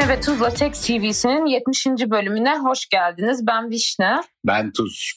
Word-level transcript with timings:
Vişne 0.00 0.16
ve 0.16 0.20
Tuzla 0.20 0.50
Tek 0.50 0.74
CV'sinin 0.74 1.46
70. 1.46 1.86
bölümüne 1.86 2.58
hoş 2.58 2.88
geldiniz. 2.88 3.46
Ben 3.46 3.70
Vişne. 3.70 4.20
Ben 4.46 4.72
Tuz. 4.72 5.12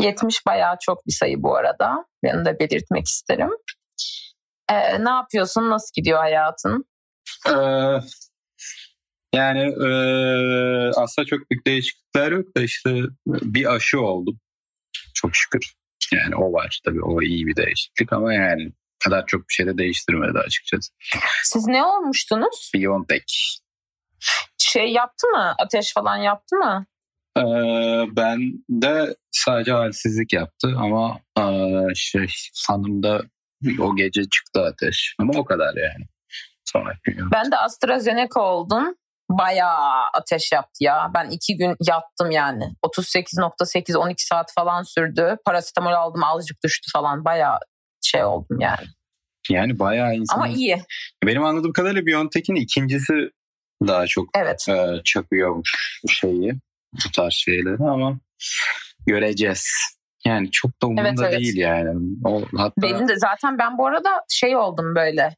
70 0.00 0.46
bayağı 0.46 0.76
çok 0.80 1.06
bir 1.06 1.12
sayı 1.12 1.42
bu 1.42 1.56
arada. 1.56 2.04
Ben 2.22 2.44
de 2.44 2.58
belirtmek 2.58 3.06
isterim. 3.06 3.50
Ee, 4.70 5.04
ne 5.04 5.10
yapıyorsun? 5.10 5.70
Nasıl 5.70 5.90
gidiyor 5.94 6.18
hayatın? 6.18 6.84
Ee, 7.48 8.00
yani 9.34 9.62
e, 9.86 9.90
aslında 10.96 11.26
çok 11.26 11.50
büyük 11.50 11.66
değişiklikler 11.66 12.32
yok 12.32 12.56
da 12.56 12.60
işte 12.62 13.02
bir 13.26 13.74
aşı 13.74 14.00
oldum. 14.00 14.40
Çok 15.14 15.36
şükür. 15.36 15.72
Yani 16.12 16.36
o 16.36 16.52
var 16.52 16.80
tabii 16.84 17.02
o 17.02 17.22
iyi 17.22 17.46
bir 17.46 17.56
değişiklik 17.56 18.12
ama 18.12 18.34
yani 18.34 18.72
kadar 19.04 19.26
çok 19.26 19.40
bir 19.40 19.54
şey 19.54 19.66
de 19.66 19.78
değiştirmedi 19.78 20.38
açıkçası. 20.38 20.92
Siz 21.44 21.66
ne 21.66 21.84
olmuştunuz? 21.84 22.70
Biontech. 22.74 23.34
Şey 24.58 24.92
yaptı 24.92 25.26
mı? 25.26 25.54
Ateş 25.58 25.94
falan 25.94 26.16
yaptı 26.16 26.56
mı? 26.56 26.86
Ee, 27.38 27.42
ben 28.16 28.38
de 28.68 29.16
sadece 29.30 29.72
halsizlik 29.72 30.32
yaptı 30.32 30.74
ama 30.78 31.18
e, 31.38 31.44
şey 31.94 32.26
hanımda 32.68 33.22
o 33.80 33.96
gece 33.96 34.22
çıktı 34.22 34.62
ateş. 34.62 35.14
Ama 35.18 35.32
o 35.36 35.44
kadar 35.44 35.74
yani. 35.74 36.06
Sonra 36.64 36.92
Ben 37.32 37.50
de 37.52 37.56
AstraZeneca 37.56 38.40
oldum. 38.40 38.94
Bayağı 39.30 40.04
ateş 40.14 40.52
yaptı 40.52 40.84
ya. 40.84 41.10
Ben 41.14 41.30
iki 41.30 41.56
gün 41.56 41.76
yattım 41.88 42.30
yani. 42.30 42.64
38.8 42.86 43.96
12 43.96 44.26
saat 44.26 44.52
falan 44.54 44.82
sürdü. 44.82 45.36
Parasetamol 45.44 45.92
aldım 45.92 46.24
azıcık 46.24 46.64
düştü 46.64 46.90
falan. 46.92 47.24
Bayağı 47.24 47.58
şey 48.02 48.24
oldum 48.24 48.60
yani. 48.60 48.86
Yani 49.50 49.78
bayağı 49.78 50.14
insan. 50.14 50.36
Ama 50.36 50.48
iyi. 50.48 50.82
Benim 51.24 51.44
anladığım 51.44 51.72
kadarıyla 51.72 52.06
Biontech'in 52.06 52.54
ikincisi 52.54 53.12
daha 53.86 54.06
çok 54.06 54.28
evet. 54.36 54.68
e, 54.68 55.00
çakıyormuş 55.04 56.00
şeyi. 56.08 56.52
Bu 56.92 57.10
tarz 57.16 57.32
şeyleri 57.32 57.82
ama 57.90 58.18
göreceğiz. 59.06 59.68
Yani 60.24 60.50
çok 60.50 60.82
da 60.82 60.86
umurumda 60.86 61.08
evet, 61.08 61.18
evet. 61.20 61.38
değil 61.38 61.56
yani. 61.56 62.00
O, 62.24 62.42
hatta... 62.56 62.82
Benim 62.82 63.08
de 63.08 63.18
zaten 63.18 63.58
ben 63.58 63.78
bu 63.78 63.86
arada 63.86 64.10
şey 64.28 64.56
oldum 64.56 64.94
böyle 64.94 65.36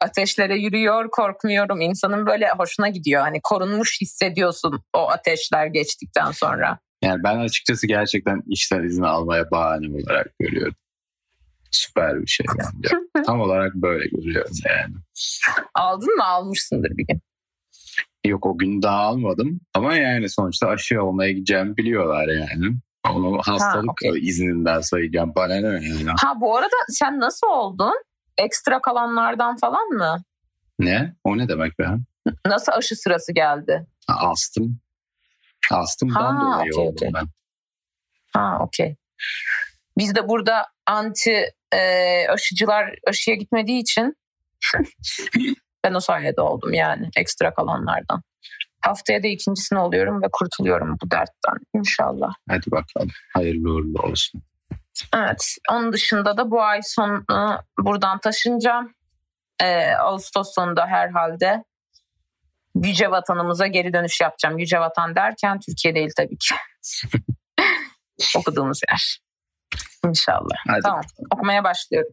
ateşlere 0.00 0.56
yürüyor 0.56 1.10
korkmuyorum 1.10 1.80
insanın 1.80 2.26
böyle 2.26 2.48
hoşuna 2.58 2.88
gidiyor 2.88 3.22
hani 3.22 3.40
korunmuş 3.42 4.00
hissediyorsun 4.00 4.82
o 4.92 5.10
ateşler 5.10 5.66
geçtikten 5.66 6.30
sonra. 6.30 6.78
Yani 7.02 7.22
ben 7.24 7.38
açıkçası 7.38 7.86
gerçekten 7.86 8.42
işten 8.46 8.82
izin 8.82 9.02
almaya 9.02 9.50
bahane 9.50 9.86
olarak 9.88 10.38
görüyorum 10.38 10.74
süper 11.70 12.22
bir 12.22 12.26
şey 12.26 12.46
yani. 12.58 13.02
Tam 13.26 13.40
olarak 13.40 13.74
böyle 13.74 14.08
görüyorum 14.08 14.52
yani. 14.68 14.94
Aldın 15.74 16.16
mı? 16.16 16.24
Almışsındır 16.24 16.90
bir 16.90 17.06
gün. 17.06 17.20
Yok 18.24 18.46
o 18.46 18.58
gün 18.58 18.82
daha 18.82 19.00
almadım 19.00 19.60
ama 19.74 19.94
yani 19.94 20.28
sonuçta 20.28 20.68
aşı 20.68 21.02
olmaya 21.02 21.32
gideceğimi 21.32 21.76
biliyorlar 21.76 22.28
yani. 22.28 22.76
Onu 23.08 23.38
hastalık 23.42 23.88
ha, 23.88 24.08
okay. 24.08 24.28
izninden 24.28 24.80
sayacağım. 24.80 25.32
Bana 25.36 25.54
ne 25.54 25.66
yani. 25.66 26.10
Ha 26.22 26.40
bu 26.40 26.56
arada 26.56 26.76
sen 26.88 27.20
nasıl 27.20 27.46
oldun? 27.46 27.94
Ekstra 28.38 28.80
kalanlardan 28.80 29.56
falan 29.56 29.88
mı? 29.88 30.22
Ne? 30.78 31.14
O 31.24 31.38
ne 31.38 31.48
demek 31.48 31.78
be? 31.78 31.86
Nasıl 32.46 32.72
aşı 32.72 32.96
sırası 32.96 33.32
geldi? 33.32 33.86
Ha, 34.06 34.30
astım. 34.30 34.80
Astımdan 35.70 36.36
ha, 36.36 36.40
dolayı 36.40 36.72
okay, 36.72 36.86
oldum 36.86 37.08
okay. 37.08 37.10
ben. 37.14 37.28
Ha 38.32 38.58
okey. 38.60 38.96
Biz 39.98 40.14
de 40.14 40.28
burada 40.28 40.66
anti 40.86 41.50
e, 41.74 42.26
aşıcılar 42.28 42.94
aşıya 43.06 43.36
gitmediği 43.36 43.80
için 43.80 44.16
ben 45.84 45.94
o 45.94 46.00
sayede 46.00 46.40
oldum 46.40 46.72
yani 46.72 47.08
ekstra 47.16 47.54
kalanlardan. 47.54 48.22
Haftaya 48.80 49.22
da 49.22 49.26
ikincisini 49.26 49.78
oluyorum 49.78 50.22
ve 50.22 50.26
kurtuluyorum 50.32 50.96
bu 51.02 51.10
dertten 51.10 51.58
inşallah. 51.74 52.32
Hadi 52.48 52.70
bakalım 52.70 53.10
hayırlı 53.34 53.70
uğurlu 53.72 54.02
olsun. 54.02 54.42
Evet 55.14 55.56
onun 55.70 55.92
dışında 55.92 56.36
da 56.36 56.50
bu 56.50 56.62
ay 56.62 56.80
sonu 56.82 57.24
buradan 57.78 58.18
taşınacağım. 58.18 58.94
Ee, 59.62 59.92
Ağustos 59.92 60.54
sonunda 60.54 60.86
herhalde 60.86 61.64
Yüce 62.74 63.10
vatanımıza 63.10 63.66
geri 63.66 63.92
dönüş 63.92 64.20
yapacağım. 64.20 64.58
Yüce 64.58 64.80
vatan 64.80 65.16
derken 65.16 65.60
Türkiye 65.60 65.94
değil 65.94 66.10
tabii 66.16 66.38
ki. 66.38 66.54
Okuduğumuz 68.36 68.80
yer. 68.90 69.20
İnşallah. 70.08 70.56
Hadi. 70.68 70.80
Tamam 70.82 71.02
okumaya 71.34 71.64
başlıyorum. 71.64 72.12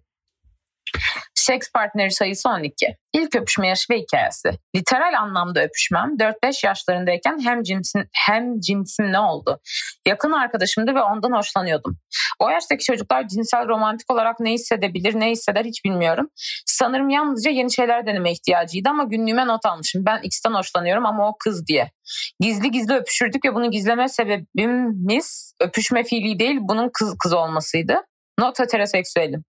Seks 1.35 1.71
partneri 1.71 2.11
sayısı 2.11 2.49
12. 2.49 2.97
İlk 3.13 3.35
öpüşme 3.35 3.67
yaşı 3.67 3.93
ve 3.93 3.99
hikayesi. 3.99 4.51
Literal 4.75 5.13
anlamda 5.21 5.63
öpüşmem 5.63 6.15
4-5 6.17 6.65
yaşlarındayken 6.65 7.39
hem 7.43 7.63
cinsin 7.63 8.03
hem 8.13 8.59
cinsim 8.59 9.11
ne 9.11 9.19
oldu? 9.19 9.59
Yakın 10.07 10.31
arkadaşımdı 10.31 10.95
ve 10.95 11.01
ondan 11.01 11.31
hoşlanıyordum. 11.31 11.97
O 12.39 12.49
yaştaki 12.49 12.83
çocuklar 12.83 13.27
cinsel 13.27 13.67
romantik 13.67 14.11
olarak 14.11 14.39
ne 14.39 14.51
hissedebilir, 14.51 15.19
ne 15.19 15.29
hisseder 15.29 15.65
hiç 15.65 15.85
bilmiyorum. 15.85 16.29
Sanırım 16.65 17.09
yalnızca 17.09 17.51
yeni 17.51 17.73
şeyler 17.73 18.07
deneme 18.07 18.31
ihtiyacıydı 18.31 18.89
ama 18.89 19.03
günlüğüme 19.03 19.47
not 19.47 19.65
almışım. 19.65 20.05
Ben 20.05 20.21
X'ten 20.21 20.53
hoşlanıyorum 20.53 21.05
ama 21.05 21.29
o 21.29 21.35
kız 21.39 21.67
diye. 21.67 21.91
Gizli 22.39 22.71
gizli 22.71 22.93
öpüşürdük 22.93 23.45
ve 23.45 23.55
bunu 23.55 23.71
gizleme 23.71 24.09
sebebimiz 24.09 25.53
öpüşme 25.59 26.03
fiili 26.03 26.39
değil 26.39 26.57
bunun 26.61 26.89
kız 26.93 27.15
kız 27.19 27.33
olmasıydı. 27.33 27.95
Not 28.39 28.59
heteroseksüelim. 28.59 29.43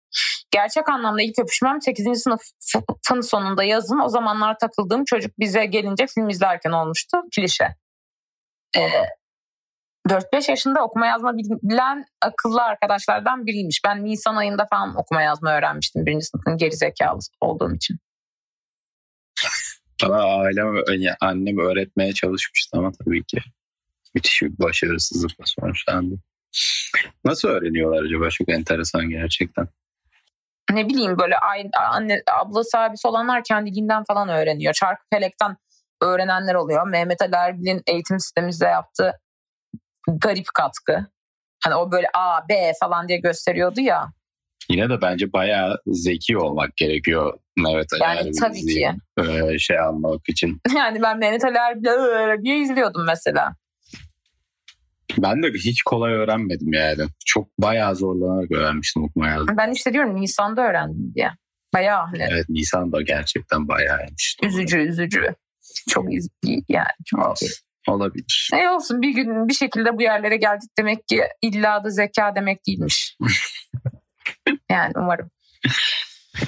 Gerçek 0.51 0.89
anlamda 0.89 1.23
ilk 1.23 1.39
öpüşmem 1.39 1.81
8. 1.81 2.25
sınıfın 2.59 3.21
sonunda 3.21 3.65
yazın. 3.65 3.99
O 3.99 4.09
zamanlar 4.09 4.59
takıldığım 4.59 5.05
çocuk 5.05 5.39
bize 5.39 5.67
gelince 5.67 6.07
film 6.07 6.29
izlerken 6.29 6.71
olmuştu. 6.71 7.19
Klişe. 7.37 7.77
Ee, 8.77 8.81
4-5 10.09 10.51
yaşında 10.51 10.85
okuma 10.85 11.07
yazma 11.07 11.37
bilen 11.37 12.05
akıllı 12.21 12.63
arkadaşlardan 12.63 13.47
biriymiş. 13.47 13.81
Ben 13.85 14.05
Nisan 14.05 14.37
ayında 14.37 14.67
falan 14.71 14.97
okuma 14.97 15.23
yazma 15.23 15.57
öğrenmiştim. 15.57 16.07
Birinci 16.07 16.27
sınıfın 16.27 16.57
geri 16.57 16.77
zekalı 16.77 17.19
olduğum 17.41 17.75
için. 17.75 17.99
Bana 20.03 20.23
ailem, 20.23 20.75
annem 21.21 21.59
öğretmeye 21.59 22.13
çalışmıştı 22.13 22.79
ama 22.79 22.93
tabii 23.05 23.25
ki 23.25 23.39
müthiş 24.15 24.43
bir 24.43 24.59
başarısızlıkla 24.59 25.45
sonuçlandı. 25.47 26.15
Nasıl 27.25 27.49
öğreniyorlar 27.49 28.03
acaba? 28.03 28.31
Çok 28.31 28.49
enteresan 28.49 29.09
gerçekten 29.09 29.69
ne 30.75 30.89
bileyim 30.89 31.19
böyle 31.19 31.37
anne 31.93 32.23
ablası 32.41 32.79
abisi 32.79 33.09
olanlar 33.09 33.45
kendiliğinden 33.45 34.05
falan 34.05 34.29
öğreniyor. 34.29 34.75
Çarkı 34.75 35.05
felekten 35.13 35.57
öğrenenler 36.03 36.55
oluyor. 36.55 36.87
Mehmet 36.87 37.23
Ali 37.23 37.35
Erbil'in 37.35 37.83
eğitim 37.87 38.21
sistemimizde 38.21 38.67
yaptığı 38.67 39.13
garip 40.09 40.47
katkı. 40.55 41.07
Hani 41.65 41.75
o 41.75 41.93
böyle 41.93 42.07
A, 42.15 42.49
B 42.49 42.73
falan 42.81 43.09
diye 43.09 43.19
gösteriyordu 43.19 43.81
ya. 43.81 44.09
Yine 44.71 44.89
de 44.91 45.03
bence 45.03 45.33
bayağı 45.33 45.79
zeki 45.87 46.39
olmak 46.39 46.77
gerekiyor 46.77 47.39
Mehmet 47.57 47.93
Ali 47.93 48.03
Yani 48.03 48.19
Erbil 48.19 48.33
tabii 48.41 48.67
ki. 48.67 49.59
şey 49.59 49.79
almak 49.79 50.29
için. 50.29 50.61
Yani 50.77 51.03
ben 51.03 51.19
Mehmet 51.19 51.45
Ali 51.45 51.57
Erbil 51.57 52.45
diye 52.45 52.59
izliyordum 52.59 53.07
mesela. 53.07 53.55
Ben 55.19 55.43
de 55.43 55.47
hiç 55.53 55.83
kolay 55.83 56.13
öğrenmedim 56.13 56.73
yani. 56.73 57.03
Çok 57.25 57.49
bayağı 57.59 57.97
zorlanarak 57.97 58.51
öğrenmiştim 58.53 59.05
okuma 59.05 59.29
yazmayı. 59.29 59.59
Ben 59.59 59.71
işte 59.71 59.93
diyorum 59.93 60.21
Nisan'da 60.21 60.63
öğrendim 60.63 61.13
diye. 61.15 61.31
Bayağı 61.75 62.07
hani. 62.07 62.27
Evet 62.31 62.49
Nisan'da 62.49 63.03
gerçekten 63.03 63.69
bayağıymış. 63.69 64.37
Üzücü 64.43 64.79
üzücü. 64.79 65.35
Çok 65.89 66.13
üzücü 66.13 66.63
yani. 66.69 66.87
Çok 67.07 67.27
Olsun. 67.27 67.49
Olabilir. 67.89 68.51
Ne 68.53 68.71
olsun 68.71 69.03
bir 69.03 69.15
gün 69.15 69.49
bir 69.49 69.55
şekilde 69.55 69.97
bu 69.97 70.03
yerlere 70.03 70.37
geldik 70.37 70.71
demek 70.79 71.09
ki 71.09 71.23
illa 71.43 71.85
da 71.85 71.91
zeka 71.91 72.35
demek 72.37 72.67
değilmiş. 72.67 73.17
yani 74.71 74.93
umarım. 74.97 75.31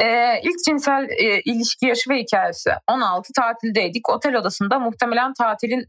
Ee, 0.00 0.40
ilk 0.42 0.64
cinsel 0.66 1.08
e, 1.10 1.40
ilişki 1.40 1.86
yaşı 1.86 2.10
ve 2.10 2.18
hikayesi. 2.18 2.70
16 2.88 3.32
tatildeydik. 3.32 4.08
Otel 4.08 4.34
odasında 4.34 4.78
muhtemelen 4.78 5.32
tatilin 5.34 5.86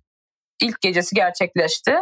ilk 0.61 0.81
gecesi 0.81 1.15
gerçekleşti. 1.15 1.95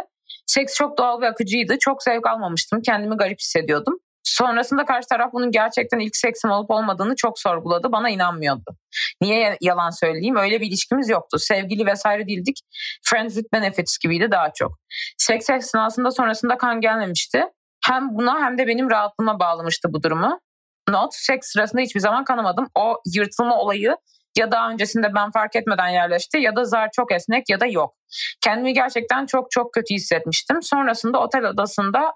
Seks 0.46 0.74
çok 0.74 0.98
doğal 0.98 1.20
ve 1.20 1.28
akıcıydı. 1.28 1.78
Çok 1.78 2.02
zevk 2.02 2.26
almamıştım. 2.26 2.82
Kendimi 2.82 3.16
garip 3.16 3.40
hissediyordum. 3.40 3.98
Sonrasında 4.22 4.84
karşı 4.84 5.08
taraf 5.08 5.32
bunun 5.32 5.50
gerçekten 5.50 5.98
ilk 5.98 6.16
seksim 6.16 6.50
olup 6.50 6.70
olmadığını 6.70 7.16
çok 7.16 7.38
sorguladı. 7.38 7.92
Bana 7.92 8.10
inanmıyordu. 8.10 8.76
Niye 9.20 9.56
yalan 9.60 9.90
söyleyeyim? 9.90 10.36
Öyle 10.36 10.60
bir 10.60 10.66
ilişkimiz 10.66 11.08
yoktu. 11.08 11.38
Sevgili 11.38 11.86
vesaire 11.86 12.26
değildik. 12.26 12.60
Friends 13.02 13.34
with 13.34 13.52
benefits 13.52 13.98
gibiydi 13.98 14.28
daha 14.30 14.52
çok. 14.52 14.78
Seks 15.18 15.50
esnasında 15.50 16.10
sonrasında 16.10 16.58
kan 16.58 16.80
gelmemişti. 16.80 17.44
Hem 17.84 18.08
buna 18.16 18.40
hem 18.40 18.58
de 18.58 18.66
benim 18.66 18.90
rahatlığıma 18.90 19.40
bağlamıştı 19.40 19.92
bu 19.92 20.02
durumu. 20.02 20.40
Not, 20.88 21.14
seks 21.14 21.52
sırasında 21.52 21.82
hiçbir 21.82 22.00
zaman 22.00 22.24
kanamadım. 22.24 22.68
O 22.74 23.00
yırtılma 23.14 23.58
olayı 23.58 23.96
ya 24.38 24.50
daha 24.52 24.70
öncesinde 24.70 25.14
ben 25.14 25.30
fark 25.30 25.56
etmeden 25.56 25.88
yerleşti 25.88 26.38
ya 26.38 26.56
da 26.56 26.64
zar 26.64 26.88
çok 26.92 27.12
esnek 27.12 27.50
ya 27.50 27.60
da 27.60 27.66
yok. 27.66 27.94
Kendimi 28.40 28.72
gerçekten 28.72 29.26
çok 29.26 29.50
çok 29.50 29.74
kötü 29.74 29.94
hissetmiştim. 29.94 30.62
Sonrasında 30.62 31.20
otel 31.20 31.44
odasında 31.44 32.12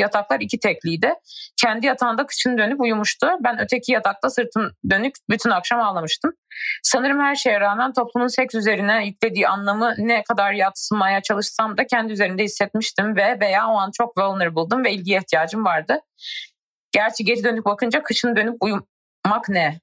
Yataklar 0.00 0.40
iki 0.40 0.58
tekliydi. 0.58 1.14
Kendi 1.56 1.86
yatağında 1.86 2.26
kıçını 2.26 2.58
dönüp 2.58 2.80
uyumuştu. 2.80 3.28
Ben 3.40 3.60
öteki 3.60 3.92
yatakta 3.92 4.30
sırtım 4.30 4.70
dönük 4.90 5.14
bütün 5.30 5.50
akşam 5.50 5.80
ağlamıştım. 5.80 6.32
Sanırım 6.82 7.20
her 7.20 7.34
şeye 7.34 7.60
rağmen 7.60 7.92
toplumun 7.92 8.26
seks 8.26 8.54
üzerine 8.54 9.06
yüklediği 9.06 9.48
anlamı 9.48 9.94
ne 9.98 10.22
kadar 10.22 10.52
yatsımaya 10.52 11.22
çalışsam 11.22 11.76
da 11.76 11.86
kendi 11.86 12.12
üzerinde 12.12 12.44
hissetmiştim 12.44 13.16
ve 13.16 13.40
veya 13.40 13.68
o 13.68 13.76
an 13.76 13.90
çok 13.90 14.18
vulnerable'dım 14.18 14.84
ve 14.84 14.92
ilgiye 14.92 15.18
ihtiyacım 15.18 15.64
vardı. 15.64 16.00
Gerçi 16.92 17.24
geri 17.24 17.44
dönüp 17.44 17.64
bakınca 17.64 18.02
kışın 18.02 18.36
dönüp 18.36 18.56
uyumak 18.60 19.48
ne? 19.48 19.80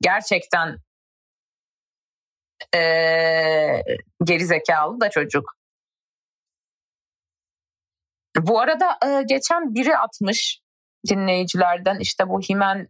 Gerçekten 0.00 0.76
ee, 2.74 3.82
geri 4.24 4.46
zekalı 4.46 5.00
da 5.00 5.10
çocuk. 5.10 5.56
Bu 8.38 8.60
arada 8.60 8.98
e, 9.06 9.22
geçen 9.22 9.74
biri 9.74 9.96
atmış 9.96 10.60
dinleyicilerden 11.08 11.98
işte 11.98 12.28
bu 12.28 12.40
Himen'in 12.40 12.88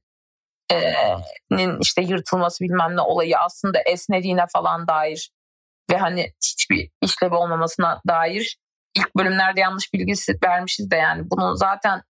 işte 1.81 2.03
yırtılması 2.03 2.65
bilmem 2.65 2.97
ne 2.97 3.01
olayı 3.01 3.39
aslında 3.39 3.79
esnediğine 3.87 4.45
falan 4.53 4.89
dair 4.89 5.31
ve 5.91 5.97
hani 5.97 6.33
hiçbir 6.45 6.91
işlevi 7.03 7.35
olmamasına 7.35 8.01
dair 8.09 8.59
ilk 8.95 9.17
bölümlerde 9.17 9.61
yanlış 9.61 9.93
bilgisi 9.95 10.39
vermişiz 10.45 10.91
de 10.91 10.97
yani 10.97 11.31
bunu 11.31 11.57
zaten 11.57 12.03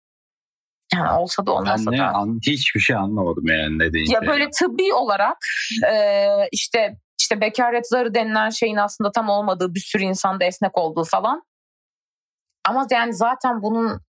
yani 0.94 1.10
olsa 1.10 1.46
da 1.46 1.52
olmasa 1.52 1.92
ben 1.92 1.98
da. 1.98 2.08
An, 2.08 2.40
hiçbir 2.46 2.80
şey 2.80 2.96
anlamadım 2.96 3.46
yani 3.46 3.78
ne. 3.78 4.12
Ya 4.12 4.26
böyle 4.26 4.50
tıbbi 4.50 4.94
olarak 4.94 5.36
e, 5.92 6.26
işte 6.52 6.96
işte 7.20 7.40
bekaret 7.40 7.88
zarı 7.88 8.14
denilen 8.14 8.50
şeyin 8.50 8.76
aslında 8.76 9.12
tam 9.12 9.28
olmadığı 9.28 9.74
bir 9.74 9.80
sürü 9.80 10.02
insanda 10.02 10.44
esnek 10.44 10.78
olduğu 10.78 11.04
falan. 11.04 11.42
Ama 12.68 12.86
yani 12.90 13.14
zaten 13.14 13.62
bunun 13.62 14.00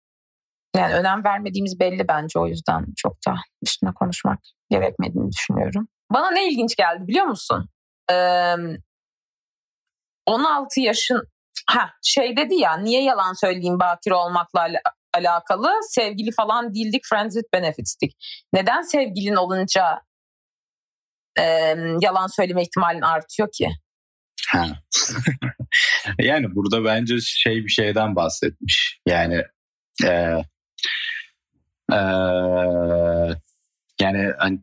yani 0.76 0.94
önem 0.94 1.24
vermediğimiz 1.24 1.80
belli 1.80 2.08
bence 2.08 2.40
o 2.40 2.48
yüzden 2.48 2.86
çok 2.98 3.14
da 3.28 3.36
üstüne 3.62 3.94
konuşmak 3.94 4.40
gerekmediğini 4.70 5.32
düşünüyorum. 5.32 5.88
Bana 6.14 6.32
ne 6.32 6.48
ilginç 6.50 6.76
geldi 6.76 7.08
biliyor 7.08 7.26
musun? 7.26 7.70
Ee, 8.12 8.56
16 10.26 10.82
yaşın 10.82 11.22
ha 11.70 11.90
şey 12.04 12.38
dedi 12.38 12.56
ya 12.56 12.78
niye 12.78 13.04
yalan 13.04 13.34
söyleyeyim 13.34 13.80
bakir 13.80 14.12
olmakla 14.12 14.62
al- 14.62 14.92
alakalı 15.14 15.72
sevgili 15.90 16.32
falan 16.32 16.74
değildik 16.74 17.02
friends 17.10 17.34
with 17.34 17.54
benefits'tik. 17.54 18.12
Neden 18.54 18.82
sevgilin 18.82 19.36
olunca 19.36 20.02
e, 21.38 21.44
yalan 22.02 22.28
söyleme 22.28 22.62
ihtimalin 22.62 23.02
artıyor 23.02 23.50
ki? 23.54 23.70
Ha. 24.48 24.68
yani 26.20 26.56
burada 26.56 26.84
bence 26.84 27.20
şey 27.22 27.66
bir 27.66 27.70
şeyden 27.70 28.16
bahsetmiş. 28.16 29.00
Yani 29.08 29.44
e, 30.04 30.10
e, 31.92 32.00
yani 34.02 34.34
hani, 34.38 34.60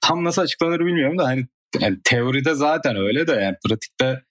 tam 0.00 0.24
nasıl 0.24 0.42
açıklanır 0.42 0.80
bilmiyorum 0.80 1.18
da 1.18 1.24
hani 1.24 1.46
yani 1.80 1.98
teoride 2.04 2.54
zaten 2.54 2.96
öyle 2.96 3.26
de 3.26 3.32
yani 3.32 3.56
pratikte 3.68 4.22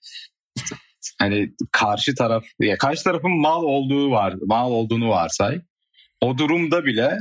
hani 1.18 1.54
karşı 1.72 2.14
taraf 2.14 2.44
ya 2.60 2.78
karşı 2.78 3.04
tarafın 3.04 3.40
mal 3.40 3.62
olduğu 3.62 4.10
var 4.10 4.34
mal 4.46 4.70
olduğunu 4.70 5.08
varsay. 5.08 5.60
O 6.20 6.38
durumda 6.38 6.84
bile 6.84 7.18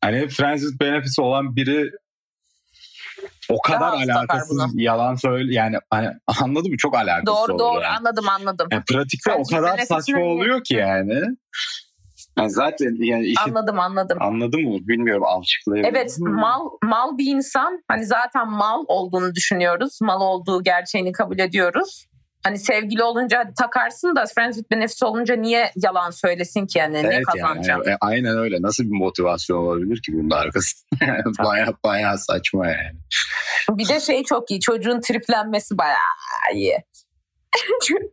hani 0.00 0.28
friends 0.28 0.62
with 0.62 0.80
benefits 0.80 1.18
olan 1.18 1.56
biri 1.56 1.90
o 3.50 3.58
kadar 3.60 3.80
Daha 3.80 3.92
alakasız 3.92 4.72
yalan 4.74 5.14
söyle 5.14 5.54
yani 5.54 5.76
hani 5.90 6.08
anladın 6.42 6.70
mı 6.70 6.76
çok 6.78 6.94
alakasız 6.96 7.26
Doğru 7.26 7.52
olur 7.52 7.58
doğru 7.58 7.82
yani. 7.82 7.96
anladım 7.98 8.28
anladım. 8.28 8.68
Yani 8.72 8.82
pratikte 8.92 9.30
o 9.30 9.34
Friends 9.34 9.48
with 9.48 9.62
kadar 9.62 9.78
saçma 9.78 10.20
oluyor 10.20 10.64
ki 10.64 10.74
yani. 10.74 11.20
yani 12.38 12.50
zaten 12.50 12.96
yani 13.04 13.24
işi 13.26 13.42
Anladım 13.46 13.80
anladım. 13.80 14.18
anladın 14.20 14.60
mı 14.62 14.78
bilmiyorum 14.80 15.24
açıklayabilirim. 15.40 15.96
Evet 15.96 16.16
mal 16.18 16.60
mal 16.84 17.18
bir 17.18 17.26
insan 17.36 17.82
hani 17.88 18.06
zaten 18.06 18.48
mal 18.50 18.84
olduğunu 18.88 19.34
düşünüyoruz. 19.34 19.98
Mal 20.02 20.20
olduğu 20.20 20.62
gerçeğini 20.62 21.12
kabul 21.12 21.38
ediyoruz. 21.38 22.06
Hani 22.46 22.58
sevgili 22.58 23.02
olunca 23.02 23.38
hadi 23.38 23.54
takarsın 23.54 24.16
da 24.16 24.24
friends 24.34 24.56
with 24.56 24.70
benefits 24.70 25.02
olunca 25.02 25.36
niye 25.36 25.72
yalan 25.76 26.10
söylesin 26.10 26.66
ki 26.66 26.78
yani 26.78 26.94
ne 26.94 27.06
Evet 27.06 27.24
yani, 27.36 27.88
e, 27.88 27.96
aynen 28.00 28.38
öyle. 28.38 28.62
Nasıl 28.62 28.84
bir 28.84 28.98
motivasyon 28.98 29.56
olabilir 29.56 30.02
ki 30.02 30.12
bunun 30.12 30.30
arkasında? 30.30 30.84
baya 31.44 31.66
baya 31.84 32.18
saçma 32.18 32.66
yani. 32.66 32.98
Bir 33.70 33.88
de 33.88 34.00
şey 34.00 34.24
çok 34.24 34.50
iyi 34.50 34.60
çocuğun 34.60 35.00
triplenmesi 35.00 35.78
bayağı 35.78 36.54
iyi. 36.54 36.76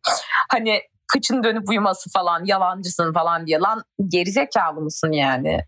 hani 0.52 0.82
kıçın 1.08 1.44
dönüp 1.44 1.70
uyuması 1.70 2.10
falan 2.10 2.46
yalancısın 2.46 3.14
falan 3.14 3.48
diye 3.48 3.60
lan 3.60 3.84
gerizekalı 4.08 4.82
mısın 4.82 5.12
yani? 5.12 5.60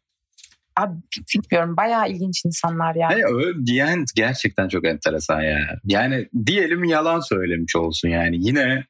Abi 0.77 0.93
bilmiyorum 1.35 1.77
bayağı 1.77 2.09
ilginç 2.09 2.45
insanlar 2.45 2.95
yani. 2.95 3.13
Hani 3.13 3.23
öyle 3.25 3.65
diyen 3.65 4.05
gerçekten 4.15 4.67
çok 4.67 4.85
enteresan 4.87 5.41
ya. 5.41 5.79
Yani 5.83 6.29
diyelim 6.45 6.83
yalan 6.83 7.19
söylemiş 7.19 7.75
olsun 7.75 8.09
yani. 8.09 8.37
Yine 8.39 8.85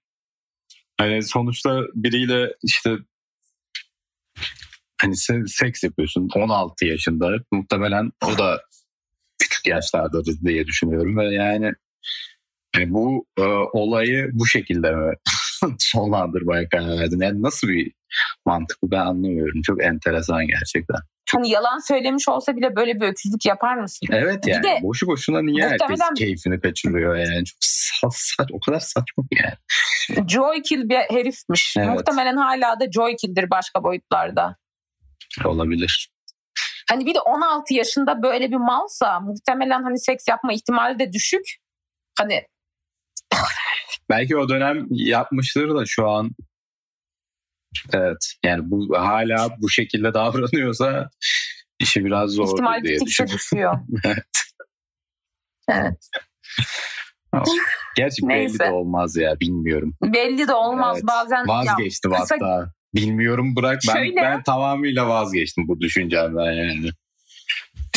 hani 0.98 1.24
sonuçta 1.24 1.82
biriyle 1.96 2.56
işte 2.64 2.98
hani 5.02 5.14
se- 5.14 5.48
seks 5.48 5.84
yapıyorsun 5.84 6.30
16 6.36 6.86
yaşında 6.86 7.36
muhtemelen 7.52 8.12
o 8.26 8.38
da 8.38 8.62
küçük 9.40 9.68
yaşlardadır 9.68 10.36
diye 10.46 10.66
düşünüyorum 10.66 11.18
ve 11.18 11.34
yani 11.34 11.74
hani 12.76 12.94
bu 12.94 13.26
e, 13.40 13.42
olayı 13.74 14.30
bu 14.34 14.48
şekilde 14.48 14.92
mi 14.92 15.14
sonlandırmaya 15.80 16.70
karar 16.70 16.88
verdin? 17.00 17.20
Yani 17.22 17.42
nasıl 17.42 17.68
bir 17.68 17.92
mantık 18.46 18.78
bu 18.84 18.92
ben 18.92 19.00
anlamıyorum. 19.00 19.62
Çok 19.62 19.84
enteresan 19.84 20.48
gerçekten. 20.48 20.98
Hani 21.32 21.50
yalan 21.50 21.80
söylemiş 21.80 22.30
olsa 22.30 22.56
bile 22.56 22.76
böyle 22.76 22.96
bir 22.96 23.08
öküzlük 23.08 23.46
yapar 23.46 23.76
mısın? 23.76 24.08
Evet 24.12 24.46
Bir 24.46 24.52
yani 24.52 24.64
de 24.64 24.80
boşu 24.84 25.08
boşuna 25.08 25.42
niye 25.42 25.64
herkes 25.68 25.90
muhtemelen- 25.90 26.14
keyfini 26.16 26.60
kaçırıyor 26.60 27.16
yani 27.16 27.46
çok 27.46 27.58
sa- 27.62 28.44
sa- 28.44 28.54
o 28.54 28.60
kadar 28.60 28.80
saçma 28.80 29.24
ki 29.24 29.38
yani. 29.44 30.30
Joy 30.30 30.62
Kill 30.62 30.90
bir 30.90 30.96
herifmiş. 30.96 31.76
Evet. 31.78 31.90
Muhtemelen 31.90 32.38
hala 32.38 32.80
da 32.80 32.92
Joy 32.92 33.16
Kill'dir 33.16 33.50
başka 33.50 33.84
boyutlarda. 33.84 34.56
Olabilir. 35.46 36.10
Hani 36.90 37.06
bir 37.06 37.16
de 37.16 37.20
16 37.20 37.74
yaşında 37.74 38.24
böyle 38.24 38.52
bir 38.52 38.56
malsa 38.56 39.20
muhtemelen 39.20 39.84
hani 39.84 40.00
seks 40.00 40.28
yapma 40.28 40.54
ihtimali 40.54 41.00
de 41.00 41.12
düşük. 41.12 41.46
Hani 42.20 42.44
Belki 44.10 44.38
o 44.38 44.50
dönem 44.50 44.88
yapmıştır 44.90 45.76
da 45.76 45.84
şu 45.86 46.10
an 46.10 46.32
evet 47.94 48.34
yani 48.46 48.62
bu 48.72 48.98
hala 48.98 49.50
bu 49.62 49.70
şekilde 49.70 50.14
davranıyorsa 50.14 51.10
işi 51.80 52.06
biraz 52.06 52.32
zor 52.32 52.48
ihtimal 52.54 52.84
diye 52.84 53.00
düşünüyorum. 53.00 53.38
düşüyor. 53.38 53.80
evet. 55.70 56.10
Gerçi 57.96 58.22
belli 58.28 58.38
Neyse. 58.38 58.60
de 58.60 58.72
olmaz 58.72 59.16
ya 59.18 59.40
bilmiyorum. 59.40 59.96
Belli 60.04 60.48
de 60.48 60.54
olmaz 60.54 60.98
Evet. 60.98 61.08
bazen. 61.08 61.38
Ya, 61.38 61.44
Vazgeçtim 61.48 62.12
kısa- 62.12 62.36
hatta. 62.36 62.72
Bilmiyorum 62.96 63.56
bırak 63.56 63.80
ben, 63.88 63.94
Şöyle- 63.94 64.16
ben 64.22 64.44
tamamıyla 64.44 65.08
vazgeçtim 65.08 65.68
bu 65.68 65.80
düşüncemden 65.82 66.52
yani. 66.52 66.90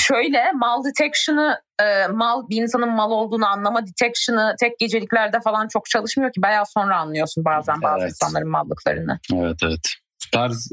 Şöyle 0.09 0.53
mal 0.53 0.85
detection'ı 0.85 1.61
e, 1.83 2.07
mal 2.07 2.49
bir 2.49 2.62
insanın 2.62 2.91
mal 2.91 3.11
olduğunu 3.11 3.47
anlama 3.47 3.87
detection'ı 3.87 4.55
tek 4.61 4.79
geceliklerde 4.79 5.41
falan 5.41 5.69
çok 5.69 5.87
çalışmıyor 5.91 6.33
ki 6.33 6.43
bayağı 6.43 6.67
sonra 6.67 6.97
anlıyorsun 6.97 7.45
bazen 7.45 7.83
bazı 7.83 8.03
Evet. 8.03 8.11
insanların 8.11 8.49
mallıklarını. 8.49 9.19
Evet 9.35 9.59
evet. 9.62 9.95
Tarz 10.33 10.73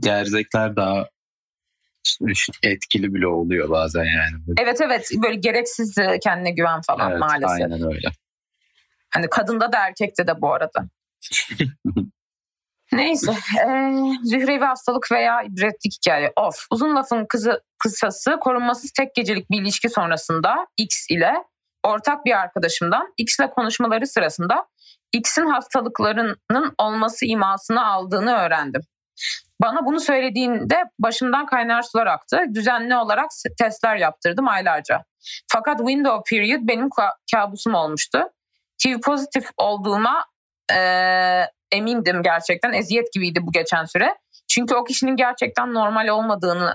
gerzekler 0.00 0.76
daha 0.76 1.08
etkili 2.62 3.14
bile 3.14 3.26
oluyor 3.26 3.70
bazen 3.70 4.04
yani. 4.04 4.42
Evet 4.58 4.80
evet 4.80 5.10
böyle 5.22 5.34
gereksiz 5.34 5.98
e, 5.98 6.18
kendine 6.18 6.50
güven 6.50 6.80
falan 6.86 7.10
Evet, 7.10 7.20
maalesef. 7.20 7.50
Aynen 7.50 7.82
öyle. 7.82 8.08
Hani 9.10 9.28
kadında 9.30 9.72
da 9.72 9.78
erkekte 9.78 10.26
de 10.26 10.40
bu 10.40 10.52
arada. 10.52 10.88
Neyse. 12.92 13.32
E, 13.66 13.68
zührevi 14.22 14.64
hastalık 14.64 15.12
veya 15.12 15.42
ibretlik 15.42 15.92
hikaye. 15.96 16.32
Of. 16.36 16.66
Uzun 16.70 16.96
lafın 16.96 17.26
kızı, 17.28 17.60
kısası 17.82 18.36
korunmasız 18.40 18.92
tek 18.92 19.14
gecelik 19.14 19.50
bir 19.50 19.62
ilişki 19.62 19.88
sonrasında 19.88 20.66
X 20.76 21.10
ile 21.10 21.34
ortak 21.82 22.24
bir 22.24 22.40
arkadaşımdan 22.40 23.14
X 23.18 23.38
ile 23.38 23.50
konuşmaları 23.50 24.06
sırasında 24.06 24.66
X'in 25.12 25.46
hastalıklarının 25.46 26.74
olması 26.78 27.26
imasını 27.26 27.86
aldığını 27.86 28.32
öğrendim. 28.36 28.80
Bana 29.62 29.86
bunu 29.86 30.00
söylediğinde 30.00 30.82
başımdan 30.98 31.46
kaynar 31.46 31.82
sular 31.82 32.06
aktı. 32.06 32.40
Düzenli 32.54 32.96
olarak 32.96 33.30
testler 33.58 33.96
yaptırdım 33.96 34.48
aylarca. 34.48 35.04
Fakat 35.52 35.78
window 35.78 36.36
period 36.36 36.60
benim 36.62 36.86
ka- 36.86 37.14
kabusum 37.34 37.74
olmuştu. 37.74 38.28
HIV 38.84 39.00
pozitif 39.00 39.50
olduğuma 39.56 40.24
eee, 40.70 41.50
emindim 41.72 42.22
gerçekten. 42.22 42.72
Eziyet 42.72 43.12
gibiydi 43.12 43.38
bu 43.42 43.52
geçen 43.52 43.84
süre. 43.84 44.14
Çünkü 44.48 44.74
o 44.74 44.84
kişinin 44.84 45.16
gerçekten 45.16 45.74
normal 45.74 46.08
olmadığının 46.08 46.74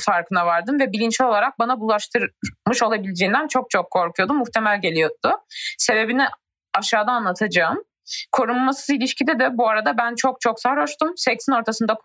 farkına 0.00 0.46
vardım 0.46 0.80
ve 0.80 0.92
bilinçli 0.92 1.24
olarak 1.24 1.58
bana 1.58 1.80
bulaştırmış 1.80 2.82
olabileceğinden 2.82 3.48
çok 3.48 3.70
çok 3.70 3.90
korkuyordum. 3.90 4.36
Muhtemel 4.36 4.80
geliyordu. 4.80 5.32
Sebebini 5.78 6.26
aşağıda 6.74 7.12
anlatacağım. 7.12 7.84
Korunmasız 8.32 8.90
ilişkide 8.90 9.38
de 9.38 9.58
bu 9.58 9.68
arada 9.68 9.98
ben 9.98 10.14
çok 10.14 10.40
çok 10.40 10.60
sarhoştum. 10.60 11.12
Seksin 11.16 11.52
ortasında 11.52 11.98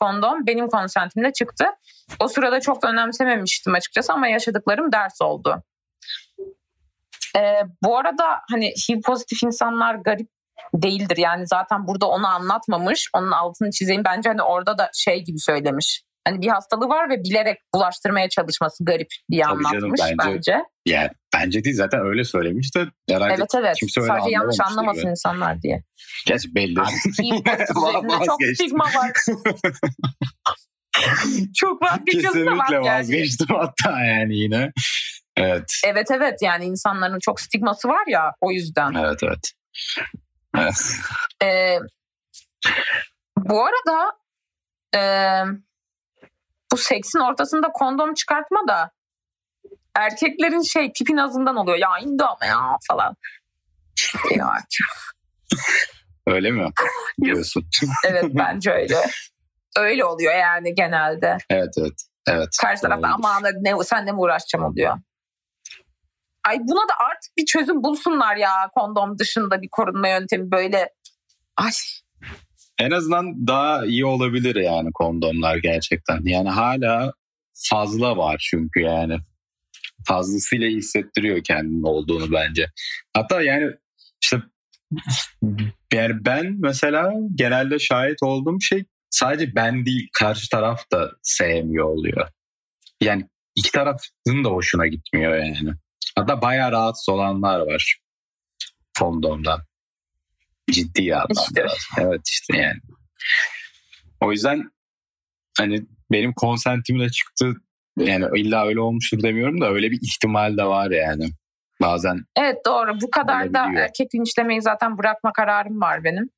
kondom 0.00 0.46
benim 0.46 0.68
konsentimle 0.68 1.32
çıktı. 1.32 1.64
O 2.20 2.28
sırada 2.28 2.60
çok 2.60 2.84
önemsememiştim 2.84 3.74
açıkçası 3.74 4.12
ama 4.12 4.28
yaşadıklarım 4.28 4.92
ders 4.92 5.20
oldu. 5.22 5.62
Ee, 7.36 7.62
bu 7.82 7.98
arada 7.98 8.24
hani 8.50 8.66
HIV 8.66 9.00
pozitif 9.00 9.42
insanlar 9.42 9.94
garip 9.94 10.28
değildir. 10.74 11.16
Yani 11.16 11.46
zaten 11.46 11.86
burada 11.86 12.08
onu 12.08 12.26
anlatmamış. 12.26 13.10
Onun 13.14 13.30
altını 13.30 13.70
çizeyim. 13.70 14.04
Bence 14.04 14.28
hani 14.28 14.42
orada 14.42 14.78
da 14.78 14.90
şey 14.94 15.24
gibi 15.24 15.38
söylemiş. 15.38 16.05
Hani 16.26 16.42
bir 16.42 16.48
hastalığı 16.48 16.88
var 16.88 17.10
ve 17.10 17.24
bilerek 17.24 17.58
bulaştırmaya 17.74 18.28
çalışması 18.28 18.84
garip 18.84 19.08
diye 19.30 19.44
Tabii 19.44 19.52
anlatmış 19.52 20.00
canım, 20.00 20.16
bence, 20.20 20.34
bence. 20.36 20.64
Yani 20.86 21.10
bence 21.34 21.64
değil 21.64 21.76
zaten 21.76 22.00
öyle 22.00 22.24
söylemiş 22.24 22.74
de 22.74 22.86
herhalde 23.10 23.34
evet, 23.38 23.54
evet. 23.58 23.76
kimse 23.78 24.00
öyle 24.00 24.12
Sadece 24.12 24.30
yanlış 24.30 24.60
anlamasın 24.60 25.02
gibi. 25.02 25.10
insanlar 25.10 25.62
diye. 25.62 25.82
Gerçi 26.26 26.54
belli. 26.54 26.74
çok 28.26 28.42
stigma 28.54 28.84
var. 28.84 29.12
çok 31.54 31.82
vazgeçiyorsun 31.82 32.44
Kesinlikle 32.44 32.80
vazgeçtim 32.80 33.56
hatta 33.56 34.04
yani 34.04 34.36
yine. 34.36 34.72
Evet. 35.36 35.80
Evet 35.86 36.10
evet 36.10 36.42
yani 36.42 36.64
insanların 36.64 37.18
çok 37.18 37.40
stigması 37.40 37.88
var 37.88 38.06
ya 38.06 38.32
o 38.40 38.50
yüzden. 38.50 38.94
Evet 38.94 39.20
evet. 39.22 39.52
Ee, 41.44 41.78
bu 43.38 43.64
arada 43.64 44.12
e, 44.94 45.00
bu 46.72 46.76
seksin 46.76 47.18
ortasında 47.18 47.68
kondom 47.74 48.14
çıkartma 48.14 48.68
da 48.68 48.90
erkeklerin 49.94 50.62
şey 50.62 50.92
pipin 50.92 51.16
azından 51.16 51.56
oluyor. 51.56 51.78
Ya 51.78 51.88
indi 52.02 52.24
ama 52.24 52.46
ya 52.46 52.76
falan. 52.88 53.16
ya. 54.36 54.52
öyle 56.26 56.50
mi? 56.50 56.70
Diyorsun. 57.24 57.66
evet 58.04 58.24
bence 58.28 58.70
öyle. 58.70 58.96
Öyle 59.76 60.04
oluyor 60.04 60.34
yani 60.34 60.74
genelde. 60.74 61.38
Evet 61.50 61.74
evet. 61.78 62.02
Evet. 62.28 62.48
Karşı 62.60 62.82
tarafta 62.82 63.08
ama 63.08 63.40
ne, 63.60 63.84
sen 63.84 64.06
ne 64.06 64.12
mi 64.12 64.18
uğraşacağım 64.18 64.64
oluyor. 64.64 64.98
Ay 66.48 66.58
buna 66.60 66.88
da 66.88 66.92
artık 66.98 67.36
bir 67.36 67.46
çözüm 67.46 67.82
bulsunlar 67.82 68.36
ya 68.36 68.70
kondom 68.74 69.18
dışında 69.18 69.62
bir 69.62 69.68
korunma 69.68 70.08
yöntemi 70.08 70.50
böyle. 70.50 70.90
Ay. 71.56 71.72
En 72.78 72.90
azından 72.90 73.46
daha 73.46 73.86
iyi 73.86 74.04
olabilir 74.06 74.56
yani 74.56 74.90
kondomlar 74.94 75.56
gerçekten. 75.56 76.20
Yani 76.24 76.48
hala 76.48 77.12
fazla 77.70 78.16
var 78.16 78.46
çünkü 78.50 78.80
yani. 78.80 79.18
Fazlasıyla 80.06 80.68
hissettiriyor 80.68 81.44
kendini 81.44 81.86
olduğunu 81.86 82.32
bence. 82.32 82.70
Hatta 83.14 83.42
yani 83.42 83.72
işte 84.22 84.42
yani 85.92 86.24
ben 86.24 86.56
mesela 86.58 87.12
genelde 87.34 87.78
şahit 87.78 88.22
olduğum 88.22 88.60
şey 88.60 88.84
sadece 89.10 89.54
ben 89.54 89.86
değil 89.86 90.08
karşı 90.12 90.50
taraf 90.50 90.90
da 90.92 91.10
sevmiyor 91.22 91.84
oluyor. 91.84 92.28
Yani 93.00 93.28
iki 93.56 93.72
tarafın 93.72 94.44
da 94.44 94.48
hoşuna 94.48 94.86
gitmiyor 94.86 95.36
yani. 95.36 95.70
Hatta 96.16 96.42
bayağı 96.42 96.72
rahatsız 96.72 97.08
olanlar 97.08 97.60
var 97.60 97.98
kondomdan. 98.98 99.60
Ciddi 100.70 101.14
anlamda. 101.14 101.42
İşte. 101.46 101.66
Evet 102.00 102.20
işte 102.28 102.58
yani. 102.58 102.80
O 104.20 104.32
yüzden 104.32 104.70
hani 105.58 105.86
benim 106.12 106.32
konsentimle 106.32 107.10
çıktı 107.10 107.54
yani 107.98 108.26
illa 108.40 108.66
öyle 108.66 108.80
olmuştur 108.80 109.22
demiyorum 109.22 109.60
da 109.60 109.70
öyle 109.70 109.90
bir 109.90 109.98
ihtimal 110.02 110.56
de 110.56 110.64
var 110.64 110.90
yani. 110.90 111.30
Bazen. 111.80 112.24
Evet 112.36 112.56
doğru. 112.66 113.00
Bu 113.00 113.10
kadar 113.10 113.54
da 113.54 113.66
erkek 113.76 114.14
linçlemeyi 114.14 114.62
zaten 114.62 114.98
bırakma 114.98 115.32
kararım 115.32 115.80
var 115.80 116.04
benim. 116.04 116.30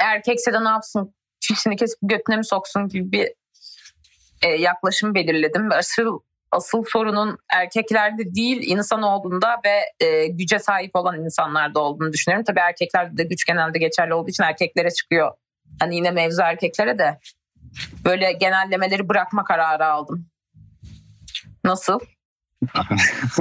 Erkekse 0.00 0.52
de 0.52 0.64
ne 0.64 0.68
yapsın? 0.68 1.14
Çişini 1.40 1.76
kesip 1.76 1.98
götüne 2.02 2.36
mi 2.36 2.44
soksun 2.44 2.88
gibi 2.88 3.12
bir 3.12 3.28
e, 4.42 4.48
yaklaşım 4.48 5.14
belirledim. 5.14 5.72
Asıl 5.72 6.20
asıl 6.54 6.84
sorunun 6.88 7.38
erkeklerde 7.52 8.34
değil 8.34 8.62
insanoğlunda 8.66 9.60
ve 9.64 10.06
e, 10.06 10.26
güce 10.26 10.58
sahip 10.58 10.96
olan 10.96 11.24
insanlarda 11.24 11.80
olduğunu 11.80 12.12
düşünüyorum. 12.12 12.44
Tabii 12.44 12.60
erkeklerde 12.60 13.16
de 13.16 13.24
güç 13.24 13.46
genelde 13.46 13.78
geçerli 13.78 14.14
olduğu 14.14 14.30
için 14.30 14.42
erkeklere 14.42 14.90
çıkıyor. 14.90 15.32
Hani 15.80 15.96
yine 15.96 16.10
mevzu 16.10 16.42
erkeklere 16.42 16.98
de 16.98 17.18
böyle 18.04 18.32
genellemeleri 18.32 19.08
bırakma 19.08 19.44
kararı 19.44 19.86
aldım. 19.86 20.26
Nasıl? 21.64 22.00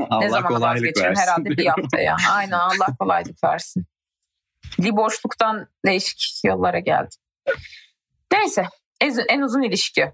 Allah 0.10 0.20
ne 0.20 0.30
zaman 0.30 0.62
vazgeçerim 0.62 1.16
herhalde 1.16 1.50
bir 1.50 1.66
haftaya. 1.66 2.16
Aynen 2.32 2.52
Allah 2.52 2.88
kolaylık 3.00 3.44
versin. 3.44 3.86
Liboşluktan 4.80 5.68
değişik 5.86 6.42
yollara 6.46 6.80
geldim. 6.80 7.20
Neyse 8.32 8.68
en 9.30 9.42
uzun 9.42 9.62
ilişki. 9.62 10.12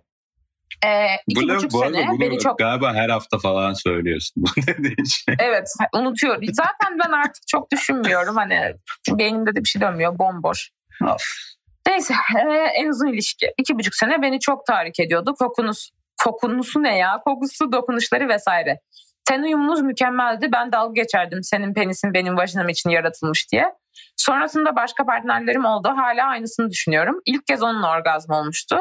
Ee, 0.86 1.06
iki 1.28 1.48
bu 1.48 1.56
buçuk 1.56 1.72
bu 1.72 1.80
sene 1.80 2.08
bunu 2.08 2.20
beni 2.20 2.40
çok... 2.40 2.60
Galiba 2.60 2.94
her 2.94 3.10
hafta 3.10 3.38
falan 3.38 3.74
söylüyorsun. 3.74 4.44
evet 5.40 5.68
unutuyorum. 5.94 6.42
Zaten 6.54 7.00
ben 7.06 7.12
artık 7.12 7.48
çok 7.48 7.72
düşünmüyorum. 7.72 8.36
Hani 8.36 8.76
beynimde 9.10 9.56
de 9.56 9.60
bir 9.60 9.68
şey 9.70 9.82
dönmüyor. 9.82 10.20
Bomboş. 10.20 10.70
Of. 11.04 11.24
Neyse 11.88 12.14
e, 12.36 12.52
en 12.52 12.90
uzun 12.90 13.08
ilişki. 13.08 13.54
iki 13.58 13.80
buçuk 13.80 13.96
sene 13.96 14.22
beni 14.22 14.40
çok 14.40 14.66
tahrik 14.66 15.00
ediyordu. 15.00 15.36
Kokunuz, 15.40 15.92
kokunusu 16.24 16.84
ne 16.84 16.98
ya? 16.98 17.22
Kokusu, 17.26 17.72
dokunuşları 17.72 18.30
vesaire. 18.30 18.80
Ten 19.26 19.44
uyumunuz 19.44 19.82
mükemmeldi. 19.82 20.52
Ben 20.52 20.72
dalga 20.72 21.02
geçerdim 21.02 21.44
senin 21.44 21.74
penisin 21.74 22.14
benim 22.14 22.38
vajinam 22.38 22.70
için 22.70 22.90
yaratılmış 22.90 23.52
diye. 23.52 23.74
Sonrasında 24.18 24.76
başka 24.76 25.06
partnerlerim 25.06 25.66
oldu. 25.66 25.90
Hala 25.96 26.28
aynısını 26.28 26.70
düşünüyorum. 26.70 27.22
İlk 27.26 27.48
kez 27.48 27.64
onunla 27.64 27.92
orgazm 27.92 28.32
olmuştu. 28.32 28.78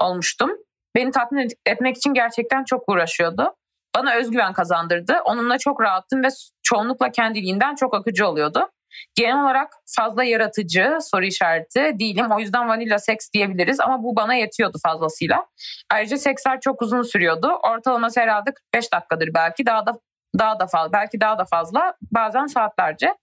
Olmuştum. 0.00 0.50
Beni 0.94 1.10
tatmin 1.10 1.48
etmek 1.66 1.96
için 1.96 2.14
gerçekten 2.14 2.64
çok 2.64 2.88
uğraşıyordu. 2.88 3.54
Bana 3.96 4.14
özgüven 4.14 4.52
kazandırdı. 4.52 5.16
Onunla 5.24 5.58
çok 5.58 5.80
rahattım 5.80 6.22
ve 6.22 6.28
çoğunlukla 6.62 7.12
kendiliğinden 7.12 7.74
çok 7.74 7.94
akıcı 7.94 8.28
oluyordu. 8.28 8.70
Genel 9.14 9.42
olarak 9.42 9.72
fazla 9.86 10.24
yaratıcı 10.24 10.98
soru 11.02 11.24
işareti 11.24 11.98
değilim. 11.98 12.30
O 12.30 12.38
yüzden 12.38 12.68
vanilla 12.68 12.98
seks 12.98 13.30
diyebiliriz 13.32 13.80
ama 13.80 14.02
bu 14.02 14.16
bana 14.16 14.34
yetiyordu 14.34 14.78
fazlasıyla. 14.82 15.46
Ayrıca 15.90 16.16
seksler 16.16 16.60
çok 16.60 16.82
uzun 16.82 17.02
sürüyordu. 17.02 17.58
Ortalaması 17.62 18.20
herhalde 18.20 18.54
45 18.54 18.92
dakikadır 18.92 19.34
belki 19.34 19.66
daha 19.66 19.86
da 19.86 19.92
daha 20.38 20.60
da 20.60 20.66
fazla 20.66 20.92
belki 20.92 21.20
daha 21.20 21.38
da 21.38 21.44
fazla 21.44 21.94
bazen 22.12 22.46
saatlerce. 22.46 23.14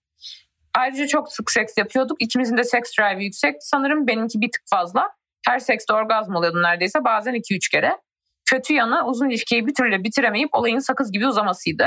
Ayrıca 0.74 1.06
çok 1.06 1.32
sık 1.32 1.50
seks 1.50 1.78
yapıyorduk. 1.78 2.22
İkimizin 2.22 2.56
de 2.56 2.64
seks 2.64 2.98
drive 2.98 3.24
yüksek. 3.24 3.56
Sanırım 3.60 4.06
benimki 4.06 4.40
bir 4.40 4.50
tık 4.50 4.62
fazla. 4.66 5.10
Her 5.46 5.58
sekste 5.58 5.92
orgazm 5.92 6.34
oluyordu 6.34 6.62
neredeyse 6.62 7.04
bazen 7.04 7.34
2-3 7.34 7.70
kere. 7.70 7.98
Kötü 8.44 8.74
yanı 8.74 9.06
uzun 9.06 9.28
ilişkiyi 9.28 9.66
bir 9.66 9.74
türlü 9.74 10.04
bitiremeyip 10.04 10.48
olayın 10.52 10.78
sakız 10.78 11.12
gibi 11.12 11.26
uzamasıydı. 11.26 11.86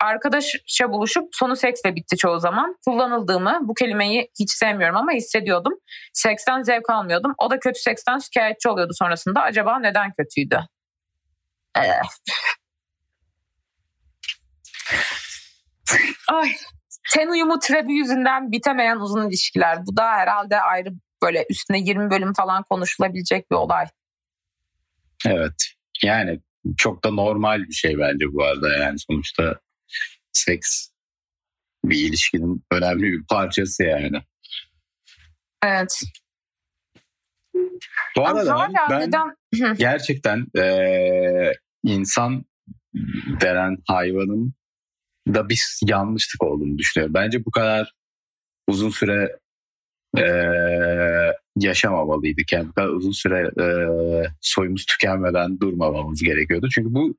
Arkadaşça 0.00 0.92
buluşup 0.92 1.28
sonu 1.32 1.56
seksle 1.56 1.96
bitti 1.96 2.16
çoğu 2.16 2.40
zaman. 2.40 2.76
Kullanıldığımı, 2.84 3.58
bu 3.62 3.74
kelimeyi 3.74 4.30
hiç 4.40 4.50
sevmiyorum 4.50 4.96
ama 4.96 5.12
hissediyordum. 5.12 5.72
Seksten 6.12 6.62
zevk 6.62 6.90
almıyordum. 6.90 7.34
O 7.38 7.50
da 7.50 7.58
kötü 7.58 7.80
seksten 7.80 8.18
şikayetçi 8.18 8.68
oluyordu 8.68 8.92
sonrasında. 8.94 9.42
Acaba 9.42 9.78
neden 9.78 10.12
kötüydü? 10.12 10.60
Ay, 16.28 16.52
ten 17.12 17.28
uyumu 17.28 17.58
trebi 17.58 17.92
yüzünden 17.92 18.52
bitemeyen 18.52 18.96
uzun 18.96 19.28
ilişkiler. 19.28 19.86
Bu 19.86 19.96
da 19.96 20.06
herhalde 20.06 20.60
ayrı 20.60 20.88
böyle 21.24 21.46
üstüne 21.50 21.78
20 21.78 22.10
bölüm 22.10 22.32
falan 22.32 22.62
konuşulabilecek 22.70 23.50
bir 23.50 23.56
olay. 23.56 23.86
Evet. 25.26 25.54
Yani 26.02 26.40
çok 26.76 27.04
da 27.04 27.10
normal 27.10 27.62
bir 27.62 27.72
şey 27.72 27.98
bence 27.98 28.32
bu 28.32 28.44
arada 28.44 28.76
yani 28.76 28.98
sonuçta 28.98 29.60
seks 30.32 30.88
bir 31.84 32.08
ilişkinin 32.08 32.64
önemli 32.72 33.02
bir 33.02 33.26
parçası 33.26 33.84
yani. 33.84 34.22
Evet. 35.64 36.00
Bu 38.16 38.26
arada 38.26 38.68
ben 38.90 39.00
neden... 39.00 39.36
gerçekten 39.76 40.46
e, 40.58 41.52
insan 41.84 42.44
denen 43.40 43.76
hayvanın 43.88 44.54
da 45.28 45.48
bir 45.48 45.78
yanlışlık 45.86 46.44
olduğunu 46.44 46.78
düşünüyorum. 46.78 47.14
Bence 47.14 47.44
bu 47.44 47.50
kadar 47.50 47.92
uzun 48.68 48.90
süre 48.90 49.38
e, 50.18 50.24
yaşamamalıydık. 51.56 52.52
Yani 52.52 52.68
uzun 52.96 53.12
süre 53.12 53.50
e, 53.60 53.66
soyumuz 54.40 54.86
tükenmeden 54.86 55.60
durmamamız 55.60 56.22
gerekiyordu. 56.22 56.68
Çünkü 56.74 56.94
bu 56.94 57.16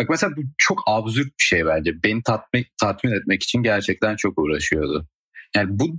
bak 0.00 0.10
mesela 0.10 0.36
bu 0.36 0.40
çok 0.58 0.82
absürt 0.86 1.26
bir 1.26 1.44
şey 1.44 1.66
bence. 1.66 2.02
Beni 2.04 2.22
tatmin, 2.22 2.66
tatmin 2.80 3.12
etmek 3.12 3.42
için 3.42 3.62
gerçekten 3.62 4.16
çok 4.16 4.38
uğraşıyordu. 4.38 5.08
Yani 5.56 5.68
bu 5.70 5.98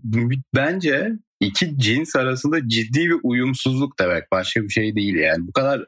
bence 0.56 1.12
iki 1.40 1.78
cins 1.78 2.16
arasında 2.16 2.70
ciddi 2.70 3.00
bir 3.00 3.20
uyumsuzluk 3.24 4.00
demek. 4.00 4.32
Başka 4.32 4.64
bir 4.64 4.70
şey 4.70 4.96
değil 4.96 5.16
yani. 5.16 5.48
Bu 5.48 5.54
kadar 5.54 5.86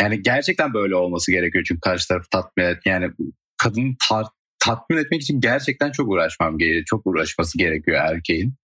yani 0.00 0.22
gerçekten 0.22 0.74
böyle 0.74 0.96
olması 0.96 1.32
gerekiyor 1.32 1.64
çünkü 1.68 1.80
karşı 1.80 2.08
tarafı 2.08 2.28
tatmin 2.30 2.64
et. 2.64 2.78
Yani 2.84 3.10
kadını 3.56 3.94
tar- 4.10 4.30
tatmin 4.58 4.96
etmek 4.96 5.22
için 5.22 5.40
gerçekten 5.40 5.92
çok 5.92 6.08
uğraşmam 6.08 6.58
gerekiyor. 6.58 6.84
Çok 6.86 7.06
uğraşması 7.06 7.58
gerekiyor 7.58 7.98
erkeğin. 8.00 8.54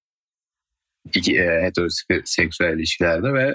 E, 1.15 1.63
heteroseksüel 1.63 2.79
ilişkilerde 2.79 3.33
ve 3.33 3.55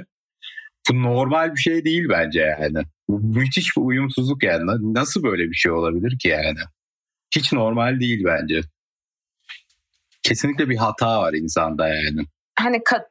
bu 0.90 1.04
normal 1.04 1.56
bir 1.56 1.60
şey 1.60 1.86
değil 1.86 2.06
bence 2.10 2.40
yani. 2.40 2.84
Bu 3.08 3.20
müthiş 3.20 3.78
bir 3.78 3.82
uyumsuzluk 3.82 4.44
yani. 4.44 4.94
Nasıl 4.94 5.24
böyle 5.24 5.50
bir 5.50 5.56
şey 5.56 5.72
olabilir 5.72 6.20
ki 6.20 6.28
yani? 6.28 6.60
Hiç 7.36 7.54
normal 7.54 8.00
değil 8.00 8.24
bence. 8.26 8.62
Kesinlikle 10.24 10.70
bir 10.70 10.78
hata 10.78 11.22
var 11.22 11.34
insanda 11.34 11.88
yani. 11.88 12.22
Hani 12.60 12.78
ka- 12.78 13.08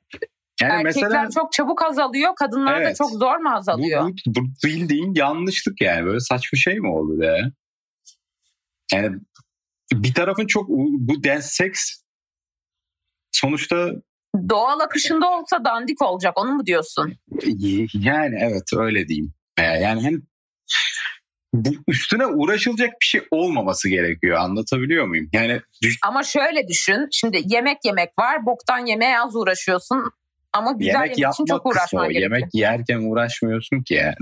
yani 0.60 0.72
erkekler 0.72 1.08
mesela, 1.08 1.30
çok 1.30 1.52
çabuk 1.52 1.82
azalıyor, 1.84 2.34
kadınlar 2.36 2.80
evet, 2.80 2.90
da 2.90 2.94
çok 2.94 3.10
zor 3.10 3.36
mu 3.36 3.50
azalıyor? 3.50 4.02
Bu, 4.02 4.14
bu, 4.26 4.40
bu 4.40 4.66
bildiğin 4.66 5.14
yanlışlık 5.14 5.80
yani. 5.80 6.06
Böyle 6.06 6.20
saçma 6.20 6.56
şey 6.58 6.80
mi 6.80 6.88
olur 6.88 7.22
ya? 7.22 7.52
Yani 8.92 9.16
bir 9.92 10.14
tarafın 10.14 10.46
çok 10.46 10.68
bu 10.68 11.24
dance 11.24 11.42
seks 11.42 12.02
sonuçta 13.32 13.90
doğal 14.48 14.80
akışında 14.80 15.30
olsa 15.30 15.64
dandik 15.64 16.02
olacak 16.02 16.38
onu 16.38 16.54
mu 16.54 16.66
diyorsun? 16.66 17.14
Yani 17.94 18.38
evet 18.40 18.70
öyle 18.76 19.08
diyeyim. 19.08 19.32
Ee, 19.58 19.62
yani 19.62 20.02
hem 20.02 20.22
bu 21.54 21.70
üstüne 21.88 22.26
uğraşılacak 22.26 22.90
bir 23.00 23.06
şey 23.06 23.22
olmaması 23.30 23.88
gerekiyor. 23.88 24.38
Anlatabiliyor 24.38 25.06
muyum? 25.06 25.28
Yani 25.32 25.60
düş- 25.82 25.98
Ama 26.06 26.22
şöyle 26.22 26.68
düşün. 26.68 27.08
Şimdi 27.12 27.42
yemek 27.46 27.78
yemek 27.84 28.18
var. 28.18 28.46
Boktan 28.46 28.86
yemeğe 28.86 29.18
az 29.20 29.36
uğraşıyorsun. 29.36 30.10
Ama 30.52 30.72
güzel 30.72 30.92
yemek, 30.92 31.18
yemek 31.18 31.34
için 31.34 31.44
çok 31.44 31.66
uğraşman 31.66 32.08
gerekiyor. 32.08 32.22
Yemek 32.30 32.54
yerken 32.54 32.98
uğraşmıyorsun 33.10 33.82
ki 33.82 33.94
yani. 33.94 34.14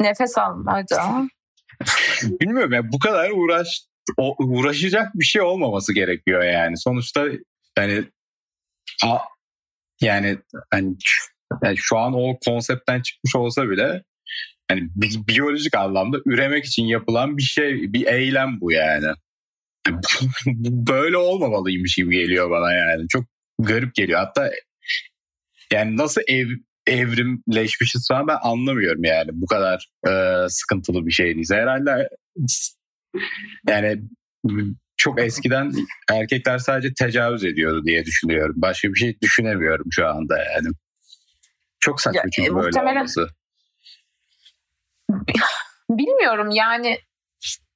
Nefes 0.00 0.38
almaca. 0.38 1.02
Bilmiyorum 2.22 2.72
ya 2.72 2.92
bu 2.92 2.98
kadar 2.98 3.30
uğraş 3.30 3.82
uğraşacak 4.38 5.14
bir 5.14 5.24
şey 5.24 5.42
olmaması 5.42 5.94
gerekiyor 5.94 6.42
yani. 6.42 6.78
Sonuçta 6.78 7.26
yani 7.78 8.04
a, 9.04 9.18
yani 10.00 10.38
hani 10.70 10.96
yani 11.64 11.76
şu 11.76 11.98
an 11.98 12.12
o 12.14 12.38
konseptten 12.44 13.02
çıkmış 13.02 13.36
olsa 13.36 13.70
bile 13.70 14.02
hani 14.68 14.88
bi- 14.96 15.28
biyolojik 15.28 15.74
anlamda 15.76 16.18
üremek 16.26 16.64
için 16.64 16.84
yapılan 16.84 17.36
bir 17.36 17.42
şey, 17.42 17.92
bir 17.92 18.06
eylem 18.06 18.60
bu 18.60 18.72
yani. 18.72 19.06
Böyle 20.66 21.16
olmamalıymış 21.16 21.94
gibi 21.94 22.16
geliyor 22.16 22.50
bana 22.50 22.72
yani. 22.72 23.08
Çok 23.08 23.24
garip 23.58 23.94
geliyor. 23.94 24.18
Hatta 24.18 24.50
yani 25.72 25.96
nasıl 25.96 26.20
ev, 26.28 26.48
evrimleşmişiz 26.86 28.08
falan 28.08 28.28
ben 28.28 28.38
anlamıyorum 28.42 29.04
yani. 29.04 29.28
Bu 29.32 29.46
kadar 29.46 29.88
e, 30.08 30.12
sıkıntılı 30.48 31.06
bir 31.06 31.12
şey 31.12 31.34
değil. 31.34 31.48
Herhalde 31.52 32.08
yani 33.68 34.02
çok 34.96 35.20
eskiden 35.20 35.72
erkekler 36.10 36.58
sadece 36.58 36.94
tecavüz 36.94 37.44
ediyordu 37.44 37.84
diye 37.84 38.04
düşünüyorum. 38.04 38.54
Başka 38.58 38.88
bir 38.88 38.98
şey 38.98 39.20
düşünemiyorum 39.20 39.86
şu 39.90 40.06
anda 40.06 40.38
yani. 40.38 40.68
Çok 41.80 42.00
saçma 42.00 42.20
ya, 42.24 42.30
çünkü 42.32 42.50
e, 42.50 42.54
böyle 42.54 42.66
muhtemelen... 42.66 42.96
olması. 42.96 43.28
Bilmiyorum 45.90 46.50
yani 46.50 46.98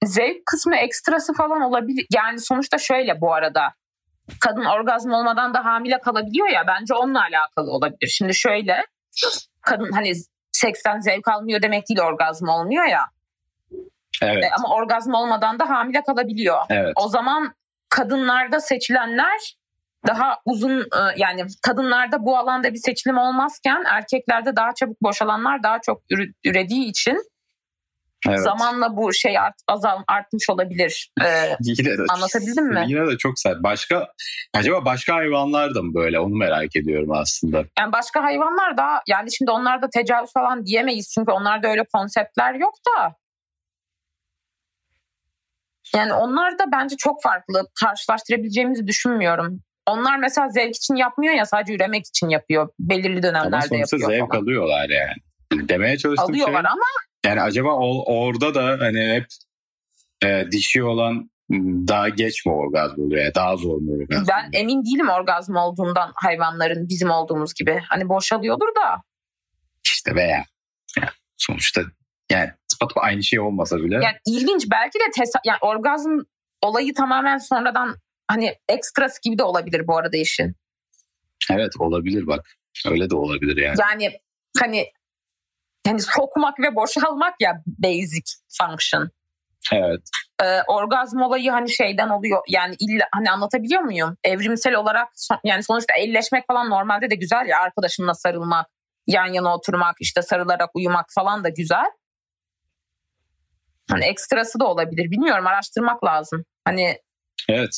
zevk 0.04 0.46
kısmı 0.46 0.76
ekstrası 0.76 1.34
falan 1.34 1.60
olabilir. 1.60 2.06
Yani 2.14 2.40
sonuçta 2.40 2.78
şöyle 2.78 3.20
bu 3.20 3.34
arada 3.34 3.74
kadın 4.40 4.64
orgazm 4.64 5.10
olmadan 5.10 5.54
da 5.54 5.64
hamile 5.64 6.00
kalabiliyor 6.00 6.48
ya 6.48 6.64
bence 6.66 6.94
onunla 6.94 7.20
alakalı 7.20 7.70
olabilir. 7.70 8.08
Şimdi 8.08 8.34
şöyle 8.34 8.86
kadın 9.62 9.92
hani 9.92 10.12
seksten 10.52 11.00
zevk 11.00 11.28
almıyor 11.28 11.62
demek 11.62 11.88
değil 11.88 12.00
orgazm 12.00 12.48
olmuyor 12.48 12.84
ya. 12.84 13.04
Evet. 14.22 14.44
E, 14.44 14.48
ama 14.58 14.74
orgazm 14.74 15.14
olmadan 15.14 15.58
da 15.58 15.68
hamile 15.68 16.02
kalabiliyor. 16.02 16.58
Evet. 16.70 16.92
O 16.96 17.08
zaman 17.08 17.54
kadınlarda 17.88 18.60
seçilenler 18.60 19.56
daha 20.06 20.38
uzun 20.44 20.80
e, 20.80 21.00
yani 21.16 21.44
kadınlarda 21.62 22.24
bu 22.24 22.38
alanda 22.38 22.72
bir 22.72 22.78
seçilim 22.78 23.18
olmazken 23.18 23.84
erkeklerde 23.86 24.56
daha 24.56 24.74
çabuk 24.74 25.02
boşalanlar 25.02 25.62
daha 25.62 25.80
çok 25.80 26.02
ürediği 26.44 26.84
için 26.84 27.32
Evet. 28.28 28.40
Zamanla 28.40 28.96
bu 28.96 29.12
şey 29.12 29.38
art, 29.38 29.54
azal 29.68 30.02
artmış 30.08 30.50
olabilir. 30.50 31.10
Ee, 31.24 31.56
yine 31.60 31.98
de, 31.98 32.02
anlatabildim 32.08 32.66
mi? 32.66 32.84
Yine 32.86 33.06
de 33.06 33.18
çok 33.18 33.38
sert. 33.38 33.62
Başka 33.62 34.08
acaba 34.54 34.84
başka 34.84 35.14
hayvanlar 35.14 35.74
da 35.74 35.82
mı 35.82 35.94
böyle? 35.94 36.20
Onu 36.20 36.34
merak 36.34 36.76
ediyorum 36.76 37.12
aslında. 37.12 37.64
Yani 37.78 37.92
başka 37.92 38.22
hayvanlar 38.22 38.76
da 38.76 39.02
yani 39.08 39.32
şimdi 39.32 39.50
onlarda 39.50 39.90
tecavüz 39.90 40.32
falan 40.32 40.66
diyemeyiz 40.66 41.10
çünkü 41.14 41.32
onlarda 41.32 41.68
öyle 41.68 41.84
konseptler 41.94 42.54
yok 42.54 42.74
da. 42.88 43.14
Yani 45.96 46.12
onlar 46.12 46.58
da 46.58 46.64
bence 46.72 46.96
çok 46.96 47.22
farklı. 47.22 47.68
Karşılaştırabileceğimizi 47.80 48.86
düşünmüyorum. 48.86 49.60
Onlar 49.86 50.18
mesela 50.18 50.48
zevk 50.48 50.76
için 50.76 50.94
yapmıyor 50.94 51.34
ya 51.34 51.46
sadece 51.46 51.74
üremek 51.74 52.06
için 52.06 52.28
yapıyor. 52.28 52.68
Belirli 52.78 53.22
dönemlerde 53.22 53.56
ama 53.56 53.76
yapıyor 53.76 54.10
zevk 54.10 54.28
falan. 54.30 54.42
alıyorlar 54.42 54.88
yani. 54.88 55.68
Demeye 55.68 55.98
çalıştığım 55.98 56.30
Alıyorlar 56.30 56.62
şey, 56.62 56.70
ama 56.70 56.84
yani 57.26 57.40
acaba 57.40 57.68
o, 57.68 58.04
orada 58.06 58.54
da 58.54 58.84
hani 58.84 59.12
hep 59.14 59.26
e, 60.24 60.50
dişi 60.50 60.82
olan 60.82 61.30
daha 61.88 62.08
geç 62.08 62.46
mi 62.46 62.52
orgazm 62.52 63.00
oluyor? 63.00 63.22
Yani 63.22 63.34
daha 63.34 63.56
zor 63.56 63.80
mu 63.80 63.92
orgazm? 63.92 64.26
Ben 64.28 64.60
emin 64.60 64.84
değilim 64.84 65.08
orgazm 65.08 65.56
olduğundan 65.56 66.12
hayvanların 66.14 66.88
bizim 66.88 67.10
olduğumuz 67.10 67.54
gibi. 67.54 67.82
Hani 67.88 68.08
boşalıyordur 68.08 68.74
da. 68.74 69.02
İşte 69.84 70.14
veya 70.14 70.44
yani 70.98 71.10
sonuçta 71.36 71.80
yani 72.30 72.50
aynı 72.96 73.22
şey 73.22 73.40
olmasa 73.40 73.76
bile. 73.76 73.94
Yani 73.94 74.16
ilginç 74.26 74.66
belki 74.70 74.98
de 74.98 75.22
tesa- 75.22 75.40
yani 75.44 75.58
orgazm 75.60 76.18
olayı 76.62 76.94
tamamen 76.94 77.38
sonradan 77.38 77.96
hani 78.28 78.56
ekstrası 78.68 79.20
gibi 79.22 79.38
de 79.38 79.44
olabilir 79.44 79.86
bu 79.86 79.96
arada 79.96 80.16
işin. 80.16 80.56
Evet 81.50 81.72
olabilir 81.78 82.26
bak. 82.26 82.56
Öyle 82.86 83.10
de 83.10 83.16
olabilir 83.16 83.56
yani. 83.56 83.76
Yani 83.80 84.18
hani 84.60 84.86
yani 85.86 86.00
sokmak 86.00 86.60
ve 86.60 86.76
boşalmak 86.76 87.34
ya 87.40 87.62
basic 87.66 88.32
function. 88.48 89.10
Evet. 89.72 90.00
Ee, 90.42 90.62
orgazm 90.62 91.20
olayı 91.20 91.50
hani 91.50 91.70
şeyden 91.70 92.08
oluyor 92.08 92.42
yani 92.48 92.74
illa 92.80 93.04
hani 93.14 93.30
anlatabiliyor 93.30 93.80
muyum? 93.80 94.16
Evrimsel 94.24 94.74
olarak 94.74 95.08
yani 95.44 95.62
sonuçta 95.62 95.94
elleşmek 95.94 96.46
falan 96.46 96.70
normalde 96.70 97.10
de 97.10 97.14
güzel 97.14 97.46
ya 97.46 97.60
arkadaşınla 97.60 98.14
sarılmak, 98.14 98.66
yan 99.06 99.26
yana 99.26 99.54
oturmak, 99.54 99.96
işte 100.00 100.22
sarılarak 100.22 100.70
uyumak 100.74 101.06
falan 101.14 101.44
da 101.44 101.48
güzel. 101.48 101.86
Hani 103.92 104.04
ekstrası 104.04 104.60
da 104.60 104.66
olabilir. 104.66 105.10
Bilmiyorum 105.10 105.46
araştırmak 105.46 106.04
lazım. 106.04 106.44
Hani 106.64 106.98
Evet. 107.48 107.70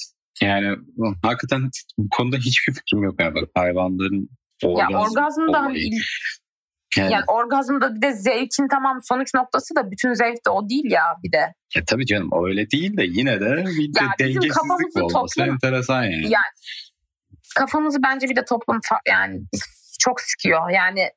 Yani 0.42 0.76
hakikaten 1.22 1.70
bu 1.98 2.08
konuda 2.10 2.36
hiçbir 2.36 2.74
fikrim 2.74 3.02
yok. 3.02 3.14
Yani 3.20 3.34
bak 3.34 3.48
hayvanların 3.54 4.28
orgazm 4.64 4.92
ya 4.92 5.00
orgazm 5.00 5.52
da 5.52 5.62
hani 5.62 5.90
yani, 6.96 7.12
yani 7.12 7.24
orgazmda 7.26 7.94
bir 7.94 8.02
de 8.02 8.12
zevkin 8.12 8.68
tamam 8.68 8.98
sonuç 9.02 9.34
noktası 9.34 9.74
da 9.76 9.90
bütün 9.90 10.14
zevk 10.14 10.46
de 10.46 10.50
o 10.50 10.68
değil 10.68 10.90
ya 10.90 11.02
bir 11.24 11.32
de. 11.32 11.54
E 11.76 11.84
tabii 11.84 12.06
canım 12.06 12.30
öyle 12.46 12.70
değil 12.70 12.96
de 12.96 13.04
yine 13.04 13.40
de 13.40 13.64
bir 13.66 13.94
de 13.94 13.98
yani 14.00 14.10
dengesizlik 14.18 14.62
olması 14.62 15.12
toplum, 15.12 15.54
enteresan 15.54 16.02
yani. 16.02 16.22
yani. 16.30 16.54
Kafamızı 17.54 18.02
bence 18.02 18.28
bir 18.28 18.36
de 18.36 18.44
toplum 18.44 18.80
yani 19.08 19.40
çok 19.98 20.20
sıkıyor. 20.20 20.70
Yani 20.70 21.10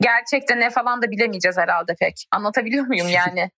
gerçekte 0.00 0.60
ne 0.60 0.70
falan 0.70 1.02
da 1.02 1.10
bilemeyeceğiz 1.10 1.58
herhalde 1.58 1.94
pek. 2.00 2.14
Anlatabiliyor 2.32 2.86
muyum 2.86 3.08
yani? 3.14 3.50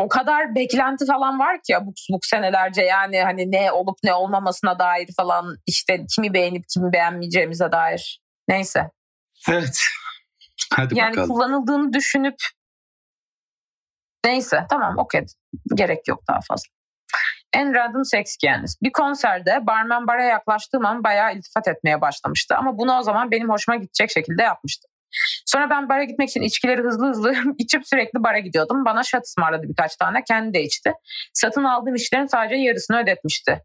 o 0.00 0.08
kadar 0.08 0.54
beklenti 0.54 1.06
falan 1.06 1.38
var 1.38 1.62
ki 1.66 1.74
bu, 1.82 1.92
bu 2.10 2.18
senelerce 2.22 2.82
yani 2.82 3.22
hani 3.22 3.52
ne 3.52 3.72
olup 3.72 3.96
ne 4.04 4.14
olmamasına 4.14 4.78
dair 4.78 5.08
falan 5.16 5.56
işte 5.66 6.06
kimi 6.14 6.34
beğenip 6.34 6.64
kimi 6.74 6.92
beğenmeyeceğimize 6.92 7.72
dair. 7.72 8.20
Neyse. 8.48 8.90
Evet. 9.50 9.80
Hadi 10.72 10.98
yani 10.98 11.10
bakalım. 11.10 11.28
kullanıldığını 11.28 11.92
düşünüp 11.92 12.36
neyse 14.24 14.66
tamam 14.70 14.98
okey. 14.98 15.26
Gerek 15.74 16.08
yok 16.08 16.22
daha 16.28 16.38
fazla. 16.48 16.79
En 17.52 17.74
random 17.74 18.02
hikayeniz. 18.02 18.76
Bir 18.82 18.92
konserde 18.92 19.66
barman 19.66 20.06
bara 20.06 20.22
yaklaştığım 20.22 20.86
an 20.86 21.04
bayağı 21.04 21.34
iltifat 21.34 21.68
etmeye 21.68 22.00
başlamıştı. 22.00 22.56
Ama 22.56 22.78
bunu 22.78 22.98
o 22.98 23.02
zaman 23.02 23.30
benim 23.30 23.50
hoşuma 23.50 23.76
gidecek 23.76 24.10
şekilde 24.10 24.42
yapmıştı. 24.42 24.88
Sonra 25.46 25.70
ben 25.70 25.88
bara 25.88 26.04
gitmek 26.04 26.28
için 26.28 26.42
içkileri 26.42 26.82
hızlı 26.82 27.08
hızlı 27.08 27.34
içip 27.58 27.88
sürekli 27.88 28.22
bara 28.22 28.38
gidiyordum. 28.38 28.84
Bana 28.84 29.02
şat 29.02 29.26
ısmarladı 29.26 29.68
birkaç 29.68 29.96
tane. 29.96 30.24
Kendi 30.28 30.54
de 30.54 30.62
içti. 30.62 30.92
Satın 31.34 31.64
aldığım 31.64 31.94
içkilerin 31.94 32.26
sadece 32.26 32.54
yarısını 32.54 32.98
ödetmişti. 32.98 33.62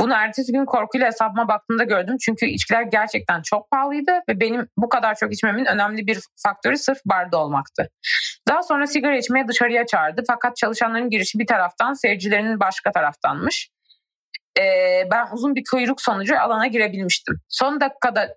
Bunu 0.00 0.14
ertesi 0.14 0.52
gün 0.52 0.64
korkuyla 0.64 1.06
hesabıma 1.06 1.48
baktığımda 1.48 1.84
gördüm. 1.84 2.16
Çünkü 2.20 2.46
içkiler 2.46 2.82
gerçekten 2.82 3.42
çok 3.42 3.70
pahalıydı 3.70 4.12
ve 4.28 4.40
benim 4.40 4.68
bu 4.76 4.88
kadar 4.88 5.14
çok 5.14 5.32
içmemin 5.32 5.64
önemli 5.64 6.06
bir 6.06 6.18
faktörü 6.36 6.76
sırf 6.76 6.98
barda 7.06 7.38
olmaktı. 7.38 7.88
Daha 8.48 8.62
sonra 8.62 8.86
sigara 8.86 9.16
içmeye 9.16 9.48
dışarıya 9.48 9.86
çağırdı. 9.86 10.22
Fakat 10.26 10.56
çalışanların 10.56 11.10
girişi 11.10 11.38
bir 11.38 11.46
taraftan, 11.46 11.92
seyircilerinin 11.92 12.60
başka 12.60 12.92
taraftanmış. 12.92 13.70
Ee, 14.58 15.08
ben 15.10 15.26
uzun 15.32 15.54
bir 15.54 15.62
kuyruk 15.70 16.00
sonucu 16.00 16.40
alana 16.40 16.66
girebilmiştim. 16.66 17.40
Son 17.48 17.80
dakikada 17.80 18.28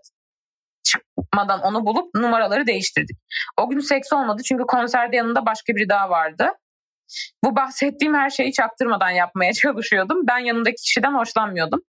çıkmadan 0.84 1.62
onu 1.62 1.86
bulup 1.86 2.16
numaraları 2.16 2.68
değiştirdik. 2.68 3.18
O 3.58 3.70
gün 3.70 3.80
seks 3.80 4.14
olmadı 4.14 4.42
çünkü 4.46 4.64
konserde 4.64 5.16
yanında 5.16 5.46
başka 5.46 5.76
biri 5.76 5.90
daha 5.90 6.10
vardı. 6.10 6.52
Bu 7.44 7.56
bahsettiğim 7.56 8.14
her 8.14 8.30
şeyi 8.30 8.54
çaktırmadan 8.54 9.10
yapmaya 9.10 9.54
çalışıyordum. 9.64 10.28
Ben 10.28 10.38
yanındaki 10.38 10.82
kişiden 10.84 11.14
hoşlanmıyordum. 11.14 11.82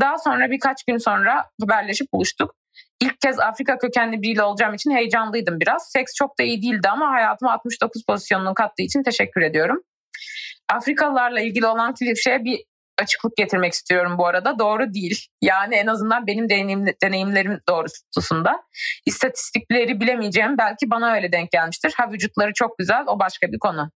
Daha 0.00 0.18
sonra 0.18 0.50
birkaç 0.50 0.84
gün 0.84 0.96
sonra 0.96 1.44
haberleşip 1.60 2.12
buluştuk. 2.12 2.54
İlk 3.00 3.20
kez 3.20 3.40
Afrika 3.40 3.78
kökenli 3.78 4.22
biriyle 4.22 4.42
olacağım 4.42 4.74
için 4.74 4.90
heyecanlıydım 4.90 5.60
biraz. 5.60 5.90
Seks 5.92 6.14
çok 6.14 6.38
da 6.38 6.42
iyi 6.42 6.62
değildi 6.62 6.88
ama 6.88 7.10
hayatıma 7.10 7.52
69 7.52 8.02
pozisyonunu 8.08 8.54
kattığı 8.54 8.82
için 8.82 9.02
teşekkür 9.02 9.40
ediyorum. 9.40 9.82
Afrikalılarla 10.68 11.40
ilgili 11.40 11.66
olan 11.66 11.94
klişeye 11.94 12.44
bir 12.44 12.64
açıklık 12.98 13.36
getirmek 13.36 13.72
istiyorum 13.72 14.18
bu 14.18 14.26
arada. 14.26 14.58
Doğru 14.58 14.94
değil. 14.94 15.26
Yani 15.42 15.74
en 15.74 15.86
azından 15.86 16.26
benim 16.26 16.48
deneyim, 16.48 16.86
deneyimlerim 17.02 17.60
doğrultusunda. 17.68 18.62
İstatistikleri 19.06 20.00
bilemeyeceğim. 20.00 20.58
Belki 20.58 20.90
bana 20.90 21.12
öyle 21.12 21.32
denk 21.32 21.50
gelmiştir. 21.50 21.94
Ha 21.96 22.10
vücutları 22.12 22.52
çok 22.54 22.78
güzel. 22.78 23.04
O 23.06 23.18
başka 23.18 23.52
bir 23.52 23.58
konu. 23.58 23.90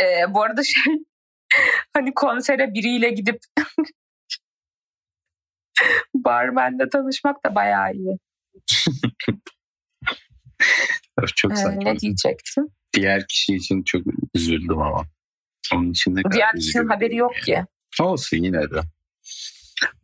Ee, 0.00 0.34
bu 0.34 0.42
arada 0.42 0.62
şey 0.64 0.92
hani 1.92 2.14
konsere 2.14 2.74
biriyle 2.74 3.10
gidip 3.10 3.38
barmenle 6.14 6.88
tanışmak 6.88 7.44
da 7.44 7.54
bayağı 7.54 7.92
iyi. 7.92 8.18
çok 11.36 11.58
ee, 11.58 11.78
ne 11.84 11.98
diyecektim? 11.98 12.68
Diğer 12.94 13.26
kişi 13.26 13.54
için 13.54 13.82
çok 13.82 14.02
üzüldüm 14.34 14.78
ama. 14.78 15.04
Onun 15.74 15.90
için 15.90 16.16
de 16.16 16.20
Diğer 16.32 16.52
kişinin 16.52 16.88
haberi 16.88 17.16
yok 17.16 17.34
ki. 17.44 17.64
Olsun 18.00 18.36
yine 18.36 18.60
de. 18.60 18.80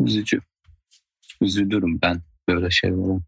Üzücü. 0.01 0.41
Üzülürüm 1.41 1.99
ben 2.03 2.23
böyle 2.49 2.71
şeylere. 2.71 3.21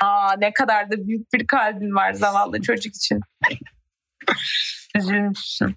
Aa 0.00 0.36
ne 0.38 0.52
kadar 0.52 0.90
da 0.90 1.06
büyük 1.06 1.32
bir 1.32 1.46
kalbin 1.46 1.94
var 1.94 2.12
zavallı 2.12 2.62
çocuk 2.62 2.96
için. 2.96 3.20
Üzülmüşsün. 4.96 5.76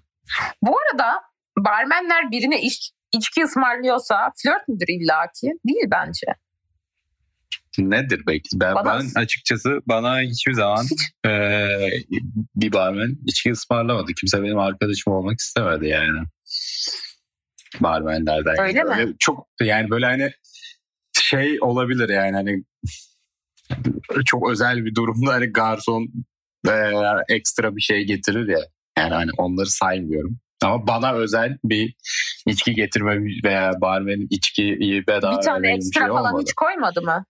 Bu 0.62 0.76
arada 0.78 1.22
barmenler 1.58 2.30
birine 2.30 2.62
iş, 2.62 2.90
içki 3.12 3.44
ısmarlıyorsa 3.44 4.32
flört 4.42 4.68
müdür 4.68 4.86
illaki? 4.88 5.46
Değil 5.68 5.84
bence. 5.90 6.26
Nedir 7.78 8.22
belki? 8.26 8.48
Ben, 8.54 8.74
bana, 8.74 9.00
ben 9.00 9.20
açıkçası 9.20 9.80
bana 9.86 10.20
hiçbir 10.20 10.52
zaman 10.52 10.86
e, 11.26 11.30
bir 12.56 12.72
barmen 12.72 13.16
içki 13.26 13.52
ısmarlamadı. 13.52 14.12
Kimse 14.20 14.42
benim 14.42 14.58
arkadaşım 14.58 15.12
olmak 15.12 15.40
istemedi 15.40 15.88
yani. 15.88 16.18
Barmenlerden. 17.80 18.60
Öyle 18.60 18.78
yani. 18.78 19.04
mi? 19.04 19.14
Çok 19.18 19.48
yani 19.60 19.90
böyle 19.90 20.06
hani 20.06 20.32
şey 21.20 21.58
olabilir 21.60 22.08
yani 22.08 22.36
hani 22.36 22.64
çok 24.24 24.50
özel 24.50 24.84
bir 24.84 24.94
durumda 24.94 25.32
hani 25.32 25.46
garson 25.46 26.08
e, 26.68 26.90
ekstra 27.28 27.76
bir 27.76 27.80
şey 27.80 28.04
getirir 28.04 28.48
ya. 28.48 28.60
Yani 28.98 29.14
hani 29.14 29.30
onları 29.38 29.66
saymıyorum. 29.66 30.38
Ama 30.64 30.86
bana 30.86 31.12
özel 31.12 31.58
bir 31.64 31.94
içki 32.46 32.74
getirme 32.74 33.18
veya 33.44 33.72
barmenin 33.80 34.26
içkiyi 34.30 35.06
bedava 35.06 35.38
Bir 35.38 35.42
tane 35.42 35.74
ekstra 35.74 36.00
şey 36.00 36.08
falan 36.08 36.32
olmadı. 36.32 36.42
hiç 36.42 36.52
koymadı 36.52 37.02
mı? 37.02 37.24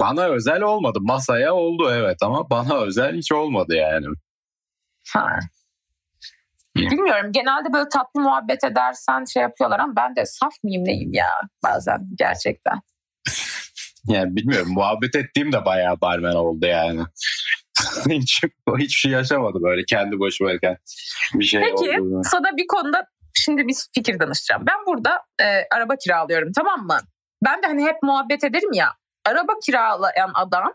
Bana 0.00 0.24
özel 0.24 0.62
olmadı. 0.62 0.98
Masaya 1.02 1.54
oldu 1.54 1.90
evet 1.92 2.16
ama 2.22 2.50
bana 2.50 2.76
özel 2.76 3.16
hiç 3.16 3.32
olmadı 3.32 3.74
yani. 3.74 4.06
Ha. 5.14 5.38
Bilmiyorum. 6.76 7.32
Genelde 7.32 7.72
böyle 7.72 7.88
tatlı 7.88 8.20
muhabbet 8.20 8.64
edersen 8.64 9.24
şey 9.24 9.42
yapıyorlar 9.42 9.78
ama 9.78 9.92
ben 9.96 10.16
de 10.16 10.26
saf 10.26 10.52
mıyım 10.64 10.84
neyim 10.84 11.12
ya 11.12 11.28
bazen 11.64 12.08
gerçekten. 12.18 12.80
Yani 14.06 14.36
bilmiyorum. 14.36 14.72
muhabbet 14.72 15.16
ettiğim 15.16 15.52
de 15.52 15.64
bayağı 15.64 16.00
barmen 16.00 16.34
oldu 16.34 16.66
yani. 16.66 17.02
hiç, 18.08 18.42
hiçbir 18.78 18.88
şey 18.88 19.12
yaşamadım 19.12 19.62
böyle 19.62 19.84
kendi 19.84 20.20
başımayken 20.20 20.76
bir 21.34 21.44
şey 21.44 21.60
Peki 21.60 22.00
olduğunu. 22.00 22.24
sana 22.24 22.56
bir 22.56 22.66
konuda 22.66 23.06
şimdi 23.34 23.68
bir 23.68 23.74
fikir 23.94 24.20
danışacağım. 24.20 24.62
Ben 24.66 24.86
burada 24.86 25.22
e, 25.42 25.46
araba 25.74 25.96
kiralıyorum 25.96 26.52
tamam 26.52 26.86
mı? 26.86 26.98
Ben 27.44 27.62
de 27.62 27.66
hani 27.66 27.84
hep 27.84 28.02
muhabbet 28.02 28.44
ederim 28.44 28.72
ya 28.72 28.94
araba 29.26 29.52
kiralayan 29.66 30.30
adam 30.34 30.74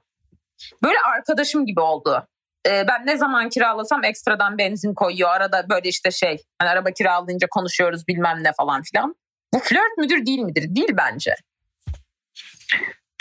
böyle 0.84 0.98
arkadaşım 1.00 1.66
gibi 1.66 1.80
oldu. 1.80 2.28
Ee, 2.68 2.88
ben 2.88 3.06
ne 3.06 3.18
zaman 3.18 3.50
kiralasam 3.50 4.04
ekstradan 4.04 4.58
benzin 4.58 4.94
koyuyor. 4.94 5.30
Arada 5.30 5.70
böyle 5.70 5.89
işte 5.89 6.12
şey 6.12 6.38
hani 6.60 6.70
araba 6.70 6.92
kiralayınca 6.92 7.48
konuşuyoruz 7.52 8.08
bilmem 8.08 8.44
ne 8.44 8.52
falan 8.58 8.82
filan. 8.82 9.16
Bu 9.54 9.60
flört 9.60 9.98
müdür 9.98 10.26
değil 10.26 10.39
midir? 10.39 10.76
Değil 10.76 10.92
bence. 10.98 11.36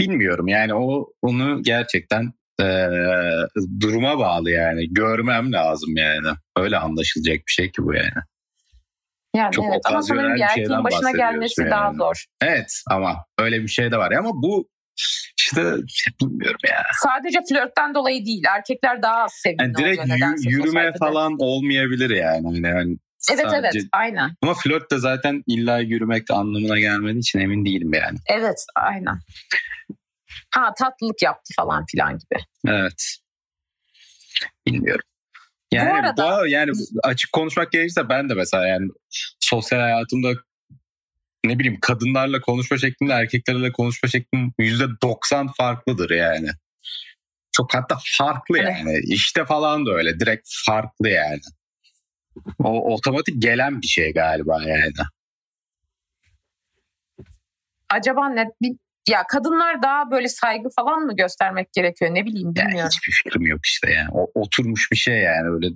Bilmiyorum 0.00 0.48
yani 0.48 0.74
o 0.74 1.06
onu 1.22 1.62
gerçekten 1.62 2.32
e, 2.60 2.66
duruma 3.80 4.18
bağlı 4.18 4.50
yani. 4.50 4.94
Görmem 4.94 5.52
lazım 5.52 5.96
yani. 5.96 6.28
Öyle 6.56 6.78
anlaşılacak 6.78 7.36
bir 7.36 7.52
şey 7.52 7.66
ki 7.70 7.82
bu 7.82 7.94
yani. 7.94 8.22
Yani 9.36 9.52
Çok 9.52 9.64
evet 9.70 9.80
ama 9.84 10.02
sanırım 10.02 10.34
bir 10.34 10.40
erkeğin 10.40 10.84
başına 10.84 11.10
gelmesi 11.10 11.60
yani. 11.60 11.70
daha 11.70 11.92
zor. 11.92 12.24
Evet 12.42 12.82
ama 12.90 13.24
öyle 13.38 13.62
bir 13.62 13.68
şey 13.68 13.90
de 13.90 13.96
var 13.96 14.12
ama 14.12 14.30
bu 14.34 14.68
işte 15.38 15.62
bilmiyorum 16.20 16.60
ya. 16.68 16.82
Sadece 17.02 17.38
flörtten 17.48 17.94
dolayı 17.94 18.26
değil. 18.26 18.42
Erkekler 18.56 19.02
daha 19.02 19.16
az 19.16 19.32
sevimli 19.32 19.62
yani 19.62 19.74
direkt 19.74 20.20
y- 20.44 20.50
yürüme 20.50 20.92
falan 20.98 21.36
olmayabilir 21.38 22.10
yani. 22.10 22.60
yani 22.66 22.96
evet 23.30 23.46
sadece... 23.50 23.78
evet 23.78 23.88
aynen. 23.92 24.30
Ama 24.42 24.54
flört 24.54 24.90
de 24.90 24.98
zaten 24.98 25.42
illa 25.46 25.78
yürümek 25.78 26.30
anlamına 26.30 26.78
gelmediği 26.78 27.20
için 27.20 27.38
emin 27.38 27.64
değilim 27.64 27.92
yani. 27.94 28.18
Evet 28.28 28.64
aynen. 28.76 29.18
Ha 30.50 30.74
tatlılık 30.78 31.22
yaptı 31.22 31.54
falan 31.56 31.84
filan 31.86 32.12
gibi. 32.12 32.44
Evet. 32.68 33.16
Bilmiyorum. 34.66 35.04
Yani 35.72 35.90
bu 35.90 35.94
arada 35.94 36.40
bu, 36.42 36.46
yani 36.46 36.72
açık 37.02 37.32
konuşmak 37.32 37.72
gerekirse 37.72 38.08
ben 38.08 38.28
de 38.28 38.34
mesela 38.34 38.66
yani 38.66 38.88
sosyal 39.40 39.80
hayatımda 39.80 40.32
ne 41.44 41.58
bileyim 41.58 41.78
kadınlarla 41.80 42.40
konuşma 42.40 42.78
şeklinde 42.78 43.12
erkeklerle 43.12 43.72
konuşma 43.72 44.08
şeklim 44.08 44.52
yüzde 44.58 44.84
doksan 45.02 45.52
farklıdır 45.52 46.10
yani. 46.10 46.48
Çok 47.52 47.74
hatta 47.74 47.98
farklı 48.18 48.58
yani. 48.58 49.00
İşte 49.04 49.44
falan 49.44 49.86
da 49.86 49.90
öyle 49.90 50.20
direkt 50.20 50.48
farklı 50.66 51.08
yani. 51.08 51.40
O 52.58 52.94
otomatik 52.94 53.42
gelen 53.42 53.82
bir 53.82 53.86
şey 53.86 54.12
galiba 54.12 54.62
yani. 54.62 54.92
Acaba 57.88 58.28
ne 58.28 58.46
ya 59.08 59.22
kadınlar 59.28 59.82
daha 59.82 60.10
böyle 60.10 60.28
saygı 60.28 60.68
falan 60.76 61.00
mı 61.00 61.16
göstermek 61.16 61.72
gerekiyor 61.72 62.14
ne 62.14 62.26
bileyim 62.26 62.54
bilmiyorum. 62.54 62.78
Yani 62.78 62.88
hiçbir 62.88 63.12
fikrim 63.12 63.46
yok 63.46 63.66
işte 63.66 63.90
yani. 63.90 64.08
O, 64.12 64.30
oturmuş 64.34 64.88
bir 64.92 64.96
şey 64.96 65.18
yani 65.18 65.48
öyle 65.48 65.66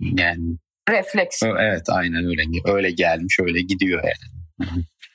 yani. 0.00 0.56
Refleks. 0.90 1.42
Evet 1.42 1.88
aynen 1.88 2.24
öyle. 2.24 2.42
Öyle 2.64 2.90
gelmiş 2.90 3.40
öyle 3.40 3.60
gidiyor 3.60 4.04
yani. 4.04 4.74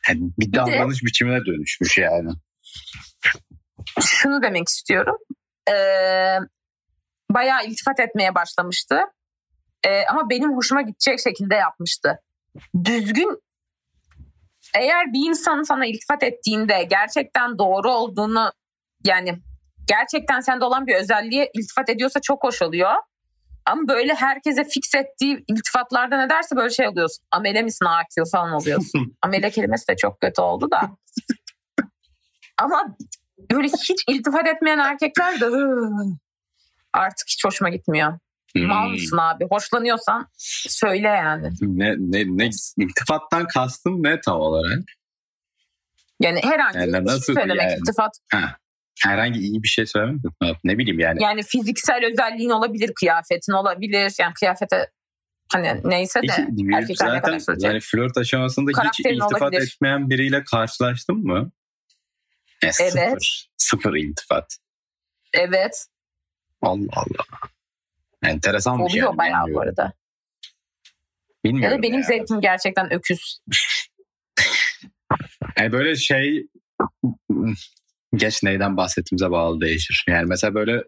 Yani 0.10 0.32
bir 0.40 0.54
davranış 0.54 1.04
biçimine 1.04 1.46
dönüşmüş 1.46 1.98
yani. 1.98 2.30
Şunu 4.02 4.44
demek 4.44 4.68
istiyorum. 4.68 5.18
Ee, 5.70 6.38
bayağı 7.32 7.66
iltifat 7.66 8.00
etmeye 8.00 8.36
başlamıştı. 8.36 9.00
Ee, 9.84 10.06
ama 10.06 10.30
benim 10.30 10.56
hoşuma 10.56 10.82
gidecek 10.82 11.20
şekilde 11.20 11.56
yapmıştı. 11.56 12.20
Düzgün 12.84 13.42
eğer 14.76 15.14
bir 15.14 15.30
insan 15.30 15.64
sana 15.64 15.86
iltifat 15.86 16.24
ettiğinde 16.24 16.84
gerçekten 16.84 17.60
doğru 17.60 17.92
olduğunu 17.92 18.52
yani 19.06 19.40
gerçekten 19.88 20.40
sende 20.40 20.66
olan 20.66 20.88
bir 20.88 20.96
özelliğe 20.96 21.50
iltifat 21.54 21.90
ediyorsa 21.90 22.20
çok 22.22 22.44
hoş 22.44 22.62
oluyor. 22.62 22.92
Ama 23.66 23.88
böyle 23.88 24.14
herkese 24.14 24.64
fix 24.64 24.96
ettiği 24.96 25.44
iltifatlardan 25.48 26.26
ederse 26.26 26.56
böyle 26.56 26.70
şey 26.70 26.88
oluyorsun. 26.88 27.26
Amele 27.32 27.62
misin 27.62 27.86
akil 27.86 28.32
falan 28.32 28.52
oluyorsun. 28.52 29.18
Amele 29.22 29.50
kelimesi 29.50 29.88
de 29.88 29.96
çok 29.96 30.22
kötü 30.22 30.42
oldu 30.42 30.72
da. 30.72 30.82
Ama 32.58 32.96
böyle 33.52 33.68
hiç 33.68 34.04
iltifat 34.08 34.48
etmeyen 34.48 34.80
erkekler 34.80 35.40
de 35.40 35.46
artık 36.94 37.28
hiç 37.30 37.46
hoşuma 37.46 37.70
gitmiyor. 37.70 38.20
Hmm. 38.56 38.66
Mal 38.66 38.90
mısın 38.90 39.18
abi? 39.18 39.46
Hoşlanıyorsan 39.50 40.28
söyle 40.68 41.08
yani. 41.08 41.50
Ne, 41.62 41.96
ne, 41.98 42.24
ne 42.28 42.50
iltifattan 42.78 43.48
kastın 43.48 44.04
ne 44.04 44.22
tam 44.22 44.40
olarak? 44.40 44.80
Yani 46.22 46.42
herhangi 46.44 46.78
yani 46.80 47.06
bir 47.06 47.10
şey 47.10 47.36
söylemek 47.36 47.62
yani? 47.62 47.80
iltifat. 47.80 48.12
Ha 48.32 48.58
herhangi 49.04 49.40
iyi 49.40 49.64
bir 49.64 49.68
şey 49.68 49.86
söylemedim. 49.86 50.32
Ne 50.64 50.78
bileyim 50.78 51.00
yani. 51.00 51.24
Yani 51.24 51.44
fiziksel 51.44 52.06
özelliğin 52.12 52.50
olabilir, 52.50 52.94
kıyafetin 52.94 53.54
olabilir. 53.54 54.16
Yani 54.20 54.34
kıyafete 54.34 54.92
hani 55.52 55.82
neyse 55.84 56.22
de 56.22 56.48
Peki, 56.80 56.96
zaten 56.96 57.40
yani 57.58 57.80
flört 57.80 58.18
aşamasında 58.18 58.72
Karakterin 58.72 59.16
hiç 59.16 59.22
iltifat 59.22 59.42
olabilir. 59.42 59.74
etmeyen 59.76 60.10
biriyle 60.10 60.44
karşılaştın 60.44 61.18
mı? 61.18 61.52
Yani 62.64 62.74
evet. 62.82 62.94
Sıfır, 62.94 63.50
sıfır 63.58 63.94
iltifat. 63.94 64.58
Evet. 65.34 65.86
Allah 66.62 66.94
Allah. 66.94 67.26
Enteresan 68.24 68.86
bir 68.86 68.90
şey. 68.90 69.02
Oluyor 69.02 69.18
bayağı 69.18 69.46
bu 69.54 69.62
arada. 69.62 69.94
Bilmiyorum 71.44 71.72
ya 71.72 71.78
da 71.78 71.84
benim 71.84 71.94
yani. 71.94 72.06
zevkim 72.06 72.42
gerçekten 72.42 72.94
öküz. 72.94 73.40
yani 75.58 75.72
böyle 75.72 75.96
şey 75.96 76.48
geç 78.16 78.44
neyden 78.44 78.78
bahsettiğimize 78.78 79.32
bağlı 79.32 79.62
değişir. 79.62 80.06
Yani 80.08 80.26
mesela 80.26 80.54
böyle 80.54 80.84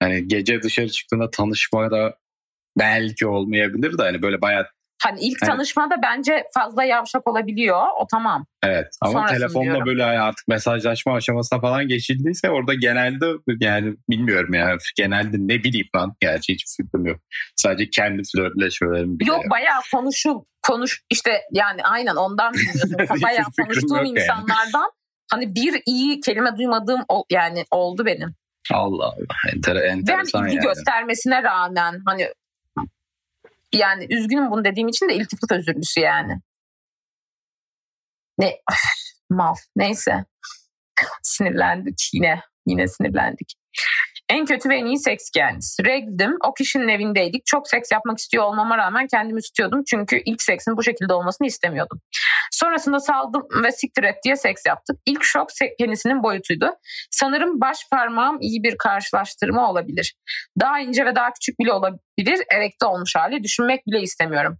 hani 0.00 0.28
gece 0.28 0.62
dışarı 0.62 0.88
çıktığında 0.88 1.30
tanışmada 1.30 2.18
belki 2.78 3.26
olmayabilir 3.26 3.98
de 3.98 4.02
hani 4.02 4.22
böyle 4.22 4.40
bayağı 4.40 4.66
Hani 5.02 5.20
ilk 5.20 5.38
evet. 5.42 5.50
tanışmada 5.52 5.94
bence 6.02 6.44
fazla 6.54 6.84
yavşak 6.84 7.28
olabiliyor. 7.28 7.82
O 8.00 8.06
tamam. 8.10 8.46
Evet 8.62 8.86
ama 9.00 9.12
Sonrasını 9.12 9.38
telefonla 9.38 9.64
diyorum. 9.64 9.86
böyle 9.86 10.04
artık 10.04 10.48
mesajlaşma 10.48 11.14
aşamasına 11.14 11.60
falan 11.60 11.88
geçildiyse 11.88 12.50
orada 12.50 12.74
genelde 12.74 13.26
yani 13.60 13.94
bilmiyorum 14.08 14.54
ya 14.54 14.76
genelde 14.96 15.36
ne 15.38 15.64
bileyim 15.64 15.86
lan 15.96 16.14
gerçi 16.20 16.52
hiç 16.52 16.76
fikrim 16.76 17.06
yok. 17.06 17.20
Sadece 17.56 17.90
kendi 17.90 18.22
flörtleşmelerim 18.32 19.18
bile. 19.18 19.28
Yok 19.30 19.50
bayağı 19.50 19.80
konuşu 19.94 20.46
konuş 20.62 21.02
işte 21.10 21.30
yani 21.52 21.82
aynen 21.84 22.16
ondan 22.16 22.52
bayağı 23.22 23.46
konuştuğum 23.60 24.04
insanlardan 24.04 24.80
yani. 24.80 24.92
hani 25.30 25.54
bir 25.54 25.82
iyi 25.86 26.20
kelime 26.20 26.56
duymadığım 26.56 27.00
yani 27.30 27.64
oldu 27.70 28.06
benim. 28.06 28.34
Allah 28.72 29.04
Allah 29.04 29.52
enter, 29.54 29.76
enteresan 29.76 30.40
Ve 30.40 30.44
hani 30.44 30.54
ilgi 30.54 30.66
yani. 30.66 30.74
göstermesine 30.74 31.42
rağmen 31.42 32.02
hani 32.06 32.28
yani 33.74 34.06
üzgünüm 34.10 34.50
bunu 34.50 34.64
dediğim 34.64 34.88
için 34.88 35.08
de 35.08 35.14
iltifat 35.14 35.52
özürlüsü 35.52 36.00
yani. 36.00 36.40
Ne 38.38 38.60
mal 39.30 39.54
neyse 39.76 40.24
sinirlendik 41.22 42.10
yine 42.12 42.40
yine 42.66 42.88
sinirlendik. 42.88 43.54
En 44.28 44.44
kötü 44.44 44.68
ve 44.68 44.76
en 44.76 44.86
iyi 44.86 44.98
seks 44.98 45.30
kendisi. 45.30 45.84
Regdim. 45.84 46.36
O 46.44 46.54
kişinin 46.54 46.88
evindeydik. 46.88 47.46
Çok 47.46 47.68
seks 47.68 47.92
yapmak 47.92 48.18
istiyor 48.18 48.44
olmama 48.44 48.78
rağmen 48.78 49.06
kendimi 49.06 49.40
tutuyordum. 49.40 49.82
Çünkü 49.90 50.22
ilk 50.26 50.42
seksin 50.42 50.76
bu 50.76 50.82
şekilde 50.82 51.14
olmasını 51.14 51.46
istemiyordum. 51.46 52.00
Sonrasında 52.50 53.00
saldım 53.00 53.42
ve 53.64 53.72
siktir 53.72 54.02
et 54.02 54.14
diye 54.24 54.36
seks 54.36 54.62
yaptık. 54.66 54.96
İlk 55.06 55.24
şok 55.24 55.48
penisinin 55.78 56.22
boyutuydu. 56.22 56.70
Sanırım 57.10 57.60
baş 57.60 57.78
parmağım 57.90 58.38
iyi 58.40 58.62
bir 58.62 58.76
karşılaştırma 58.78 59.70
olabilir. 59.70 60.14
Daha 60.60 60.80
ince 60.80 61.06
ve 61.06 61.14
daha 61.14 61.32
küçük 61.32 61.58
bile 61.58 61.72
olabilir. 61.72 62.44
Erekte 62.52 62.86
olmuş 62.86 63.16
hali. 63.16 63.42
Düşünmek 63.42 63.86
bile 63.86 64.00
istemiyorum. 64.00 64.58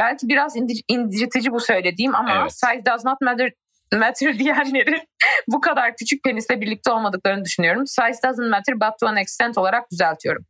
Belki 0.00 0.28
biraz 0.28 0.56
incitici 0.88 1.52
bu 1.52 1.60
söylediğim 1.60 2.14
ama 2.14 2.40
evet. 2.40 2.52
size 2.52 2.82
does 2.86 3.04
not 3.04 3.20
matter 3.20 3.50
matter 3.92 4.38
diyenleri 4.38 5.06
bu 5.48 5.60
kadar 5.60 5.96
küçük 5.96 6.24
penisle 6.24 6.60
birlikte 6.60 6.92
olmadıklarını 6.92 7.44
düşünüyorum. 7.44 7.86
Size 7.86 8.28
doesn't 8.28 8.50
matter 8.50 8.80
but 8.80 8.98
to 9.00 9.06
an 9.06 9.16
extent 9.16 9.58
olarak 9.58 9.90
düzeltiyorum. 9.90 10.44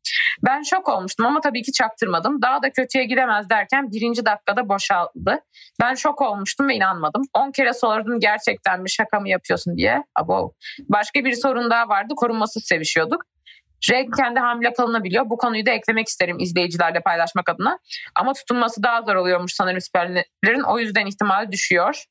Ben 0.47 0.63
şok 0.63 0.89
olmuştum 0.89 1.27
ama 1.27 1.41
tabii 1.41 1.63
ki 1.63 1.73
çaktırmadım. 1.73 2.43
Daha 2.43 2.63
da 2.63 2.71
kötüye 2.73 3.05
gidemez 3.05 3.51
derken 3.51 3.91
birinci 3.91 4.25
dakikada 4.25 4.69
boşaldı. 4.69 5.41
Ben 5.83 5.95
şok 5.95 6.23
olmuştum 6.23 6.69
ve 6.69 6.75
inanmadım. 6.75 7.23
10 7.35 7.51
kere 7.51 7.73
sordum 7.73 8.21
gerçekten 8.21 8.83
mi 8.83 8.91
şaka 8.91 9.21
mı 9.21 9.29
yapıyorsun 9.29 9.77
diye. 9.77 10.05
Abo. 10.15 10.53
Başka 10.89 11.25
bir 11.25 11.33
sorun 11.33 11.71
daha 11.71 11.89
vardı. 11.89 12.15
Korunmasız 12.17 12.65
sevişiyorduk. 12.65 13.23
Reg 13.91 14.09
kendi 14.17 14.41
hamile 14.41 14.73
kalınabiliyor. 14.73 15.31
Bu 15.31 15.37
konuyu 15.37 15.67
da 15.67 15.71
eklemek 15.71 16.09
isterim 16.09 16.39
izleyicilerle 16.39 17.01
paylaşmak 17.01 17.49
adına. 17.49 17.79
Ama 18.15 18.33
tutulması 18.33 18.83
daha 18.83 19.03
zor 19.03 19.15
oluyormuş 19.15 19.53
sanırım 19.55 19.81
spermlerin. 19.81 20.63
O 20.69 20.79
yüzden 20.79 21.07
ihtimali 21.07 21.53
düşüyor. 21.53 22.05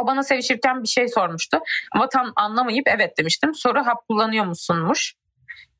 O 0.00 0.06
bana 0.06 0.22
sevişirken 0.22 0.82
bir 0.82 0.88
şey 0.88 1.08
sormuştu. 1.08 1.58
Ama 1.92 2.08
tam 2.08 2.32
anlamayıp 2.36 2.88
evet 2.88 3.18
demiştim. 3.18 3.54
Soru 3.54 3.86
hap 3.86 4.08
kullanıyor 4.08 4.44
musunmuş? 4.44 5.14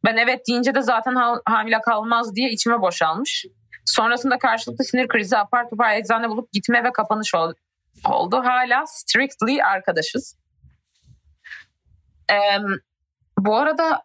Ben 0.04 0.16
evet 0.16 0.48
deyince 0.48 0.74
de 0.74 0.82
zaten 0.82 1.14
hamile 1.46 1.80
kalmaz 1.80 2.34
diye 2.34 2.50
içime 2.50 2.80
boşalmış. 2.80 3.46
Sonrasında 3.84 4.38
karşılıklı 4.38 4.84
sinir 4.84 5.08
krizi 5.08 5.36
apar 5.38 5.70
topar 5.70 5.96
eczane 5.96 6.28
bulup 6.28 6.52
gitme 6.52 6.84
ve 6.84 6.92
kapanış 6.92 7.34
oldu. 7.34 8.36
Hala 8.44 8.86
strictly 8.86 9.64
arkadaşız. 9.64 10.36
Ee, 12.30 12.58
bu 13.38 13.56
arada 13.56 14.02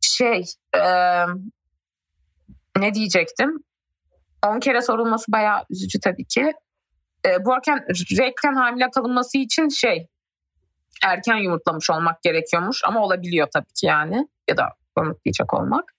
şey 0.00 0.44
e, 0.76 0.82
ne 2.76 2.94
diyecektim? 2.94 3.64
10 4.46 4.60
kere 4.60 4.82
sorulması 4.82 5.32
bayağı 5.32 5.64
üzücü 5.70 6.00
tabii 6.00 6.24
ki. 6.24 6.52
E, 7.26 7.44
bu 7.44 7.54
erken 7.54 7.86
rekten 8.18 8.54
hamile 8.54 8.90
kalınması 8.90 9.38
için 9.38 9.68
şey 9.68 10.06
erken 11.04 11.36
yumurtlamış 11.36 11.90
olmak 11.90 12.22
gerekiyormuş 12.22 12.84
ama 12.84 13.04
olabiliyor 13.04 13.48
tabii 13.52 13.72
ki 13.74 13.86
yani 13.86 14.28
ya 14.48 14.56
da 14.56 14.68
yumurtlayacak 14.98 15.54
olmak. 15.54 15.94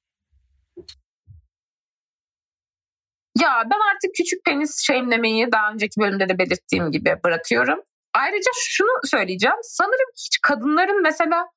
Ya 3.41 3.63
ben 3.65 3.79
artık 3.95 4.15
küçük 4.15 4.45
penis 4.45 4.79
şeyimlemeyi 4.79 5.51
daha 5.51 5.71
önceki 5.71 5.99
bölümde 5.99 6.29
de 6.29 6.39
belirttiğim 6.39 6.91
gibi 6.91 7.15
bırakıyorum. 7.23 7.79
Ayrıca 8.13 8.51
şunu 8.55 8.89
söyleyeceğim. 9.03 9.57
Sanırım 9.61 10.09
hiç 10.17 10.39
kadınların 10.41 11.01
mesela 11.01 11.47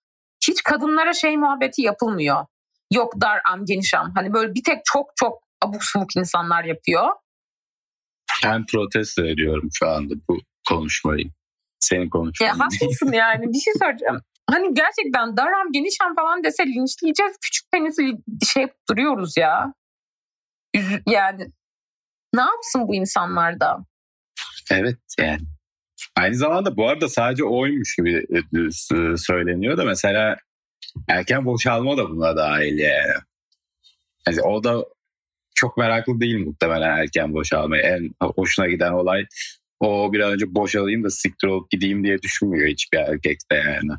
hiç 0.49 0.63
kadınlara 0.63 1.13
şey 1.13 1.37
muhabbeti 1.37 1.83
yapılmıyor. 1.83 2.47
Yok 2.93 3.21
dar 3.21 3.41
am 3.53 3.65
geniş 3.65 3.95
am. 3.95 4.13
Hani 4.15 4.33
böyle 4.33 4.55
bir 4.55 4.65
tek 4.65 4.85
çok 4.85 5.11
çok 5.17 5.43
abuk 5.63 5.85
subuk 5.85 6.17
insanlar 6.17 6.65
yapıyor. 6.65 7.09
Ben 8.45 8.67
protesto 8.67 9.25
ediyorum 9.27 9.69
şu 9.73 9.89
anda 9.89 10.15
bu 10.29 10.39
konuşmayı. 10.69 11.25
Senin 11.81 12.09
konuşmanı. 12.09 12.49
Ya 12.49 12.59
haklısın 12.59 13.13
yani 13.13 13.53
bir 13.53 13.59
şey 13.59 13.73
soracağım. 13.79 14.21
Hani 14.51 14.75
gerçekten 14.75 15.37
daram 15.37 15.73
genişem 15.73 16.15
falan 16.15 16.45
dese 16.45 16.67
linçleyeceğiz. 16.67 17.37
Küçük 17.43 17.71
penisi 17.73 18.03
şey 18.53 18.67
duruyoruz 18.91 19.37
ya. 19.37 19.73
Yani 21.07 21.47
ne 22.35 22.41
yapsın 22.41 22.89
bu 22.89 22.95
insanlar 22.95 23.61
da? 23.61 23.79
Evet 24.71 24.99
yani. 25.19 25.43
Aynı 26.17 26.35
zamanda 26.35 26.77
bu 26.77 26.89
arada 26.89 27.09
sadece 27.09 27.45
oymuş 27.45 27.97
gibi 27.97 28.15
e, 28.15 28.39
e, 28.39 29.17
söyleniyor 29.17 29.77
da 29.77 29.85
mesela 29.85 30.37
erken 31.09 31.45
boşalma 31.45 31.97
da 31.97 32.11
buna 32.11 32.37
dahil 32.37 32.79
yani. 32.79 33.13
yani 34.29 34.43
o 34.43 34.65
da 34.65 34.85
çok 35.57 35.77
meraklı 35.77 36.21
değil 36.21 36.47
muhtemelen 36.47 36.99
erken 36.99 37.35
boşalmayı. 37.35 37.83
En 37.83 38.11
hoşuna 38.37 38.67
giden 38.67 38.93
olay 38.93 39.27
o 39.81 40.13
bir 40.13 40.21
an 40.21 40.33
önce 40.33 40.55
boşalayım 40.55 41.05
da 41.05 41.11
siktir 41.11 41.49
olup 41.49 41.71
gideyim 41.71 42.05
diye 42.05 42.23
düşünmüyor 42.23 42.69
hiçbir 42.69 42.99
erkekte 42.99 43.57
yani. 43.57 43.93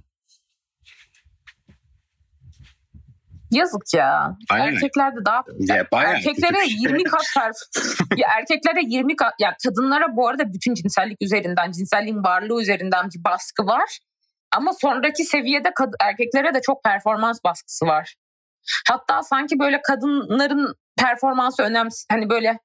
Yazık 3.52 3.94
ya. 3.96 4.38
Aynen. 4.50 4.74
Erkeklerde 4.74 5.26
daha 5.26 5.44
ya, 5.60 5.88
erkeklere 5.92 6.66
20 6.68 7.04
kat 7.04 7.24
perf 7.38 7.56
ya 8.18 8.28
erkeklere 8.38 8.80
20 8.88 9.16
kat 9.16 9.34
ya 9.40 9.56
kadınlara 9.64 10.16
bu 10.16 10.28
arada 10.28 10.54
bütün 10.54 10.74
cinsellik 10.74 11.18
üzerinden, 11.22 11.72
cinselliğin 11.72 12.24
varlığı 12.24 12.62
üzerinden 12.62 13.10
bir 13.16 13.24
baskı 13.24 13.66
var. 13.66 14.00
Ama 14.52 14.74
sonraki 14.74 15.24
seviyede 15.24 15.70
erkeklere 16.02 16.54
de 16.54 16.62
çok 16.62 16.84
performans 16.84 17.40
baskısı 17.44 17.86
var. 17.86 18.16
Hatta 18.88 19.24
sanki 19.24 19.60
böyle 19.60 19.82
kadınların 19.82 20.76
performansı 20.98 21.64
önemli 21.64 21.90
hani 22.12 22.30
böyle 22.30 22.60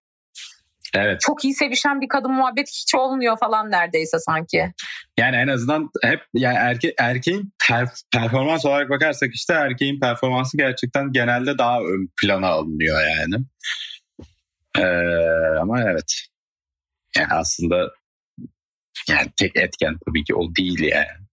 Evet. 0.94 1.20
Çok 1.20 1.44
iyi 1.44 1.54
sevişen 1.54 2.00
bir 2.00 2.08
kadın 2.08 2.32
muhabbet 2.32 2.68
hiç 2.68 2.94
olmuyor 2.94 3.38
falan 3.38 3.70
neredeyse 3.70 4.18
sanki. 4.18 4.72
Yani 5.18 5.36
en 5.36 5.48
azından 5.48 5.90
hep 6.02 6.20
yani 6.34 6.56
erke, 6.56 6.94
erkeğin 6.98 7.52
per, 7.68 7.88
performans 8.12 8.66
olarak 8.66 8.90
bakarsak 8.90 9.30
işte 9.34 9.54
erkeğin 9.54 10.00
performansı 10.00 10.56
gerçekten 10.56 11.12
genelde 11.12 11.58
daha 11.58 11.80
ön 11.80 12.08
plana 12.22 12.46
alınıyor 12.46 13.00
yani. 13.00 13.44
Ee, 14.78 15.58
ama 15.60 15.82
evet. 15.82 16.14
Yani 17.16 17.32
aslında 17.32 17.90
yani 19.08 19.28
tek 19.36 19.56
etken 19.56 19.96
tabii 20.06 20.24
ki 20.24 20.34
o 20.34 20.54
değil 20.54 20.82
yani. 20.82 21.26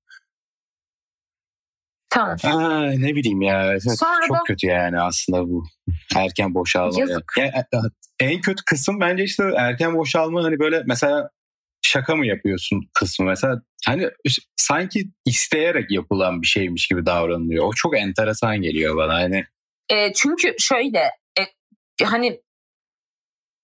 Tamam. 2.10 2.38
Aa, 2.44 2.92
ne 2.92 3.16
bileyim 3.16 3.42
ya. 3.42 3.80
Sonra 3.80 4.28
çok 4.28 4.38
da... 4.38 4.42
kötü 4.48 4.68
yani 4.68 5.02
aslında 5.02 5.50
bu 5.50 5.64
erken 6.16 6.54
boşalma. 6.54 7.00
Yazık. 7.00 7.34
Yani, 7.38 7.52
e, 8.20 8.26
en 8.26 8.42
kötü 8.42 8.64
kısım 8.66 9.00
bence 9.00 9.24
işte 9.24 9.44
erken 9.58 9.96
boşalma 9.96 10.44
hani 10.44 10.60
böyle 10.60 10.84
mesela 10.86 11.30
şaka 11.82 12.16
mı 12.16 12.26
yapıyorsun 12.26 12.90
kısmı 12.94 13.26
mesela 13.26 13.62
hani 13.86 14.10
sanki 14.56 15.04
isteyerek 15.26 15.92
yapılan 15.92 16.42
bir 16.42 16.48
şeymiş 16.48 16.88
gibi 16.88 17.06
davranılıyor. 17.06 17.66
O 17.66 17.72
çok 17.76 17.98
enteresan 17.98 18.62
geliyor 18.62 18.98
bana 18.98 19.14
hani. 19.14 19.46
E, 19.90 20.14
çünkü 20.14 20.56
şöyle 20.60 21.00
e, 21.40 22.06
hani 22.06 22.40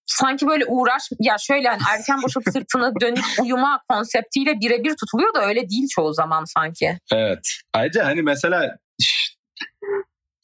sanki 0.05 0.47
böyle 0.47 0.65
uğraş 0.65 1.03
ya 1.19 1.35
şöyle 1.39 1.67
hani 1.67 1.81
erken 1.89 2.21
boşalıp 2.23 2.47
sırtını 2.53 2.93
dönüp 3.01 3.25
uyuma 3.41 3.81
konseptiyle 3.89 4.59
birebir 4.59 4.95
tutuluyor 4.99 5.33
da 5.33 5.45
öyle 5.45 5.69
değil 5.69 5.87
çoğu 5.87 6.13
zaman 6.13 6.45
sanki. 6.45 6.97
Evet. 7.13 7.47
Ayrıca 7.73 8.05
hani 8.05 8.21
mesela 8.21 8.77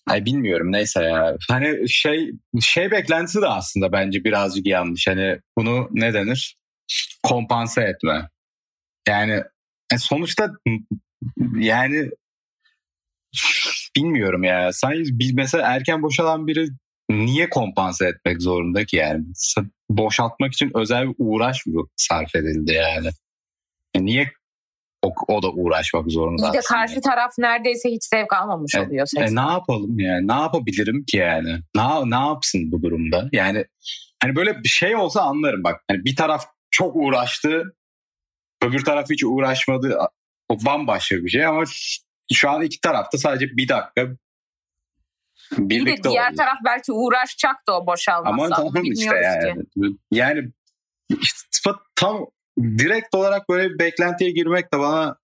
Ay 0.07 0.25
bilmiyorum 0.25 0.71
neyse 0.71 1.03
ya. 1.03 1.37
Hani 1.49 1.89
şey 1.89 2.31
şey 2.61 2.91
beklentisi 2.91 3.41
de 3.41 3.47
aslında 3.47 3.91
bence 3.91 4.23
birazcık 4.23 4.67
yanlış. 4.67 5.07
Hani 5.07 5.39
bunu 5.57 5.89
ne 5.91 6.13
denir? 6.13 6.57
Kompanse 7.23 7.81
etme. 7.81 8.29
Yani 9.07 9.43
e, 9.93 9.97
sonuçta 9.97 10.51
yani 11.55 12.09
bilmiyorum 13.97 14.43
ya. 14.43 14.73
Sanki 14.73 15.33
mesela 15.33 15.67
erken 15.67 16.01
boşalan 16.01 16.47
biri 16.47 16.67
niye 17.11 17.49
kompanse 17.49 18.05
etmek 18.05 18.41
zorunda 18.41 18.85
ki 18.85 18.95
yani? 18.95 19.23
Boşaltmak 19.89 20.53
için 20.53 20.71
özel 20.75 21.09
bir 21.09 21.15
uğraş 21.17 21.65
mı 21.65 21.83
sarf 21.95 22.35
edildi 22.35 22.71
yani? 22.71 23.09
yani 23.95 24.05
niye 24.05 24.31
o, 25.01 25.13
o 25.27 25.43
da 25.43 25.51
uğraşmak 25.51 26.11
zorunda. 26.11 26.47
İyi 26.47 26.53
de 26.53 26.59
karşı 26.67 26.93
yani. 26.93 27.01
taraf 27.01 27.31
neredeyse 27.37 27.89
hiç 27.89 28.03
zevk 28.03 28.33
almamış 28.33 28.75
e, 28.75 28.81
oluyor. 28.81 29.07
E, 29.17 29.35
ne 29.35 29.51
yapalım 29.51 29.99
yani? 29.99 30.27
Ne 30.27 30.33
yapabilirim 30.33 31.03
ki 31.03 31.17
yani? 31.17 31.59
Ne, 31.75 32.09
ne 32.09 32.27
yapsın 32.27 32.71
bu 32.71 32.81
durumda? 32.81 33.29
Yani 33.31 33.65
hani 34.23 34.35
böyle 34.35 34.63
bir 34.63 34.69
şey 34.69 34.95
olsa 34.95 35.21
anlarım 35.21 35.63
bak. 35.63 35.83
Hani 35.87 36.05
bir 36.05 36.15
taraf 36.15 36.45
çok 36.71 36.95
uğraştı, 36.95 37.75
öbür 38.63 38.85
taraf 38.85 39.09
hiç 39.09 39.23
uğraşmadı. 39.23 39.97
O 40.49 40.65
bambaşka 40.65 41.15
bir 41.15 41.29
şey 41.29 41.45
ama 41.45 41.63
şu 42.33 42.49
an 42.49 42.61
iki 42.61 42.81
tarafta 42.81 43.17
sadece 43.17 43.57
bir 43.57 43.67
dakika 43.67 44.07
birlikte 45.57 45.91
Bir 45.91 46.03
de 46.03 46.09
diğer 46.09 46.25
oluyor. 46.27 46.37
taraf 46.37 46.57
belki 46.65 46.91
uğraşacaktı 46.91 47.73
o 47.73 47.87
boşalmazsa. 47.87 48.45
Ama 48.45 48.55
tamam 48.55 48.83
işte 48.83 49.15
yani. 49.15 49.63
Ki. 49.63 49.97
Yani 50.11 50.49
işte 51.21 51.71
tam 51.95 52.25
direkt 52.57 53.15
olarak 53.15 53.49
böyle 53.49 53.69
bir 53.69 53.79
beklentiye 53.79 54.31
girmek 54.31 54.73
de 54.73 54.79
bana 54.79 55.17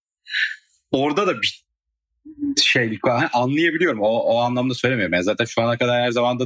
orada 0.92 1.28
da 1.28 1.42
bir 1.42 1.68
var. 3.04 3.30
Anlayabiliyorum. 3.34 4.02
O, 4.02 4.08
o 4.08 4.40
anlamda 4.40 4.74
söylemiyorum. 4.74 5.12
Ben 5.12 5.22
zaten 5.22 5.46
şu 5.46 5.62
ana 5.62 5.78
kadar 5.78 6.02
her 6.02 6.12
zaman 6.12 6.40
da 6.40 6.46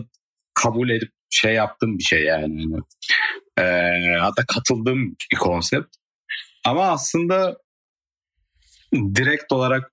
kabul 0.53 0.89
edip 0.89 1.11
şey 1.29 1.53
yaptığım 1.53 1.97
bir 1.97 2.03
şey 2.03 2.23
yani. 2.23 2.67
Ee, 3.59 4.17
hatta 4.19 4.45
katıldığım 4.47 5.15
bir 5.31 5.37
konsept. 5.37 5.95
Ama 6.65 6.87
aslında 6.87 7.57
direkt 8.93 9.51
olarak 9.51 9.91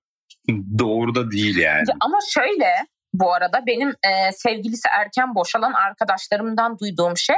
doğru 0.79 1.15
da 1.15 1.31
değil 1.31 1.57
yani. 1.57 1.83
Ya 1.89 1.95
ama 1.99 2.17
şöyle 2.33 2.87
bu 3.19 3.33
arada 3.33 3.65
benim 3.67 3.89
e, 3.89 4.31
sevgilisi 4.31 4.87
erken 4.99 5.35
boşalan 5.35 5.73
arkadaşlarımdan 5.73 6.79
duyduğum 6.79 7.17
şey 7.17 7.35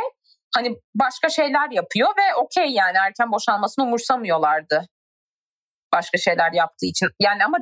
hani 0.56 0.76
başka 0.96 1.30
şeyler 1.30 1.72
yapıyor 1.72 2.10
ve 2.10 2.36
okey 2.36 2.70
yani 2.70 2.98
erken 2.98 3.32
boşalmasını 3.32 3.86
umursamıyorlardı. 3.86 4.88
Başka 5.94 6.18
şeyler 6.18 6.52
yaptığı 6.54 6.86
için. 6.86 7.10
Yani 7.20 7.46
ama 7.46 7.58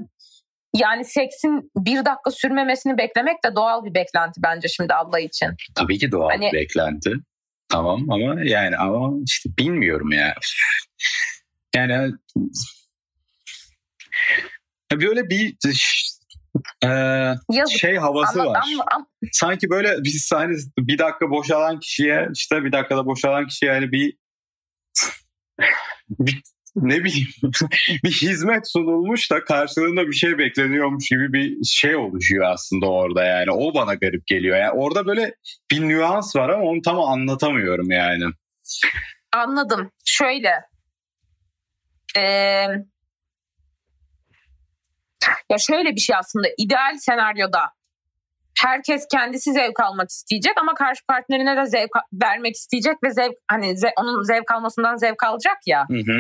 yani 0.76 1.06
seksin 1.06 1.72
bir 1.76 2.06
dakika 2.06 2.32
sürmemesini 2.32 2.98
beklemek 2.98 3.44
de 3.46 3.56
doğal 3.56 3.86
bir 3.86 3.94
beklenti 3.94 4.42
bence 4.44 4.68
şimdi 4.68 4.94
Allah 4.94 5.20
için. 5.20 5.50
Tabii 5.76 5.98
ki 5.98 6.12
doğal 6.12 6.30
hani, 6.30 6.48
bir 6.48 6.54
beklenti. 6.54 7.14
Tamam 7.70 8.12
ama 8.12 8.36
yani 8.44 8.78
ama 8.78 9.18
işte 9.26 9.50
bilmiyorum 9.60 10.12
ya. 10.12 10.36
Yani 11.76 12.12
böyle 14.92 15.30
bir 15.30 15.56
e, 16.84 16.88
şey 17.80 17.96
havası 17.96 18.40
var. 18.40 18.64
Sanki 19.32 19.70
böyle 19.70 20.04
biz 20.04 20.30
hani 20.34 20.58
bir 20.78 20.98
dakika 20.98 21.30
boşalan 21.30 21.80
kişiye 21.80 22.30
işte 22.34 22.64
bir 22.64 22.72
dakikada 22.72 23.06
boşalan 23.06 23.48
kişiye 23.48 23.74
yani 23.74 23.92
bir, 23.92 24.18
bir 26.10 26.42
ne 26.76 27.04
bileyim 27.04 27.28
bir 28.04 28.12
hizmet 28.12 28.72
sunulmuş 28.72 29.32
da 29.32 29.44
karşılığında 29.44 30.08
bir 30.08 30.14
şey 30.14 30.38
bekleniyormuş 30.38 31.10
gibi 31.10 31.34
bir 31.34 31.64
şey 31.64 31.96
oluşuyor 31.96 32.46
aslında 32.52 32.86
orada 32.86 33.24
yani. 33.24 33.52
O 33.52 33.74
bana 33.74 33.94
garip 33.94 34.28
geliyor. 34.28 34.58
Yani 34.58 34.72
orada 34.72 35.06
böyle 35.06 35.36
bir 35.72 35.82
nüans 35.82 36.36
var 36.36 36.50
ama 36.50 36.64
onu 36.64 36.82
tam 36.82 37.00
anlatamıyorum 37.00 37.92
yani. 37.92 38.24
Anladım. 39.34 39.92
Şöyle. 40.06 40.52
Ee, 42.18 42.66
ya 45.52 45.58
şöyle 45.58 45.96
bir 45.96 46.00
şey 46.00 46.16
aslında 46.16 46.48
ideal 46.58 46.98
senaryoda 47.00 47.62
herkes 48.60 49.08
kendisi 49.12 49.54
zevk 49.54 49.80
almak 49.80 50.10
isteyecek 50.10 50.54
ama 50.62 50.74
karşı 50.74 51.06
partnerine 51.08 51.58
de 51.58 51.66
zevk 51.66 51.90
vermek 52.14 52.56
isteyecek 52.56 52.94
ve 53.04 53.12
zevk 53.12 53.34
hani 53.48 53.78
ze, 53.78 53.94
onun 53.98 54.24
zevk 54.24 54.52
almasından 54.52 54.96
zevk 54.96 55.24
alacak 55.24 55.58
ya. 55.66 55.86
Hı 55.90 55.98
hı. 55.98 56.20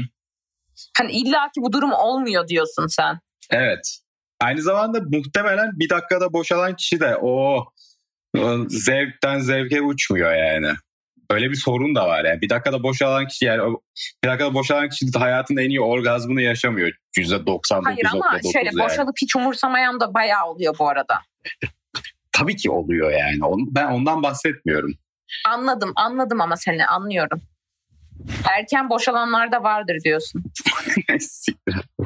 Hani 0.97 1.11
illaki 1.11 1.61
bu 1.61 1.73
durum 1.73 1.91
olmuyor 1.91 2.47
diyorsun 2.47 2.87
sen. 2.87 3.19
Evet. 3.49 3.99
Aynı 4.41 4.61
zamanda 4.61 5.01
muhtemelen 5.01 5.71
bir 5.73 5.89
dakikada 5.89 6.33
boşalan 6.33 6.75
kişi 6.75 6.99
de 6.99 7.17
o, 7.21 7.65
o 8.37 8.65
zevkten 8.69 9.39
zevke 9.39 9.81
uçmuyor 9.81 10.33
yani. 10.33 10.73
Öyle 11.29 11.49
bir 11.49 11.55
sorun 11.55 11.95
da 11.95 12.07
var 12.07 12.25
yani. 12.25 12.41
Bir 12.41 12.49
dakikada 12.49 12.83
boşalan 12.83 13.27
kişi 13.27 13.45
yani 13.45 13.75
bir 14.23 14.29
dakikada 14.29 14.53
boşalan 14.53 14.89
kişi 14.89 15.05
hayatında 15.17 15.61
en 15.61 15.69
iyi 15.69 15.81
orgazmını 15.81 16.41
yaşamıyor. 16.41 16.91
%99.9 17.17 17.81
Hayır 17.83 18.07
ama 18.13 18.39
şöyle 18.53 18.69
yani. 18.73 18.79
boşalıp 18.79 19.15
hiç 19.21 19.35
umursamayan 19.35 19.99
da 19.99 20.13
bayağı 20.13 20.45
oluyor 20.45 20.75
bu 20.79 20.89
arada. 20.89 21.21
Tabii 22.31 22.55
ki 22.55 22.71
oluyor 22.71 23.11
yani. 23.11 23.39
Ben 23.71 23.85
ondan 23.85 24.23
bahsetmiyorum. 24.23 24.93
Anladım 25.47 25.93
anladım 25.95 26.41
ama 26.41 26.57
seni 26.57 26.85
anlıyorum. 26.85 27.41
Erken 28.57 28.89
boşalanlar 28.89 29.51
da 29.51 29.63
vardır 29.63 29.97
diyorsun. 30.03 30.43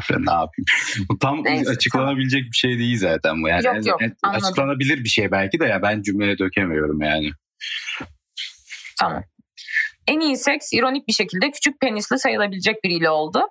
ne 0.09 0.31
yapayım? 0.31 0.65
Bu 1.09 1.19
tam 1.19 1.43
Neyse, 1.43 1.71
açıklanabilecek 1.71 2.39
tamam. 2.39 2.51
bir 2.51 2.57
şey 2.57 2.79
değil 2.79 2.97
zaten 2.97 3.43
bu. 3.43 3.47
Yani 3.47 3.65
yok, 3.65 3.87
yok, 3.87 4.01
açıklanabilir 4.23 5.03
bir 5.03 5.09
şey 5.09 5.31
belki 5.31 5.59
de 5.59 5.65
ya 5.65 5.81
ben 5.81 6.01
cümleye 6.01 6.37
dökemiyorum 6.37 7.01
yani. 7.01 7.31
Tamam. 9.03 9.23
En 10.07 10.19
iyi 10.19 10.37
seks 10.37 10.73
ironik 10.73 11.07
bir 11.07 11.13
şekilde 11.13 11.51
küçük 11.51 11.81
penisli 11.81 12.19
sayılabilecek 12.19 12.83
biriyle 12.83 13.09
oldu. 13.09 13.47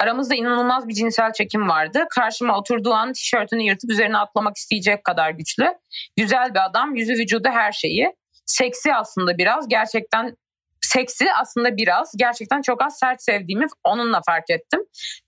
Aramızda 0.00 0.34
inanılmaz 0.34 0.88
bir 0.88 0.94
cinsel 0.94 1.32
çekim 1.32 1.68
vardı. 1.68 2.04
Karşıma 2.10 2.58
oturduğu 2.58 2.92
an 2.92 3.12
tişörtünü 3.12 3.62
yırtıp 3.62 3.90
üzerine 3.90 4.18
atlamak 4.18 4.56
isteyecek 4.56 5.04
kadar 5.04 5.30
güçlü. 5.30 5.74
Güzel 6.16 6.54
bir 6.54 6.64
adam, 6.64 6.94
yüzü 6.94 7.12
vücudu 7.12 7.48
her 7.48 7.72
şeyi. 7.72 8.12
Seksi 8.46 8.94
aslında 8.94 9.38
biraz. 9.38 9.68
Gerçekten 9.68 10.36
seksi 10.84 11.26
aslında 11.40 11.76
biraz 11.76 12.12
gerçekten 12.16 12.62
çok 12.62 12.82
az 12.82 12.98
sert 12.98 13.22
sevdiğimi 13.22 13.66
onunla 13.84 14.20
fark 14.26 14.50
ettim. 14.50 14.80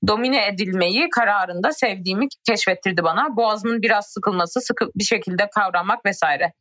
Domine 0.08 0.46
edilmeyi 0.46 1.10
kararında 1.10 1.72
sevdiğimi 1.72 2.26
keşfettirdi 2.48 3.04
bana. 3.04 3.36
Boğazımın 3.36 3.82
biraz 3.82 4.06
sıkılması, 4.06 4.60
sıkı 4.60 4.90
bir 4.94 5.04
şekilde 5.04 5.50
kavramak 5.54 6.04
vesaire. 6.04 6.52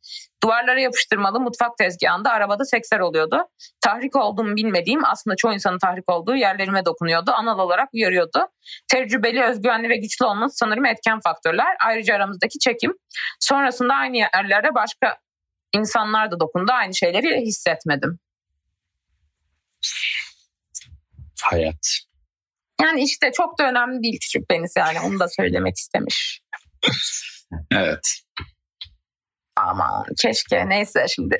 Duvarlara 0.42 0.80
yapıştırmalı 0.80 1.40
mutfak 1.40 1.78
tezgahında 1.78 2.30
arabada 2.30 2.64
seksler 2.64 3.00
oluyordu. 3.00 3.38
Tahrik 3.80 4.16
olduğumu 4.16 4.56
bilmediğim 4.56 5.04
aslında 5.04 5.36
çoğu 5.36 5.52
insanın 5.52 5.78
tahrik 5.78 6.10
olduğu 6.10 6.36
yerlerime 6.36 6.84
dokunuyordu. 6.84 7.30
Anal 7.30 7.58
olarak 7.58 7.88
uyarıyordu. 7.94 8.48
Tecrübeli, 8.92 9.42
özgüvenli 9.42 9.88
ve 9.88 9.96
güçlü 9.96 10.24
olması 10.24 10.56
sanırım 10.56 10.84
etken 10.84 11.20
faktörler. 11.20 11.76
Ayrıca 11.86 12.14
aramızdaki 12.14 12.58
çekim. 12.58 12.94
Sonrasında 13.40 13.94
aynı 13.94 14.16
yerlere 14.16 14.74
başka 14.74 15.16
insanlar 15.74 16.30
da 16.30 16.40
dokundu. 16.40 16.72
Aynı 16.72 16.94
şeyleri 16.94 17.40
hissetmedim. 17.40 18.18
Hayat. 21.42 21.88
Yani 22.80 23.02
işte 23.02 23.32
çok 23.32 23.58
da 23.58 23.68
önemli 23.68 24.02
değil 24.02 24.18
küçük 24.20 24.48
penis 24.48 24.76
yani 24.76 25.00
onu 25.00 25.18
da 25.18 25.28
söylemek 25.28 25.76
istemiş. 25.76 26.40
evet. 27.70 28.22
Aman 29.56 30.04
keşke 30.22 30.68
neyse 30.68 31.06
şimdi. 31.08 31.36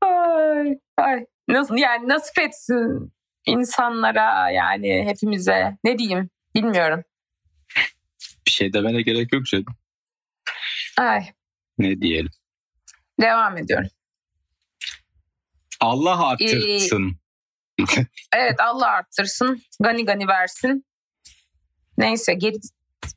ay, 0.00 0.78
ay. 0.96 1.26
Nasıl 1.48 1.76
yani 1.76 2.08
nasip 2.08 2.38
etsin 2.38 3.12
insanlara 3.46 4.50
yani 4.50 5.04
hepimize 5.06 5.76
ne 5.84 5.98
diyeyim 5.98 6.30
bilmiyorum. 6.54 7.04
Bir 8.46 8.50
şey 8.50 8.72
demene 8.72 9.02
gerek 9.02 9.32
yok 9.32 9.46
canım. 9.46 9.76
Ay. 10.98 11.32
Ne 11.78 12.00
diyelim? 12.00 12.30
Devam 13.20 13.58
ediyorum. 13.58 13.88
Allah 15.80 16.28
arttırsın. 16.28 17.16
Ee, 17.80 17.84
evet 18.36 18.60
Allah 18.60 18.86
arttırsın. 18.86 19.62
Gani 19.80 20.04
gani 20.04 20.28
versin. 20.28 20.84
Neyse 21.98 22.34
geri 22.34 22.56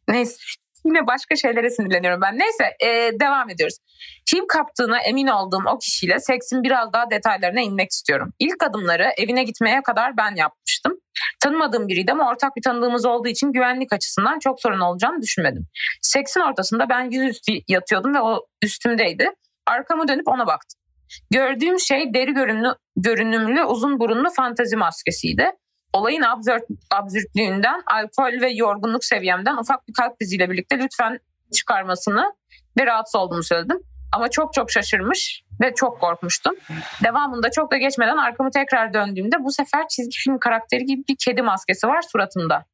neyse 0.07 0.37
yine 0.85 1.07
başka 1.07 1.35
şeylere 1.35 1.69
sinirleniyorum 1.69 2.21
ben. 2.21 2.39
Neyse 2.39 2.63
e, 2.79 3.19
devam 3.19 3.49
ediyoruz. 3.49 3.77
Kim 4.25 4.47
kaptığına 4.47 4.99
emin 4.99 5.27
olduğum 5.27 5.63
o 5.67 5.77
kişiyle 5.79 6.19
seksin 6.19 6.63
biraz 6.63 6.93
daha 6.93 7.09
detaylarına 7.11 7.61
inmek 7.61 7.91
istiyorum. 7.91 8.33
İlk 8.39 8.63
adımları 8.63 9.11
evine 9.17 9.43
gitmeye 9.43 9.83
kadar 9.83 10.17
ben 10.17 10.35
yapmıştım. 10.35 10.93
Tanımadığım 11.39 11.87
biriydi 11.87 12.11
ama 12.11 12.29
ortak 12.29 12.55
bir 12.55 12.61
tanıdığımız 12.61 13.05
olduğu 13.05 13.27
için 13.27 13.51
güvenlik 13.51 13.93
açısından 13.93 14.39
çok 14.39 14.61
sorun 14.61 14.79
olacağını 14.79 15.21
düşünmedim. 15.21 15.67
Seksin 16.01 16.39
ortasında 16.39 16.89
ben 16.89 17.11
yüzüstü 17.11 17.53
yatıyordum 17.67 18.13
ve 18.15 18.21
o 18.21 18.45
üstümdeydi. 18.61 19.29
Arkamı 19.65 20.07
dönüp 20.07 20.27
ona 20.27 20.47
baktım. 20.47 20.78
Gördüğüm 21.31 21.79
şey 21.79 22.13
deri 22.13 22.33
görünümlü, 22.33 22.75
görünümlü 22.95 23.63
uzun 23.63 23.99
burunlu 23.99 24.29
fantezi 24.29 24.75
maskesiydi. 24.75 25.51
Olayın 25.93 26.21
absürt, 26.21 26.63
absürtlüğünden, 26.91 27.83
alkol 27.85 28.41
ve 28.41 28.49
yorgunluk 28.49 29.05
seviyemden 29.05 29.57
ufak 29.57 29.87
bir 29.87 29.93
kalp 29.93 30.19
kriziyle 30.19 30.49
birlikte 30.49 30.79
lütfen 30.79 31.19
çıkarmasını 31.53 32.33
ve 32.79 32.85
rahatsız 32.85 33.15
olduğumu 33.15 33.43
söyledim. 33.43 33.79
Ama 34.11 34.29
çok 34.29 34.53
çok 34.53 34.71
şaşırmış 34.71 35.43
ve 35.61 35.73
çok 35.73 36.01
korkmuştum. 36.01 36.55
Devamında 37.03 37.51
çok 37.51 37.71
da 37.71 37.77
geçmeden 37.77 38.17
arkamı 38.17 38.51
tekrar 38.51 38.93
döndüğümde 38.93 39.43
bu 39.43 39.51
sefer 39.51 39.87
çizgi 39.87 40.17
film 40.17 40.39
karakteri 40.39 40.85
gibi 40.85 41.01
bir 41.09 41.15
kedi 41.25 41.41
maskesi 41.41 41.87
var 41.87 42.01
suratında. 42.01 42.65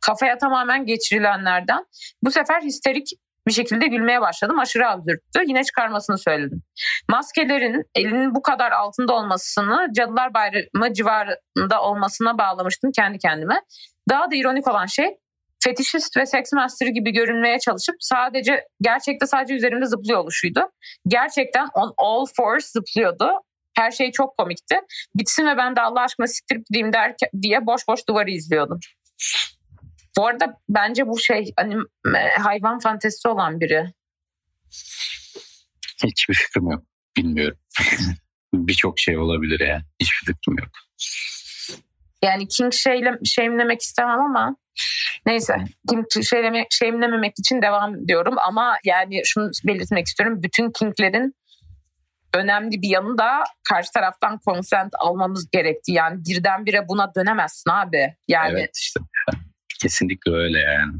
Kafaya 0.00 0.38
tamamen 0.38 0.86
geçirilenlerden. 0.86 1.86
Bu 2.22 2.30
sefer 2.30 2.62
histerik 2.62 3.08
bir 3.46 3.52
şekilde 3.52 3.86
gülmeye 3.86 4.20
başladım. 4.20 4.58
Aşırı 4.58 4.88
absürttü. 4.88 5.40
Yine 5.46 5.64
çıkarmasını 5.64 6.18
söyledim. 6.18 6.62
Maskelerin 7.10 7.82
elinin 7.94 8.34
bu 8.34 8.42
kadar 8.42 8.72
altında 8.72 9.12
olmasını 9.12 9.86
Cadılar 9.96 10.34
Bayramı 10.34 10.92
civarında 10.92 11.82
olmasına 11.82 12.38
bağlamıştım 12.38 12.90
kendi 12.96 13.18
kendime. 13.18 13.60
Daha 14.10 14.30
da 14.30 14.36
ironik 14.36 14.68
olan 14.68 14.86
şey 14.86 15.16
fetişist 15.64 16.16
ve 16.16 16.26
seks 16.26 16.52
master 16.52 16.86
gibi 16.86 17.12
görünmeye 17.12 17.58
çalışıp 17.58 17.94
sadece 18.00 18.64
gerçekte 18.80 19.26
sadece 19.26 19.54
üzerimde 19.54 19.86
zıplıyor 19.86 20.20
oluşuydu. 20.20 20.70
Gerçekten 21.08 21.68
on 21.74 21.94
all 21.98 22.24
fours 22.36 22.66
zıplıyordu. 22.66 23.30
Her 23.76 23.90
şey 23.90 24.12
çok 24.12 24.36
komikti. 24.36 24.80
Bitsin 25.14 25.46
ve 25.46 25.56
ben 25.56 25.76
de 25.76 25.80
Allah 25.80 26.00
aşkına 26.00 26.26
siktirip 26.26 26.66
gideyim 26.66 26.92
der 26.92 27.14
diye 27.42 27.66
boş 27.66 27.88
boş 27.88 28.08
duvarı 28.08 28.30
izliyordum. 28.30 28.80
Bu 30.18 30.26
arada 30.26 30.60
bence 30.68 31.06
bu 31.06 31.18
şey 31.18 31.52
hani 31.56 31.76
hayvan 32.42 32.78
fantezisi 32.78 33.28
olan 33.28 33.60
biri. 33.60 33.92
Hiçbir 36.04 36.34
fikrim 36.34 36.70
yok. 36.70 36.82
Bilmiyorum. 37.16 37.58
Birçok 38.54 38.98
şey 38.98 39.18
olabilir 39.18 39.60
yani. 39.60 39.82
Hiçbir 40.00 40.26
fikrim 40.26 40.58
yok. 40.58 40.68
Yani 42.22 42.48
King 42.48 42.72
şeyle 42.72 43.18
şeyimlemek 43.24 43.82
istemem 43.82 44.20
ama 44.20 44.56
neyse 45.26 45.56
King 45.88 46.06
şeyleme, 46.24 46.66
şeyimlememek 46.70 47.32
için 47.38 47.62
devam 47.62 48.08
diyorum 48.08 48.34
ama 48.38 48.76
yani 48.84 49.22
şunu 49.24 49.50
belirtmek 49.64 50.06
istiyorum. 50.06 50.42
Bütün 50.42 50.70
King'lerin 50.70 51.34
önemli 52.34 52.82
bir 52.82 52.88
yanı 52.88 53.18
da 53.18 53.44
karşı 53.68 53.92
taraftan 53.92 54.38
konsent 54.38 54.92
almamız 54.98 55.50
gerekti. 55.50 55.92
Yani 55.92 56.24
birdenbire 56.24 56.88
buna 56.88 57.14
dönemezsin 57.14 57.70
abi. 57.70 58.14
Yani 58.28 58.58
evet 58.58 58.76
işte. 58.76 59.00
Kesinlikle 59.82 60.32
öyle 60.32 60.58
yani. 60.58 60.92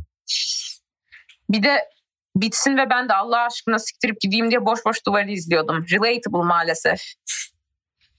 Bir 1.51 1.63
de 1.63 1.89
bitsin 2.37 2.77
ve 2.77 2.91
ben 2.91 3.09
de 3.09 3.15
Allah 3.15 3.47
aşkına 3.47 3.79
siktirip 3.79 4.21
gideyim 4.21 4.51
diye 4.51 4.67
boş 4.67 4.85
boş 4.87 5.07
duvarı 5.07 5.31
izliyordum. 5.31 5.87
Relatable 5.93 6.49
maalesef. 6.49 7.01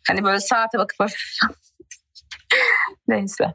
Hani 0.08 0.24
böyle 0.24 0.40
saate 0.40 0.78
bakıp 0.78 0.98
Neyse. 3.08 3.54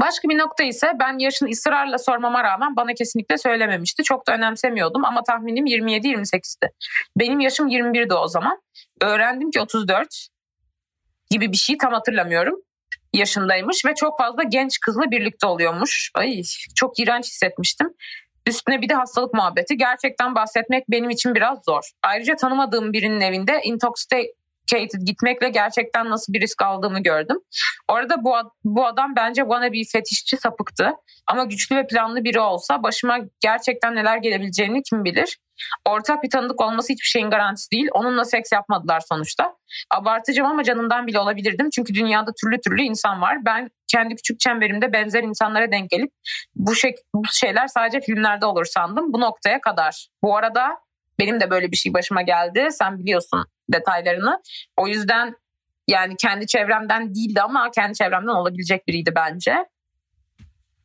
Başka 0.00 0.28
bir 0.28 0.38
nokta 0.38 0.64
ise 0.64 0.92
ben 1.00 1.18
yaşını 1.18 1.48
ısrarla 1.48 1.98
sormama 1.98 2.44
rağmen 2.44 2.76
bana 2.76 2.94
kesinlikle 2.94 3.38
söylememişti. 3.38 4.02
Çok 4.02 4.26
da 4.26 4.32
önemsemiyordum 4.34 5.04
ama 5.04 5.22
tahminim 5.22 5.66
27-28'ti. 5.66 6.68
Benim 7.16 7.40
yaşım 7.40 7.68
21'di 7.68 8.14
o 8.14 8.28
zaman. 8.28 8.62
Öğrendim 9.00 9.50
ki 9.50 9.60
34 9.60 10.28
gibi 11.30 11.52
bir 11.52 11.56
şey 11.56 11.78
tam 11.78 11.92
hatırlamıyorum. 11.92 12.65
Yaşındaymış 13.12 13.84
ve 13.84 13.94
çok 13.94 14.18
fazla 14.18 14.42
genç 14.42 14.80
kızla 14.80 15.10
birlikte 15.10 15.46
oluyormuş. 15.46 16.10
Ay 16.14 16.42
çok 16.76 16.98
iğrenç 17.00 17.24
hissetmiştim. 17.24 17.94
Üstüne 18.46 18.82
bir 18.82 18.88
de 18.88 18.94
hastalık 18.94 19.34
muhabbeti. 19.34 19.76
Gerçekten 19.76 20.34
bahsetmek 20.34 20.90
benim 20.90 21.10
için 21.10 21.34
biraz 21.34 21.58
zor. 21.64 21.90
Ayrıca 22.02 22.36
tanımadığım 22.36 22.92
birinin 22.92 23.20
evinde 23.20 23.60
intoxicated 23.64 25.00
gitmekle 25.04 25.48
gerçekten 25.48 26.10
nasıl 26.10 26.32
bir 26.32 26.40
risk 26.40 26.62
aldığımı 26.62 27.02
gördüm. 27.02 27.36
Orada 27.88 28.24
bu, 28.24 28.34
bu 28.64 28.86
adam 28.86 29.16
bence 29.16 29.48
bir 29.72 29.88
fetişçi 29.92 30.36
sapıktı. 30.36 30.90
Ama 31.26 31.44
güçlü 31.44 31.76
ve 31.76 31.86
planlı 31.86 32.24
biri 32.24 32.40
olsa 32.40 32.82
başıma 32.82 33.18
gerçekten 33.40 33.94
neler 33.94 34.16
gelebileceğini 34.16 34.82
kim 34.82 35.04
bilir. 35.04 35.38
Ortak 35.84 36.22
bir 36.22 36.30
tanıdık 36.30 36.60
olması 36.60 36.92
hiçbir 36.92 37.06
şeyin 37.06 37.30
garantisi 37.30 37.70
değil. 37.70 37.88
Onunla 37.92 38.24
seks 38.24 38.52
yapmadılar 38.52 39.00
sonuçta. 39.00 39.56
Abartıcım 39.90 40.46
ama 40.46 40.62
canımdan 40.62 41.06
bile 41.06 41.18
olabilirdim. 41.18 41.70
Çünkü 41.70 41.94
dünyada 41.94 42.30
türlü 42.42 42.60
türlü 42.60 42.82
insan 42.82 43.20
var. 43.20 43.44
Ben 43.44 43.70
kendi 43.86 44.16
küçük 44.16 44.40
çemberimde 44.40 44.92
benzer 44.92 45.22
insanlara 45.22 45.72
denk 45.72 45.90
gelip 45.90 46.10
bu, 46.54 46.74
şey, 46.74 46.94
bu 47.14 47.22
şeyler 47.32 47.66
sadece 47.66 48.00
filmlerde 48.00 48.46
olur 48.46 48.64
sandım. 48.64 49.12
Bu 49.12 49.20
noktaya 49.20 49.60
kadar. 49.60 50.08
Bu 50.22 50.36
arada 50.36 50.78
benim 51.18 51.40
de 51.40 51.50
böyle 51.50 51.70
bir 51.72 51.76
şey 51.76 51.94
başıma 51.94 52.22
geldi. 52.22 52.68
Sen 52.70 52.98
biliyorsun 52.98 53.44
detaylarını. 53.72 54.40
O 54.76 54.88
yüzden 54.88 55.34
yani 55.88 56.16
kendi 56.16 56.46
çevremden 56.46 57.14
değildi 57.14 57.42
ama 57.42 57.70
kendi 57.70 57.94
çevremden 57.94 58.32
olabilecek 58.32 58.88
biriydi 58.88 59.12
bence. 59.16 59.66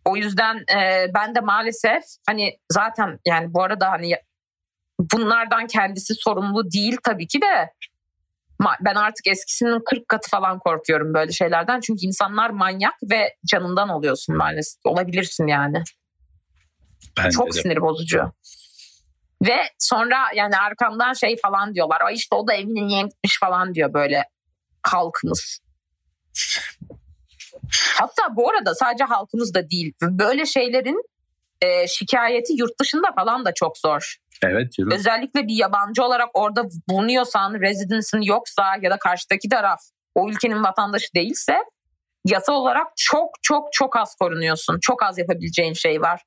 O 0.06 0.16
yüzden 0.16 0.56
e, 0.76 1.06
ben 1.14 1.36
de 1.36 1.40
maalesef 1.40 2.04
hani 2.28 2.60
zaten 2.72 3.20
yani 3.28 3.54
bu 3.54 3.64
arada 3.64 3.92
hani 3.92 4.16
bunlardan 5.14 5.68
kendisi 5.68 6.14
sorumlu 6.16 6.72
değil 6.72 6.98
tabii 7.04 7.28
ki 7.28 7.42
de 7.42 7.70
ben 8.82 8.96
artık 8.96 9.28
eskisinin 9.28 9.82
40 9.86 10.08
katı 10.10 10.30
falan 10.30 10.60
korkuyorum 10.60 11.14
böyle 11.14 11.32
şeylerden. 11.32 11.80
Çünkü 11.80 12.06
insanlar 12.06 12.50
manyak 12.50 12.94
ve 13.12 13.36
canından 13.46 13.90
oluyorsun 13.90 14.38
maalesef. 14.38 14.86
Olabilirsin 14.86 15.48
yani. 15.48 15.84
Bence 17.18 17.32
Çok 17.32 17.48
de. 17.48 17.62
sinir 17.62 17.82
bozucu. 17.82 18.34
Ve 19.42 19.58
sonra 19.80 20.18
yani 20.36 20.58
arkamdan 20.58 21.14
şey 21.14 21.38
falan 21.42 21.74
diyorlar. 21.74 22.02
Ay 22.02 22.14
işte 22.14 22.36
o 22.36 22.48
da 22.48 22.54
evini 22.54 22.88
niye 22.88 23.02
gitmiş 23.02 23.40
falan 23.40 23.74
diyor 23.74 23.94
böyle 23.94 24.24
halkımız. 24.84 25.60
Hatta 27.72 28.36
bu 28.36 28.50
arada 28.50 28.76
sadece 28.76 29.04
halkımız 29.04 29.54
da 29.54 29.70
değil. 29.70 29.94
Böyle 30.02 30.46
şeylerin 30.46 31.04
e, 31.62 31.88
şikayeti 31.88 32.54
yurt 32.54 32.80
dışında 32.80 33.12
falan 33.16 33.46
da 33.46 33.54
çok 33.54 33.78
zor. 33.78 34.16
Evet. 34.44 34.80
Yürü. 34.80 34.96
Özellikle 34.96 35.48
bir 35.48 35.56
yabancı 35.56 36.04
olarak 36.04 36.30
orada 36.34 36.64
bulunuyorsan, 36.90 37.62
residence'ın 37.62 38.22
yoksa 38.22 38.64
ya 38.82 38.92
da 38.92 38.98
karşıdaki 38.98 39.50
taraf 39.50 39.80
o 40.16 40.30
ülkenin 40.30 40.64
vatandaşı 40.64 41.08
değilse 41.16 41.58
yasa 42.26 42.54
olarak 42.54 42.88
çok 42.96 43.30
çok 43.42 43.74
çok 43.74 43.98
az 43.98 44.16
korunuyorsun. 44.16 44.80
Çok 44.82 45.04
az 45.04 45.18
yapabileceğin 45.18 45.74
şey 45.74 46.02
var. 46.02 46.24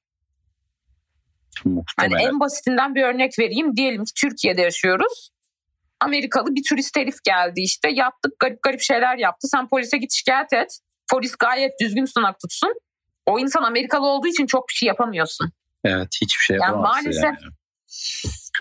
Muhtemelen. 1.65 2.15
Hani 2.15 2.29
en 2.29 2.41
basitinden 2.41 2.95
bir 2.95 3.03
örnek 3.03 3.39
vereyim. 3.39 3.77
Diyelim 3.77 4.05
ki 4.05 4.13
Türkiye'de 4.17 4.61
yaşıyoruz. 4.61 5.31
Amerikalı 6.01 6.55
bir 6.55 6.63
turist 6.69 6.97
herif 6.97 7.25
geldi 7.25 7.61
işte. 7.61 7.91
Yaptık 7.91 8.33
garip 8.39 8.63
garip 8.63 8.81
şeyler 8.81 9.19
yaptı. 9.19 9.49
Sen 9.49 9.69
polise 9.69 9.99
git 9.99 10.13
şikayet 10.13 10.53
et. 10.53 10.79
Polis 11.11 11.37
gayet 11.37 11.73
düzgün 11.81 12.05
sunak 12.05 12.41
tutsun. 12.41 12.75
O 13.27 13.39
insan 13.39 13.63
Amerikalı 13.63 14.07
olduğu 14.07 14.27
için 14.27 14.47
çok 14.47 14.69
bir 14.69 14.75
şey 14.75 14.87
yapamıyorsun. 14.87 15.53
Evet 15.85 16.09
hiçbir 16.23 16.45
şey 16.45 16.57
yapamazsın. 16.57 17.05
Yani 17.05 17.05
maalesef 17.05 17.43
yani. 17.43 17.55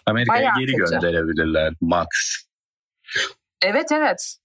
Amerika'ya 0.05 0.53
geri 0.59 0.73
kötü. 0.73 0.91
gönderebilirler 0.91 1.73
max. 1.81 2.07
Evet 3.61 3.91
evet. 3.91 4.37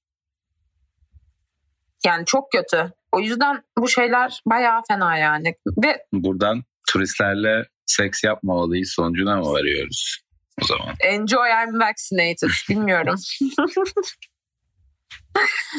Yani 2.06 2.24
çok 2.26 2.52
kötü. 2.52 2.92
O 3.12 3.20
yüzden 3.20 3.62
bu 3.78 3.88
şeyler 3.88 4.42
bayağı 4.46 4.82
fena 4.88 5.16
yani. 5.16 5.54
Ve 5.84 6.04
buradan 6.12 6.62
turistlerle 6.92 7.64
seks 7.86 8.24
yapmamalıyız 8.24 8.92
sonucuna 8.92 9.36
mı 9.36 9.52
varıyoruz 9.52 10.22
o 10.62 10.66
zaman? 10.66 10.94
Enjoy 11.00 11.48
I'm 11.50 11.80
vaccinated. 11.80 12.48
Bilmiyorum. 12.68 13.14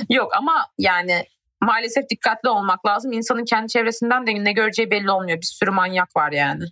Yok 0.10 0.32
ama 0.36 0.66
yani 0.78 1.26
maalesef 1.62 2.10
dikkatli 2.10 2.50
olmak 2.50 2.86
lazım. 2.86 3.12
İnsanın 3.12 3.46
kendi 3.46 3.68
çevresinden 3.68 4.28
de 4.28 4.44
ne 4.44 4.52
göreceği 4.52 4.92
belli 4.92 5.12
olmuyor. 5.12 5.38
Bir 5.38 5.46
sürü 5.46 5.72
manyak 5.72 6.16
var 6.16 6.32
yani. 6.32 6.64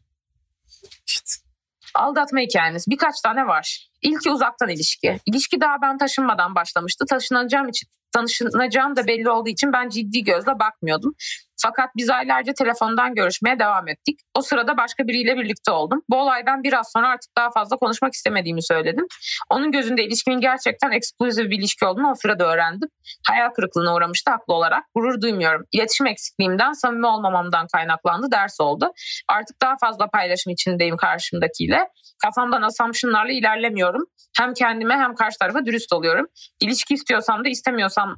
Aldatma 1.98 2.39
hikayeniz. 2.39 2.88
Birkaç 2.88 3.22
tane 3.22 3.48
var. 3.48 3.89
İlki 4.02 4.32
uzaktan 4.32 4.70
ilişki. 4.70 5.20
İlişki 5.26 5.62
daha 5.62 5.76
ben 5.82 5.98
taşınmadan 5.98 6.56
başlamıştı. 6.56 7.06
Taşınacağım 7.06 7.70
için 7.70 7.89
tanışacağım 8.12 8.95
da 8.95 9.08
belli 9.08 9.30
olduğu 9.30 9.50
için 9.50 9.74
ben 9.74 9.89
ciddi 9.89 10.24
gözle 10.24 10.60
bakmıyordum. 10.60 11.16
Fakat 11.62 11.89
biz 11.95 12.10
aylarca 12.10 12.53
telefondan 12.53 13.16
görüşmeye 13.16 13.60
devam 13.60 13.88
ettik. 13.88 14.20
O 14.36 14.41
sırada 14.41 14.78
başka 14.78 15.08
biriyle 15.08 15.36
birlikte 15.38 15.72
oldum. 15.72 16.01
Bu 16.10 16.16
olaydan 16.16 16.64
biraz 16.64 16.91
sonra 16.91 17.10
artık 17.10 17.32
daha 17.38 17.51
fazla 17.51 17.78
konuşmak 17.78 18.14
istemediğimi 18.14 18.64
söyledim. 18.64 19.05
Onun 19.49 19.72
gözünde 19.72 20.03
ilişkinin 20.03 20.41
gerçekten 20.41 20.91
eksklusif 20.91 21.49
bir 21.49 21.60
ilişki 21.60 21.86
olduğunu 21.86 22.12
o 22.12 22.16
sırada 22.16 22.53
öğrendim. 22.53 22.89
Hayal 23.28 23.49
kırıklığına 23.49 23.95
uğramıştı 23.95 24.32
haklı 24.32 24.53
olarak. 24.53 24.84
Gurur 24.95 25.22
duymuyorum. 25.22 25.66
İletişim 25.72 26.08
eksikliğimden, 26.08 26.72
samimi 26.72 27.08
olmamamdan 27.08 27.68
kaynaklandı. 27.74 28.32
Ders 28.32 28.60
oldu. 28.60 28.91
Artık 29.28 29.62
daha 29.62 29.76
fazla 29.82 30.08
paylaşım 30.08 30.53
içindeyim 30.53 30.97
karşımdakiyle. 30.97 31.89
Kafamdan 32.24 32.62
assumptionlarla 32.62 33.32
ilerlemiyorum. 33.32 34.05
Hem 34.38 34.53
kendime 34.53 34.93
hem 34.93 35.16
karşı 35.16 35.39
tarafa 35.39 35.66
dürüst 35.66 35.93
oluyorum. 35.93 36.26
İlişki 36.60 36.93
istiyorsam 36.93 37.45
da 37.45 37.49
istemiyorsam 37.49 38.16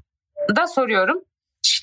da 0.56 0.68
soruyorum 0.68 1.22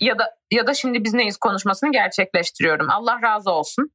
ya 0.01 0.19
da 0.19 0.37
ya 0.51 0.67
da 0.67 0.75
şimdi 0.75 1.05
biz 1.05 1.15
neyiz 1.15 1.37
konuşmasını 1.37 1.93
gerçekleştiriyorum. 1.93 2.91
Allah 2.91 3.23
razı 3.23 3.51
olsun. 3.51 3.91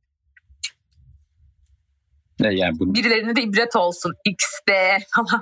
Ne 2.39 2.53
yani 2.53 2.79
bu... 2.79 2.93
Birilerine 2.93 3.35
de 3.35 3.41
ibret 3.41 3.75
olsun. 3.75 4.13
X'de 4.25 4.97
falan 5.15 5.41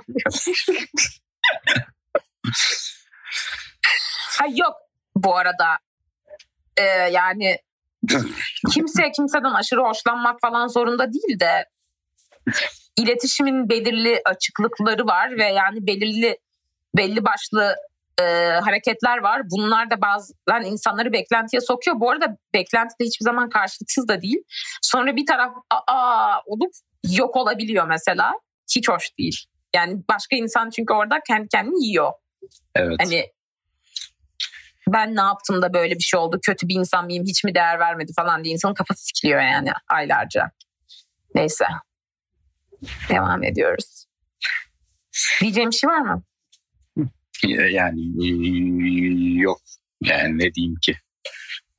ha 4.38 4.46
yok 4.50 4.74
bu 5.16 5.36
arada. 5.36 5.66
Ee, 6.76 6.82
yani 7.12 7.58
kimse 8.72 9.12
kimseden 9.16 9.54
aşırı 9.54 9.80
hoşlanmak 9.80 10.40
falan 10.40 10.66
zorunda 10.66 11.12
değil 11.12 11.40
de 11.40 11.68
iletişimin 12.96 13.68
belirli 13.68 14.20
açıklıkları 14.24 15.06
var 15.06 15.38
ve 15.38 15.44
yani 15.44 15.86
belirli 15.86 16.38
belli 16.96 17.24
başlı 17.24 17.74
e, 18.20 18.22
hareketler 18.64 19.18
var. 19.18 19.42
Bunlar 19.50 19.90
da 19.90 20.00
bazen 20.00 20.70
insanları 20.70 21.12
beklentiye 21.12 21.60
sokuyor. 21.60 22.00
Bu 22.00 22.10
arada 22.10 22.36
beklenti 22.54 22.94
de 23.00 23.04
hiçbir 23.04 23.24
zaman 23.24 23.48
karşılıksız 23.48 24.08
da 24.08 24.22
değil. 24.22 24.42
Sonra 24.82 25.16
bir 25.16 25.26
taraf 25.26 25.52
aa 25.86 26.40
olup 26.46 26.72
yok 27.16 27.36
olabiliyor 27.36 27.86
mesela. 27.86 28.32
Hiç 28.76 28.88
hoş 28.88 29.18
değil. 29.18 29.44
Yani 29.74 30.02
başka 30.10 30.36
insan 30.36 30.70
çünkü 30.70 30.94
orada 30.94 31.20
kendi 31.26 31.48
kendini 31.48 31.86
yiyor. 31.86 32.12
Evet. 32.74 32.96
Hani 33.00 33.26
ben 34.88 35.16
ne 35.16 35.20
yaptım 35.20 35.62
da 35.62 35.74
böyle 35.74 35.94
bir 35.94 36.00
şey 36.00 36.20
oldu 36.20 36.40
kötü 36.42 36.68
bir 36.68 36.74
insan 36.74 37.04
mıyım 37.04 37.24
hiç 37.24 37.44
mi 37.44 37.54
değer 37.54 37.78
vermedi 37.78 38.12
falan 38.16 38.44
diye 38.44 38.54
insanın 38.54 38.74
kafası 38.74 39.04
sikiliyor 39.04 39.40
yani 39.40 39.70
aylarca. 39.88 40.50
Neyse. 41.34 41.64
Devam 43.08 43.42
ediyoruz. 43.42 44.04
Diyeceğim 45.40 45.70
bir 45.70 45.76
şey 45.76 45.90
var 45.90 46.00
mı? 46.00 46.22
Yani 47.48 49.40
yok. 49.40 49.60
Yani 50.02 50.38
ne 50.38 50.54
diyeyim 50.54 50.76
ki? 50.82 50.94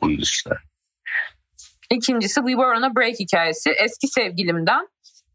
Bunun 0.01 0.21
dışında. 0.21 0.55
İkincisi 1.89 2.35
We 2.35 2.51
Were 2.51 2.77
On 2.77 2.81
A 2.81 2.95
Break 2.95 3.19
hikayesi. 3.19 3.69
Eski 3.69 4.07
sevgilimden 4.07 4.87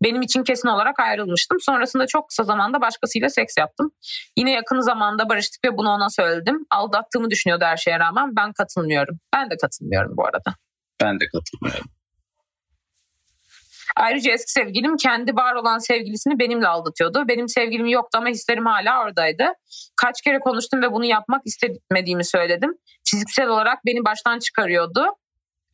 benim 0.03 0.23
için 0.23 0.43
kesin 0.43 0.69
olarak 0.69 1.01
ayrılmıştım. 1.01 1.61
Sonrasında 1.61 2.07
çok 2.07 2.29
kısa 2.29 2.45
zamanda 2.45 2.81
başkasıyla 2.81 3.29
seks 3.29 3.55
yaptım. 3.59 3.91
Yine 4.37 4.51
yakın 4.51 4.81
zamanda 4.81 5.29
barıştık 5.29 5.65
ve 5.65 5.77
bunu 5.77 5.89
ona 5.89 6.11
söyledim. 6.11 6.67
Aldattığımı 6.71 7.31
düşünüyordu 7.31 7.65
her 7.65 7.77
şeye 7.77 7.99
rağmen. 7.99 8.37
Ben 8.37 8.53
katılmıyorum. 8.53 9.19
Ben 9.35 9.51
de 9.51 9.57
katılmıyorum 9.57 10.17
bu 10.17 10.27
arada. 10.27 10.55
Ben 11.03 11.21
de 11.21 11.25
katılmıyorum. 11.27 11.91
Ayrıca 13.97 14.33
eski 14.33 14.53
sevgilim 14.53 14.97
kendi 14.97 15.37
var 15.37 15.55
olan 15.55 15.79
sevgilisini 15.79 16.39
benimle 16.39 16.69
aldatıyordu. 16.69 17.29
Benim 17.29 17.49
sevgilim 17.49 17.87
yoktu 17.87 18.19
ama 18.19 18.29
hislerim 18.29 18.67
hala 18.67 19.03
oradaydı. 19.03 19.47
Kaç 19.97 20.23
kere 20.23 20.39
konuştum 20.39 20.83
ve 20.83 20.93
bunu 20.93 21.05
yapmak 21.05 21.43
istemediğimi 21.45 22.25
söyledim. 22.25 22.75
Fiziksel 23.05 23.49
olarak 23.49 23.79
beni 23.87 24.05
baştan 24.05 24.39
çıkarıyordu 24.39 25.07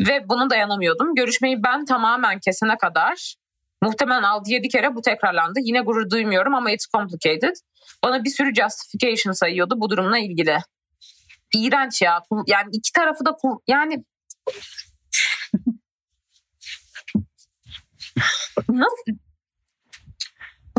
ve 0.01 0.29
bunu 0.29 0.51
dayanamıyordum. 0.51 1.15
Görüşmeyi 1.15 1.63
ben 1.63 1.85
tamamen 1.85 2.39
kesene 2.41 2.77
kadar 2.77 3.35
muhtemelen 3.83 4.23
6-7 4.23 4.69
kere 4.69 4.95
bu 4.95 5.03
tekrarlandı. 5.03 5.59
Yine 5.63 5.81
gurur 5.81 6.11
duymuyorum 6.11 6.55
ama 6.55 6.71
it's 6.71 6.87
complicated. 6.87 7.57
Bana 8.05 8.25
bir 8.25 8.31
sürü 8.31 8.55
justification 8.55 9.33
sayıyordu 9.33 9.81
bu 9.81 9.91
durumla 9.91 10.19
ilgili. 10.19 10.59
İğrenç 11.55 12.03
ya. 12.03 12.23
Yani 12.47 12.69
iki 12.73 12.93
tarafı 12.93 13.25
da 13.25 13.37
yani 13.69 14.05
Nasıl? 18.69 19.13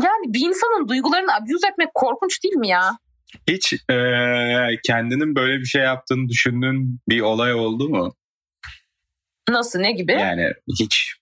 Yani 0.02 0.34
bir 0.34 0.40
insanın 0.40 0.88
duygularını 0.88 1.34
abuse 1.34 1.68
etmek 1.68 1.94
korkunç 1.94 2.42
değil 2.44 2.54
mi 2.54 2.68
ya? 2.68 2.98
Hiç 3.48 3.72
e, 3.72 3.96
kendinin 4.86 5.36
böyle 5.36 5.58
bir 5.58 5.64
şey 5.64 5.82
yaptığını 5.82 6.28
düşündüğün 6.28 7.00
bir 7.08 7.20
olay 7.20 7.54
oldu 7.54 7.88
mu? 7.88 8.14
Nasıl 9.48 9.78
ne 9.78 9.92
gibi? 9.92 10.12
Yani 10.12 10.52
hiç 10.80 11.14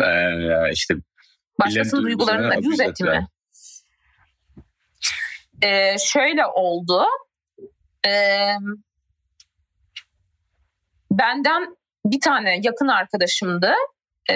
e, 0.00 0.72
işte 0.72 0.94
başkasının 1.60 2.02
duygularını 2.02 2.54
abuse 2.54 2.84
etti 2.84 3.04
mi? 3.04 3.28
Ee, 5.62 5.96
şöyle 5.98 6.46
oldu. 6.46 7.04
Ee, 8.06 8.54
benden 11.10 11.76
bir 12.04 12.20
tane 12.20 12.60
yakın 12.62 12.88
arkadaşımdı 12.88 13.74
e, 14.30 14.34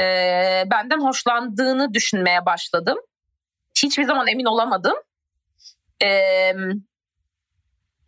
benden 0.70 1.00
hoşlandığını 1.00 1.94
düşünmeye 1.94 2.46
başladım. 2.46 2.98
Hiçbir 3.82 4.04
zaman 4.04 4.26
emin 4.26 4.44
olamadım. 4.44 4.94
E, 6.02 6.10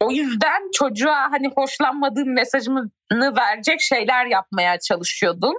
o 0.01 0.11
yüzden 0.11 0.71
çocuğa 0.75 1.33
hani 1.33 1.49
hoşlanmadığım 1.57 2.35
mesajımı 2.35 2.91
verecek 3.13 3.81
şeyler 3.81 4.27
yapmaya 4.27 4.79
çalışıyordum. 4.79 5.55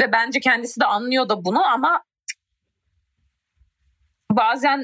Ve 0.00 0.12
bence 0.12 0.40
kendisi 0.40 0.80
de 0.80 0.84
anlıyor 0.84 1.28
da 1.28 1.44
bunu 1.44 1.64
ama 1.64 2.02
bazen 4.30 4.82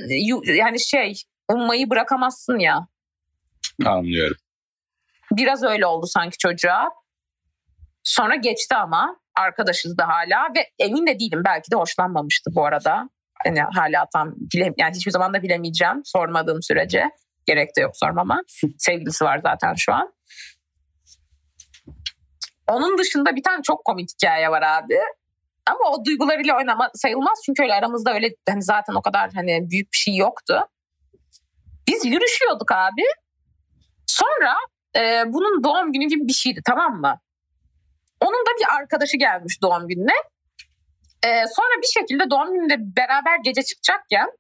yani 0.54 0.80
şey 0.80 1.22
ummayı 1.48 1.90
bırakamazsın 1.90 2.58
ya. 2.58 2.86
Anlıyorum. 3.86 4.36
Biraz 5.32 5.62
öyle 5.62 5.86
oldu 5.86 6.06
sanki 6.06 6.38
çocuğa. 6.38 6.90
Sonra 8.02 8.34
geçti 8.34 8.74
ama 8.74 9.16
arkadaşız 9.40 9.98
da 9.98 10.08
hala 10.08 10.48
ve 10.56 10.70
emin 10.78 11.06
de 11.06 11.20
değilim 11.20 11.42
belki 11.44 11.70
de 11.70 11.76
hoşlanmamıştı 11.76 12.50
bu 12.54 12.64
arada. 12.64 13.08
Yani 13.46 13.60
hala 13.60 14.06
tam 14.12 14.34
bile, 14.36 14.72
yani 14.78 14.94
hiçbir 14.94 15.10
zaman 15.10 15.34
da 15.34 15.42
bilemeyeceğim 15.42 16.00
sormadığım 16.04 16.62
sürece. 16.62 17.10
Gerek 17.46 17.76
de 17.76 17.80
yok 17.80 17.96
sormama. 17.96 18.40
Sevgilisi 18.78 19.24
var 19.24 19.40
zaten 19.42 19.74
şu 19.74 19.92
an. 19.92 20.12
Onun 22.68 22.98
dışında 22.98 23.36
bir 23.36 23.42
tane 23.42 23.62
çok 23.62 23.84
komik 23.84 24.08
hikaye 24.14 24.50
var 24.50 24.62
abi. 24.62 24.98
Ama 25.66 25.90
o 25.90 26.04
duygularıyla 26.04 26.56
oynama 26.56 26.90
sayılmaz 26.94 27.42
çünkü 27.46 27.62
öyle 27.62 27.74
aramızda 27.74 28.14
öyle 28.14 28.30
hani 28.48 28.62
zaten 28.62 28.94
o 28.94 29.02
kadar 29.02 29.30
hani 29.34 29.70
büyük 29.70 29.92
bir 29.92 29.98
şey 29.98 30.16
yoktu. 30.16 30.60
Biz 31.88 32.04
yürüşüyorduk 32.04 32.72
abi. 32.72 33.02
Sonra 34.06 34.54
e, 34.96 35.22
bunun 35.26 35.64
doğum 35.64 35.92
günü 35.92 36.04
gibi 36.08 36.28
bir 36.28 36.32
şeydi 36.32 36.60
tamam 36.66 37.00
mı? 37.00 37.20
Onun 38.20 38.46
da 38.46 38.50
bir 38.60 38.76
arkadaşı 38.80 39.16
gelmiş 39.16 39.62
doğum 39.62 39.88
gününe. 39.88 40.14
Ee, 41.26 41.44
sonra 41.56 41.82
bir 41.82 42.00
şekilde 42.00 42.30
doğum 42.30 42.54
gününde 42.54 42.76
beraber 42.78 43.38
gece 43.44 43.62
çıkacakken 43.62 44.30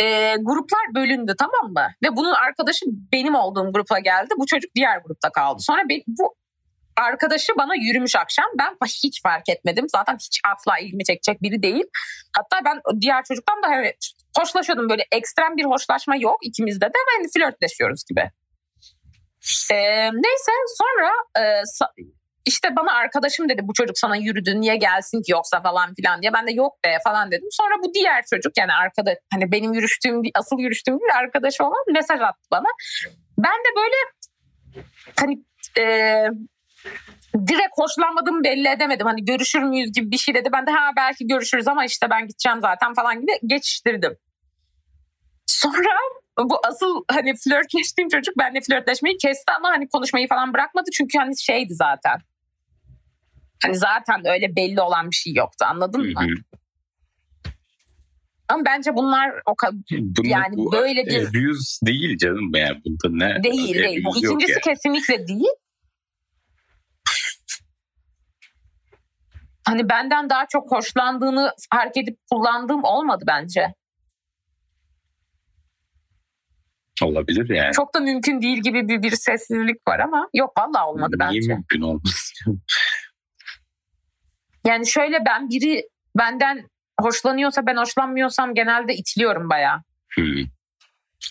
e, 0.00 0.36
gruplar 0.40 0.94
bölündü 0.94 1.34
tamam 1.38 1.72
mı? 1.72 1.88
Ve 2.04 2.16
bunun 2.16 2.32
arkadaşı 2.32 2.86
benim 3.12 3.34
olduğum 3.34 3.72
grupa 3.72 3.98
geldi. 3.98 4.34
Bu 4.38 4.46
çocuk 4.46 4.74
diğer 4.74 4.98
grupta 4.98 5.32
kaldı. 5.32 5.62
Sonra 5.62 5.88
be, 5.88 5.94
bu 6.06 6.34
arkadaşı 6.96 7.52
bana 7.58 7.74
yürümüş 7.74 8.16
akşam. 8.16 8.46
Ben 8.58 8.76
hiç 8.86 9.22
fark 9.22 9.48
etmedim. 9.48 9.86
Zaten 9.88 10.14
hiç 10.14 10.40
asla 10.54 10.78
ilgimi 10.78 11.04
çekecek 11.04 11.42
biri 11.42 11.62
değil. 11.62 11.84
Hatta 12.36 12.64
ben 12.64 13.00
diğer 13.00 13.24
çocuktan 13.24 13.62
da 13.62 13.74
evet, 13.74 13.96
hoşlaşıyordum. 14.38 14.90
Böyle 14.90 15.04
ekstrem 15.12 15.56
bir 15.56 15.64
hoşlaşma 15.64 16.16
yok 16.16 16.36
ikimizde 16.42 16.86
de. 16.86 16.98
Yani 17.16 17.28
flörtleşiyoruz 17.34 18.04
gibi. 18.08 18.30
Ee, 19.72 20.10
neyse 20.12 20.52
sonra 20.78 21.10
e, 21.38 21.62
işte 22.46 22.68
bana 22.76 22.92
arkadaşım 22.92 23.48
dedi 23.48 23.60
bu 23.64 23.72
çocuk 23.74 23.98
sana 23.98 24.16
yürüdü 24.16 24.60
niye 24.60 24.76
gelsin 24.76 25.22
ki 25.22 25.32
yoksa 25.32 25.62
falan 25.62 25.94
filan 25.94 26.22
diye. 26.22 26.32
Ben 26.32 26.46
de 26.46 26.52
yok 26.52 26.84
be 26.84 26.96
falan 27.04 27.30
dedim. 27.30 27.48
Sonra 27.50 27.74
bu 27.84 27.94
diğer 27.94 28.24
çocuk 28.30 28.58
yani 28.58 28.72
arkada 28.72 29.14
hani 29.32 29.52
benim 29.52 29.72
yürüştüğüm 29.72 30.22
asıl 30.34 30.58
yürüştüğüm 30.58 30.98
bir 30.98 31.16
arkadaşı 31.18 31.64
olan 31.64 31.84
mesaj 31.92 32.20
attı 32.20 32.48
bana. 32.50 32.68
Ben 33.38 33.58
de 33.58 33.68
böyle 33.76 33.96
hani 35.20 35.44
e, 35.78 35.84
direkt 37.46 37.78
hoşlanmadığımı 37.78 38.44
belli 38.44 38.68
edemedim. 38.68 39.06
Hani 39.06 39.24
görüşür 39.24 39.62
müyüz 39.62 39.92
gibi 39.92 40.10
bir 40.10 40.18
şey 40.18 40.34
dedi. 40.34 40.48
Ben 40.52 40.66
de 40.66 40.70
ha 40.70 40.90
belki 40.96 41.26
görüşürüz 41.26 41.68
ama 41.68 41.84
işte 41.84 42.10
ben 42.10 42.26
gideceğim 42.26 42.60
zaten 42.60 42.94
falan 42.94 43.20
gibi 43.20 43.32
geçiştirdim. 43.46 44.16
Sonra 45.46 45.94
bu 46.38 46.60
asıl 46.66 47.04
hani 47.10 47.32
flörtleştiğim 47.44 48.08
çocuk 48.08 48.38
benimle 48.38 48.60
flörtleşmeyi 48.60 49.16
kesti 49.16 49.52
ama 49.58 49.68
hani 49.68 49.88
konuşmayı 49.88 50.28
falan 50.28 50.54
bırakmadı. 50.54 50.90
Çünkü 50.92 51.18
hani 51.18 51.38
şeydi 51.38 51.74
zaten. 51.74 52.18
Hani 53.64 53.76
zaten 53.76 54.26
öyle 54.26 54.56
belli 54.56 54.80
olan 54.80 55.10
bir 55.10 55.16
şey 55.16 55.32
yoktu 55.32 55.64
anladın 55.68 56.12
mı? 56.12 56.20
Ama 58.48 58.64
bence 58.64 58.94
bunlar 58.94 59.30
o 59.46 59.54
kadar 59.54 59.74
yani 60.22 60.56
bu 60.56 60.72
böyle 60.72 61.06
bir 61.06 61.22
abuse 61.22 61.86
değil 61.86 62.18
canım 62.18 62.54
yani 62.54 62.82
bunda 62.84 63.26
ne? 63.26 63.44
Değil 63.44 63.74
değil. 63.74 64.04
Bu 64.04 64.18
ikincisi 64.18 64.52
yani. 64.52 64.60
kesinlikle 64.60 65.28
değil. 65.28 65.52
hani 69.66 69.88
benden 69.88 70.30
daha 70.30 70.46
çok 70.46 70.70
hoşlandığını 70.70 71.52
fark 71.70 71.96
edip 71.96 72.18
kullandığım 72.30 72.84
olmadı 72.84 73.24
bence. 73.26 73.74
Olabilir 77.02 77.50
yani. 77.50 77.72
Çok 77.72 77.94
da 77.94 78.00
mümkün 78.00 78.42
değil 78.42 78.58
gibi 78.58 78.88
bir, 78.88 79.02
bir 79.02 79.10
sessizlik 79.10 79.88
var 79.88 79.98
ama 79.98 80.28
yok 80.34 80.52
vallahi 80.58 80.84
olmadı 80.84 81.16
Niye 81.18 81.28
bence. 81.28 81.40
Niye 81.40 81.54
mümkün 81.54 81.80
olmaz? 81.80 82.32
Yani 84.66 84.86
şöyle 84.86 85.18
ben 85.26 85.48
biri 85.48 85.88
benden 86.18 86.70
hoşlanıyorsa 87.00 87.66
ben 87.66 87.76
hoşlanmıyorsam 87.76 88.54
genelde 88.54 88.94
itiliyorum 88.94 89.50
bayağı. 89.50 89.82
Hmm. 90.14 90.44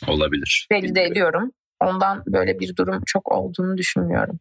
Olabilir. 0.07 0.67
Belli 0.71 0.95
de 0.95 1.03
ediyorum. 1.03 1.51
Ondan 1.79 2.23
böyle 2.27 2.59
bir 2.59 2.75
durum 2.75 3.03
çok 3.05 3.32
olduğunu 3.32 3.77
düşünmüyorum. 3.77 4.39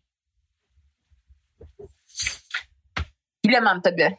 Bilemem 3.47 3.81
tabii. 3.81 4.17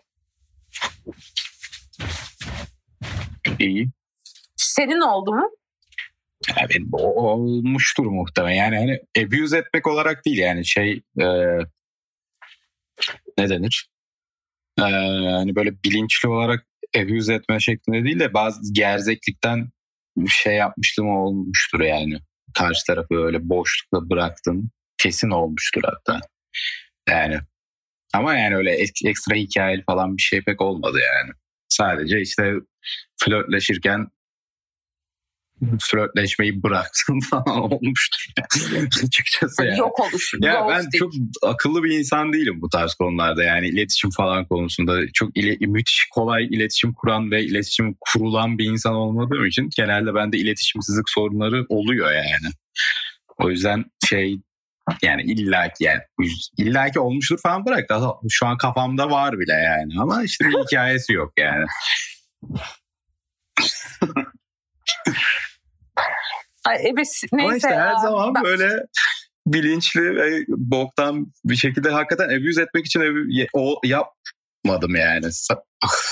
İyi. 3.60 3.88
Senin 4.56 5.02
oldu 5.02 5.32
mu? 5.32 5.50
Yani 6.50 6.88
olmuştur 6.94 8.06
muhtemelen. 8.06 8.56
Yani 8.56 8.78
hani 8.78 9.26
abuse 9.26 9.58
etmek 9.58 9.88
olarak 9.88 10.26
değil 10.26 10.38
yani 10.38 10.66
şey 10.66 11.02
e, 11.22 11.26
ne 13.38 13.50
denir? 13.50 13.91
Ee, 14.80 14.84
hani 15.32 15.56
böyle 15.56 15.84
bilinçli 15.86 16.30
olarak 16.30 16.66
abuse 16.98 17.34
etme 17.34 17.60
şeklinde 17.60 18.04
değil 18.04 18.20
de 18.20 18.34
bazı 18.34 18.74
gerzeklikten 18.74 19.70
şey 20.30 20.56
yapmıştım 20.56 21.10
olmuştur 21.10 21.80
yani. 21.80 22.18
Karşı 22.54 22.86
tarafı 22.88 23.16
öyle 23.16 23.50
boşlukla 23.50 24.10
bıraktım. 24.10 24.72
Kesin 24.98 25.30
olmuştur 25.30 25.82
hatta. 25.86 26.20
Yani 27.10 27.40
ama 28.14 28.36
yani 28.36 28.56
öyle 28.56 28.72
ekstra 29.06 29.36
hikayeli 29.36 29.84
falan 29.84 30.18
bir 30.18 30.22
şey 30.22 30.42
pek 30.42 30.62
olmadı 30.62 31.00
yani. 31.16 31.32
Sadece 31.70 32.22
işte 32.22 32.54
flörtleşirken 33.24 34.08
flörtleşmeyi 35.82 36.64
bıraktım 36.64 37.20
falan 37.30 37.62
olmuştur. 37.62 38.26
Açıkçası 39.04 39.66
yani. 39.66 39.80
Yok 39.80 40.00
oluş. 40.00 40.34
Ya 40.40 40.68
ben 40.70 41.00
çok 41.00 41.14
akıllı 41.44 41.84
bir 41.84 42.00
insan 42.00 42.34
değilim 42.34 42.62
bu 42.62 42.70
tarz 42.70 42.94
konularda 42.94 43.44
yani 43.44 43.68
iletişim 43.68 44.10
falan 44.10 44.46
konusunda 44.46 45.12
çok 45.14 45.38
ile, 45.38 45.66
müthiş 45.66 46.08
kolay 46.12 46.46
iletişim 46.46 46.94
kuran 46.94 47.32
ve 47.32 47.44
iletişim 47.44 47.96
kurulan 48.02 48.58
bir 48.58 48.66
insan 48.66 48.94
olmadığım 48.94 49.46
için 49.46 49.70
genelde 49.78 50.16
bende 50.16 50.38
iletişimsizlik 50.38 51.10
sorunları 51.10 51.66
oluyor 51.70 52.12
yani. 52.12 52.54
O 53.38 53.50
yüzden 53.50 53.86
şey 54.10 54.40
yani 55.02 55.22
illaki 55.22 55.84
yani 55.84 56.00
illaki 56.58 57.00
olmuştur 57.00 57.40
falan 57.44 57.66
bırak. 57.66 57.90
Şu 58.30 58.48
an 58.48 58.58
kafamda 58.58 59.12
var 59.12 59.40
bile 59.40 59.54
yani 59.54 59.94
ama 60.00 60.24
işte 60.24 60.46
bir 60.46 60.54
hikayesi 60.54 61.14
yok 61.14 61.34
yani. 61.40 61.66
Ay, 66.68 66.78
evet, 66.82 66.98
neyse 66.98 67.28
Ama 67.34 67.56
işte 67.56 67.70
ya. 67.70 67.86
her 67.88 67.96
zaman 67.96 68.36
Ben- 68.36 68.44
böyle 68.44 68.84
bilinçli 69.48 70.16
ve 70.16 70.44
boktan 70.48 71.28
bir 71.46 71.56
şekilde 71.56 71.90
hakikaten 71.90 72.30
abuse 72.38 72.62
etmek 72.62 72.86
için 72.86 73.00
abu- 73.00 73.48
o 73.54 73.80
yapmadım 73.84 74.96
yani. 74.96 75.26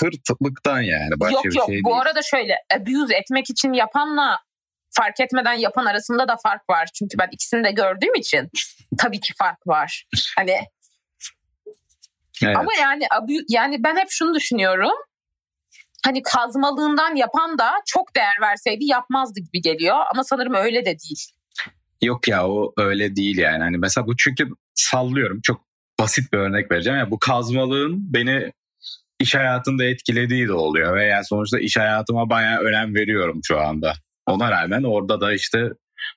Hırtlıktan 0.00 0.80
yani 0.80 1.10
başka 1.20 1.34
yok 1.34 1.44
bir 1.44 1.54
yok 1.56 1.66
şey 1.66 1.80
bu 1.84 1.88
değil. 1.88 2.00
arada 2.02 2.22
şöyle 2.22 2.54
abuse 2.76 3.16
etmek 3.16 3.50
için 3.50 3.72
yapanla 3.72 4.38
fark 4.92 5.20
etmeden 5.20 5.52
yapan 5.52 5.86
arasında 5.86 6.28
da 6.28 6.36
fark 6.42 6.70
var. 6.70 6.88
Çünkü 6.98 7.18
ben 7.18 7.28
ikisini 7.32 7.64
de 7.64 7.70
gördüğüm 7.70 8.14
için 8.14 8.50
tabii 8.98 9.20
ki 9.20 9.32
fark 9.38 9.66
var. 9.66 10.04
Hani 10.36 10.54
Evet. 12.44 12.56
ama 12.56 12.70
yani 12.80 13.02
yani 13.48 13.84
ben 13.84 13.96
hep 13.96 14.06
şunu 14.10 14.34
düşünüyorum. 14.34 14.92
Hani 16.04 16.22
kazmalığından 16.22 17.16
yapan 17.16 17.58
da 17.58 17.70
çok 17.86 18.16
değer 18.16 18.34
verseydi 18.40 18.84
yapmazdı 18.84 19.40
gibi 19.40 19.60
geliyor. 19.62 19.96
Ama 20.12 20.24
sanırım 20.24 20.54
öyle 20.54 20.80
de 20.80 20.98
değil. 20.98 21.26
Yok 22.02 22.28
ya 22.28 22.48
o 22.48 22.72
öyle 22.76 23.16
değil 23.16 23.38
yani. 23.38 23.62
Hani 23.62 23.78
mesela 23.78 24.06
bu 24.06 24.16
çünkü 24.16 24.48
sallıyorum 24.74 25.40
çok 25.42 25.60
basit 26.00 26.32
bir 26.32 26.38
örnek 26.38 26.70
vereceğim. 26.70 26.98
Ya 26.98 27.10
bu 27.10 27.18
kazmalığın 27.18 28.14
beni 28.14 28.52
iş 29.18 29.34
hayatında 29.34 29.84
etkilediği 29.84 30.48
de 30.48 30.52
oluyor 30.52 30.96
ve 30.96 31.04
yani 31.04 31.24
sonuçta 31.24 31.58
iş 31.58 31.76
hayatıma 31.76 32.30
bayağı 32.30 32.60
önem 32.60 32.94
veriyorum 32.94 33.40
şu 33.44 33.60
anda. 33.60 33.92
Ona 34.26 34.50
rağmen 34.50 34.82
orada 34.82 35.20
da 35.20 35.32
işte 35.32 35.68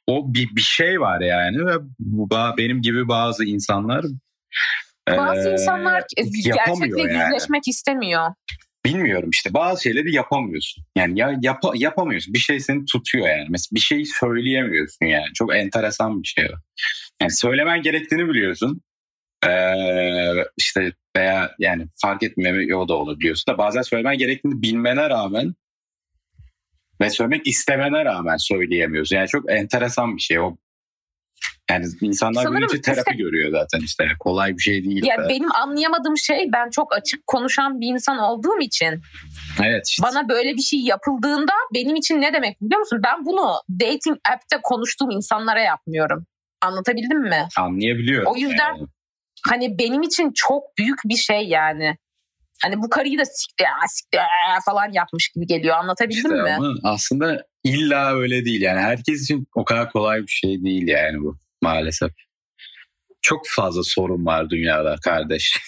o 0.08 0.34
bir, 0.34 0.56
bir 0.56 0.62
şey 0.62 1.02
var 1.02 1.22
yani 1.22 1.66
ve 1.66 1.74
bu, 2.00 2.30
benim 2.58 2.82
gibi 2.82 3.08
bazı 3.08 3.46
insanlar 3.46 4.06
Bazı 5.10 5.48
eee, 5.48 5.54
insanlar 5.54 6.04
gerçekle 6.18 7.02
yani. 7.02 7.14
yüzleşmek 7.14 7.68
istemiyor. 7.68 8.34
Bilmiyorum 8.86 9.30
işte 9.30 9.54
bazı 9.54 9.84
şeyleri 9.84 10.16
yapamıyorsun. 10.16 10.84
Yani 10.98 11.20
ya 11.20 11.38
yapa, 11.42 11.72
yapamıyorsun. 11.76 12.34
Bir 12.34 12.40
şey 12.40 12.60
seni 12.60 12.86
tutuyor 12.86 13.28
yani. 13.28 13.48
Mesela 13.50 13.76
bir 13.76 13.80
şeyi 13.80 14.06
söyleyemiyorsun 14.06 15.06
yani. 15.06 15.34
Çok 15.34 15.56
enteresan 15.56 16.24
bir 16.24 16.28
şey. 16.28 16.48
Yani 17.22 17.32
söylemen 17.32 17.82
gerektiğini 17.82 18.30
biliyorsun. 18.30 18.82
Ee, 19.48 20.46
işte 20.58 20.94
veya 21.18 21.52
yani 21.60 21.88
fark 22.02 22.24
etmeme 22.24 22.76
o 22.76 22.88
da 22.88 22.94
olabiliyorsun 22.94 23.54
da 23.54 23.58
bazen 23.58 23.82
söylemen 23.82 24.18
gerektiğini 24.18 24.62
bilmene 24.62 25.10
rağmen 25.10 25.56
ve 27.02 27.10
söylemek 27.10 27.48
istemene 27.48 28.06
rağmen 28.06 28.38
söyleyemiyorsun. 28.38 29.16
Yani 29.16 29.28
çok 29.28 29.52
enteresan 29.52 30.18
bir 30.18 30.22
şey 30.22 30.40
o. 30.40 30.58
Yani 31.74 31.86
insanlar 32.02 32.46
bunun 32.46 32.54
Sanırım 32.54 32.68
için 32.68 32.82
terapi 32.82 33.00
işte- 33.12 33.24
görüyor 33.24 33.52
zaten 33.52 33.80
işte. 33.80 34.08
Kolay 34.20 34.58
bir 34.58 34.62
şey 34.62 34.84
değil. 34.84 35.06
Ya 35.06 35.18
de. 35.18 35.30
benim 35.30 35.56
anlayamadığım 35.56 36.18
şey 36.18 36.50
ben 36.54 36.70
çok 36.70 36.96
açık 36.96 37.28
konuşan 37.28 37.82
bir 37.82 37.88
insan 37.88 38.18
olduğum 38.18 38.60
için 38.62 39.02
Evet 39.64 39.88
işte. 39.90 40.04
bana 40.04 40.30
böyle 40.30 40.54
bir 40.54 40.62
şey 40.62 40.80
yapıldığında 40.80 41.52
benim 41.74 41.96
için 41.96 42.22
ne 42.22 42.34
demek 42.34 42.62
biliyor 42.62 42.80
musun? 42.80 43.02
Ben 43.06 43.26
bunu 43.26 43.54
dating 43.80 44.18
app'te 44.34 44.58
konuştuğum 44.64 45.12
insanlara 45.12 45.62
yapmıyorum. 45.62 46.26
Anlatabildim 46.62 47.22
mi? 47.22 47.48
anlayabiliyorum. 47.58 48.32
O 48.32 48.36
yüzden 48.36 48.76
yani. 48.78 48.88
Hani 49.50 49.80
benim 49.80 50.02
için 50.02 50.32
çok 50.36 50.64
büyük 50.78 51.00
bir 51.06 51.16
şey 51.16 51.42
yani. 51.48 51.98
Hani 52.64 52.82
bu 52.82 52.90
karıyı 52.90 53.20
da 53.20 53.26
siktir, 53.26 53.66
siktir 53.88 54.20
falan 54.66 54.92
yapmış 54.94 55.30
gibi 55.30 55.48
geliyor. 55.48 55.76
Anlatabildim 55.78 56.32
İşte 56.32 56.44
mi? 56.44 56.54
ama 56.58 56.74
aslında 56.84 57.46
illa 57.64 58.14
öyle 58.16 58.46
değil 58.46 58.62
yani 58.62 58.80
herkes 58.80 59.24
için 59.24 59.48
o 59.56 59.66
kadar 59.66 59.92
kolay 59.92 60.22
bir 60.22 60.28
şey 60.32 60.64
değil 60.64 60.88
yani 60.88 61.20
bu 61.22 61.38
maalesef. 61.64 62.12
Çok 63.22 63.42
fazla 63.48 63.84
sorun 63.84 64.26
var 64.26 64.50
dünyada 64.50 64.96
kardeş. 65.04 65.60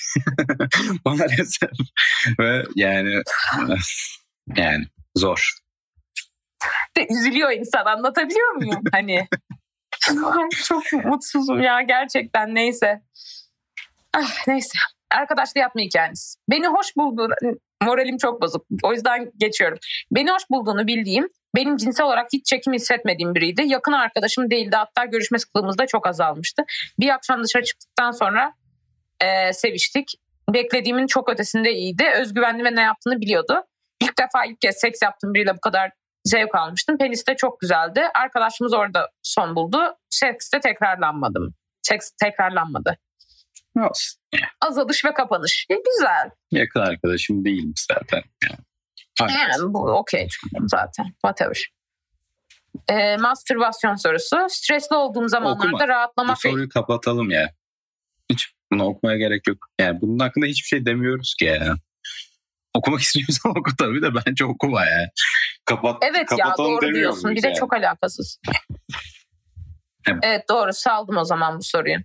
maalesef 1.05 1.71
ve 2.39 2.63
yani 2.75 3.21
yani 4.55 4.85
zor. 5.15 5.51
De 6.97 7.07
üzülüyor 7.09 7.51
insan 7.51 7.85
anlatabiliyor 7.85 8.51
muyum? 8.55 8.83
hani 8.91 9.27
çok 10.67 10.93
mutsuzum 11.05 11.61
ya 11.61 11.81
gerçekten 11.81 12.55
neyse. 12.55 13.01
Ah, 14.13 14.47
neyse. 14.47 14.77
Arkadaşla 15.11 15.61
yapma 15.61 15.81
hikayeniz. 15.81 16.37
Beni 16.49 16.67
hoş 16.67 16.95
bulduğunu, 16.97 17.33
moralim 17.83 18.17
çok 18.17 18.41
bozuk. 18.41 18.65
O 18.83 18.93
yüzden 18.93 19.31
geçiyorum. 19.37 19.77
Beni 20.11 20.31
hoş 20.31 20.43
bulduğunu 20.49 20.87
bildiğim, 20.87 21.29
benim 21.55 21.77
cinsel 21.77 22.05
olarak 22.05 22.27
hiç 22.33 22.45
çekim 22.45 22.73
hissetmediğim 22.73 23.35
biriydi. 23.35 23.63
Yakın 23.65 23.91
arkadaşım 23.91 24.51
değildi. 24.51 24.75
Hatta 24.75 25.05
görüşme 25.05 25.39
sıklığımız 25.39 25.77
da 25.77 25.87
çok 25.87 26.07
azalmıştı. 26.07 26.63
Bir 26.99 27.09
akşam 27.09 27.43
dışarı 27.43 27.63
çıktıktan 27.63 28.11
sonra 28.11 28.53
e, 29.21 29.53
seviştik. 29.53 30.13
Beklediğimin 30.53 31.07
çok 31.07 31.29
ötesinde 31.29 31.73
iyiydi. 31.73 32.03
Özgüvenli 32.21 32.63
ve 32.63 32.75
ne 32.75 32.81
yaptığını 32.81 33.21
biliyordu. 33.21 33.63
İlk 34.01 34.19
defa 34.19 34.45
ilk 34.45 34.61
kez 34.61 34.75
seks 34.77 35.01
yaptığım 35.01 35.33
biriyle 35.33 35.55
bu 35.55 35.59
kadar 35.59 35.91
zevk 36.23 36.55
almıştım. 36.55 36.97
Penis 36.97 37.27
de 37.27 37.35
çok 37.35 37.59
güzeldi. 37.59 38.01
Arkadaşımız 38.15 38.73
orada 38.73 39.09
son 39.23 39.55
buldu. 39.55 39.97
Seks 40.09 40.51
de 40.53 40.59
tekrarlanmadım. 40.59 41.55
Seks 41.81 42.11
tekrarlanmadı. 42.11 42.97
Olsun. 43.77 44.21
Azalış 44.61 45.05
ve 45.05 45.13
kapanış. 45.13 45.65
E, 45.69 45.73
güzel. 45.73 46.29
Yakın 46.51 46.79
arkadaşım 46.79 47.45
değilmiş 47.45 47.85
zaten. 47.91 48.21
Yani. 48.43 48.59
Haklısın. 49.19 49.39
Yani 49.39 49.73
bu 49.73 49.79
okey 49.79 50.27
zaten. 50.67 51.05
Whatever. 51.05 51.69
E, 52.89 53.17
mastürbasyon 53.17 53.95
sorusu. 53.95 54.37
Stresli 54.49 54.95
olduğum 54.95 55.27
zamanlarda 55.27 55.67
Okuma. 55.67 55.83
Bu 55.83 55.87
rahatlamak 55.87 56.45
ve 56.45 56.49
soruyu 56.49 56.69
kapatalım 56.69 57.31
ya. 57.31 57.51
Hiç 58.29 58.53
bunu 58.71 58.83
okumaya 58.85 59.17
gerek 59.17 59.47
yok. 59.47 59.57
Yani 59.79 60.01
bunun 60.01 60.19
hakkında 60.19 60.45
hiçbir 60.45 60.67
şey 60.67 60.85
demiyoruz 60.85 61.35
ki 61.39 61.45
yani. 61.45 61.79
Okumak 62.73 63.01
istiyorsan 63.01 63.51
oku 63.51 63.75
tabii 63.77 64.01
de 64.01 64.09
bence 64.25 64.45
okuma 64.45 64.85
yani. 64.85 65.07
Kapat, 65.65 66.03
Evet 66.03 66.27
ya 66.37 66.53
doğru 66.57 66.93
diyorsun. 66.95 67.31
Bir 67.31 67.43
de 67.43 67.47
yani? 67.47 67.57
çok 67.57 67.73
alakasız. 67.73 68.39
Evet. 70.07 70.19
Evet 70.23 70.49
doğru 70.49 70.73
saldım 70.73 71.17
o 71.17 71.23
zaman 71.23 71.57
bu 71.57 71.63
soruyu. 71.63 71.97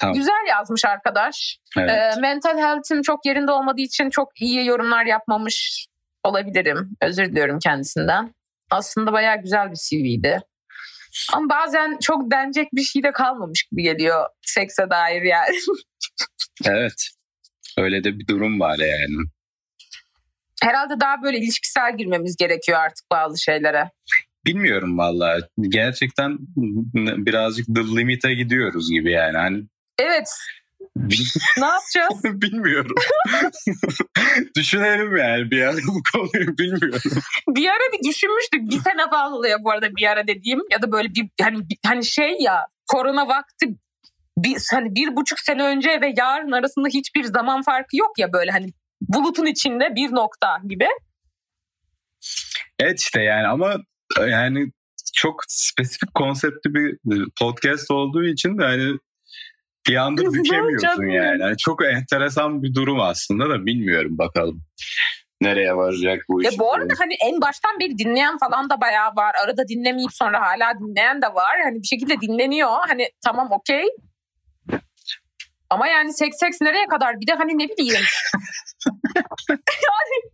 Tamam. 0.00 0.14
Güzel 0.14 0.46
yazmış 0.48 0.84
arkadaş. 0.84 1.58
Evet. 1.78 1.90
Ee, 1.90 2.20
mental 2.20 2.58
health'im 2.58 3.02
çok 3.02 3.26
yerinde 3.26 3.52
olmadığı 3.52 3.80
için 3.80 4.10
çok 4.10 4.40
iyi 4.40 4.66
yorumlar 4.66 5.06
yapmamış 5.06 5.86
olabilirim. 6.24 6.90
Özür 7.02 7.24
diliyorum 7.24 7.58
kendisinden. 7.58 8.34
Aslında 8.70 9.12
bayağı 9.12 9.42
güzel 9.42 9.70
bir 9.70 9.76
CV'ydi. 9.76 10.40
Ama 11.32 11.48
bazen 11.48 11.98
çok 12.02 12.30
denecek 12.30 12.68
bir 12.72 12.82
şey 12.82 13.02
de 13.02 13.12
kalmamış 13.12 13.62
gibi 13.62 13.82
geliyor 13.82 14.26
sekse 14.42 14.90
dair 14.90 15.22
yani. 15.22 15.56
Evet. 16.64 17.08
Öyle 17.78 18.04
de 18.04 18.18
bir 18.18 18.26
durum 18.26 18.60
var 18.60 18.78
yani. 18.78 19.16
Herhalde 20.62 21.00
daha 21.00 21.22
böyle 21.22 21.38
ilişkisel 21.38 21.96
girmemiz 21.96 22.36
gerekiyor 22.36 22.78
artık 22.78 23.10
bazı 23.10 23.42
şeylere. 23.42 23.90
Bilmiyorum 24.46 24.98
vallahi. 24.98 25.42
Gerçekten 25.60 26.38
birazcık 27.26 27.66
the 27.66 27.82
limit'e 27.82 28.34
gidiyoruz 28.34 28.90
gibi 28.90 29.12
yani. 29.12 29.36
Hani 29.36 29.64
Evet 29.98 30.28
ne 31.58 31.66
yapacağız? 31.66 32.24
bilmiyorum. 32.24 32.94
Düşünelim 34.56 35.16
yani 35.16 35.50
bir 35.50 35.62
ara 35.62 35.76
bu 35.76 36.02
konuyu 36.12 36.58
bilmiyorum. 36.58 37.00
bir 37.48 37.68
ara 37.68 37.92
bir 37.92 38.08
düşünmüştük. 38.08 38.70
Bir 38.70 38.80
sene 38.80 39.10
falan 39.10 39.32
oluyor 39.32 39.58
bu 39.64 39.70
arada 39.70 39.96
bir 39.96 40.06
ara 40.06 40.26
dediğim. 40.26 40.60
Ya 40.70 40.82
da 40.82 40.92
böyle 40.92 41.08
bir 41.08 41.28
hani, 41.40 41.58
hani 41.86 42.04
şey 42.04 42.36
ya 42.40 42.66
korona 42.92 43.28
vakti 43.28 43.66
bir, 44.38 44.56
hani 44.70 44.94
bir 44.94 45.16
buçuk 45.16 45.40
sene 45.40 45.62
önce 45.62 46.00
ve 46.00 46.12
yarın 46.16 46.52
arasında 46.52 46.88
hiçbir 46.88 47.24
zaman 47.24 47.62
farkı 47.62 47.96
yok 47.96 48.18
ya 48.18 48.32
böyle 48.32 48.50
hani 48.50 48.66
bulutun 49.00 49.46
içinde 49.46 49.94
bir 49.94 50.12
nokta 50.12 50.58
gibi. 50.68 50.86
Evet 52.78 53.00
işte 53.00 53.22
yani 53.22 53.46
ama 53.46 53.76
yani 54.18 54.72
çok 55.14 55.40
spesifik 55.48 56.14
konseptli 56.14 56.74
bir 56.74 57.28
podcast 57.40 57.90
olduğu 57.90 58.24
için 58.24 58.58
de 58.58 58.62
hani 58.62 58.98
bir 59.88 59.96
anda 59.96 60.22
bükemiyorsun 60.32 61.06
yani. 61.06 61.42
yani. 61.42 61.56
Çok 61.58 61.84
enteresan 61.84 62.62
bir 62.62 62.74
durum 62.74 63.00
aslında 63.00 63.50
da 63.50 63.66
bilmiyorum 63.66 64.18
bakalım. 64.18 64.62
Nereye 65.40 65.76
varacak 65.76 66.24
bu 66.28 66.42
Ya 66.42 66.50
iş? 66.50 66.58
bu 66.58 66.74
arada 66.74 66.94
hani 66.98 67.14
en 67.24 67.40
baştan 67.40 67.80
beri 67.80 67.98
dinleyen 67.98 68.38
falan 68.38 68.70
da 68.70 68.80
bayağı 68.80 69.10
var. 69.16 69.34
Arada 69.44 69.68
dinlemeyip 69.68 70.12
sonra 70.12 70.40
hala 70.40 70.78
dinleyen 70.80 71.22
de 71.22 71.26
var. 71.26 71.60
Hani 71.64 71.82
bir 71.82 71.86
şekilde 71.86 72.20
dinleniyor. 72.20 72.70
Hani 72.88 73.08
tamam 73.24 73.48
okey. 73.52 73.84
Ama 75.70 75.88
yani 75.88 76.12
seks 76.12 76.36
seks 76.40 76.60
nereye 76.60 76.86
kadar? 76.86 77.20
Bir 77.20 77.26
de 77.26 77.32
hani 77.32 77.58
ne 77.58 77.68
bileyim. 77.68 78.04
yani 79.48 80.30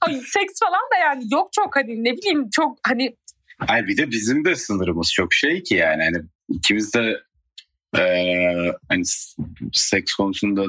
Ay, 0.00 0.14
seks 0.14 0.52
falan 0.60 0.82
da 0.94 0.98
yani 1.00 1.24
yok 1.32 1.52
çok 1.52 1.76
hani 1.76 2.04
ne 2.04 2.12
bileyim 2.12 2.50
çok 2.50 2.78
hani 2.86 3.16
Hayır 3.58 3.86
bir 3.86 3.96
de 3.96 4.10
bizim 4.10 4.44
de 4.44 4.56
sınırımız 4.56 5.12
çok 5.12 5.34
şey 5.34 5.62
ki 5.62 5.74
yani 5.74 6.04
hani 6.04 6.24
ikimiz 6.48 6.94
de 6.94 7.20
e, 7.98 8.02
hani 8.88 9.02
seks 9.72 10.12
konusunda 10.12 10.64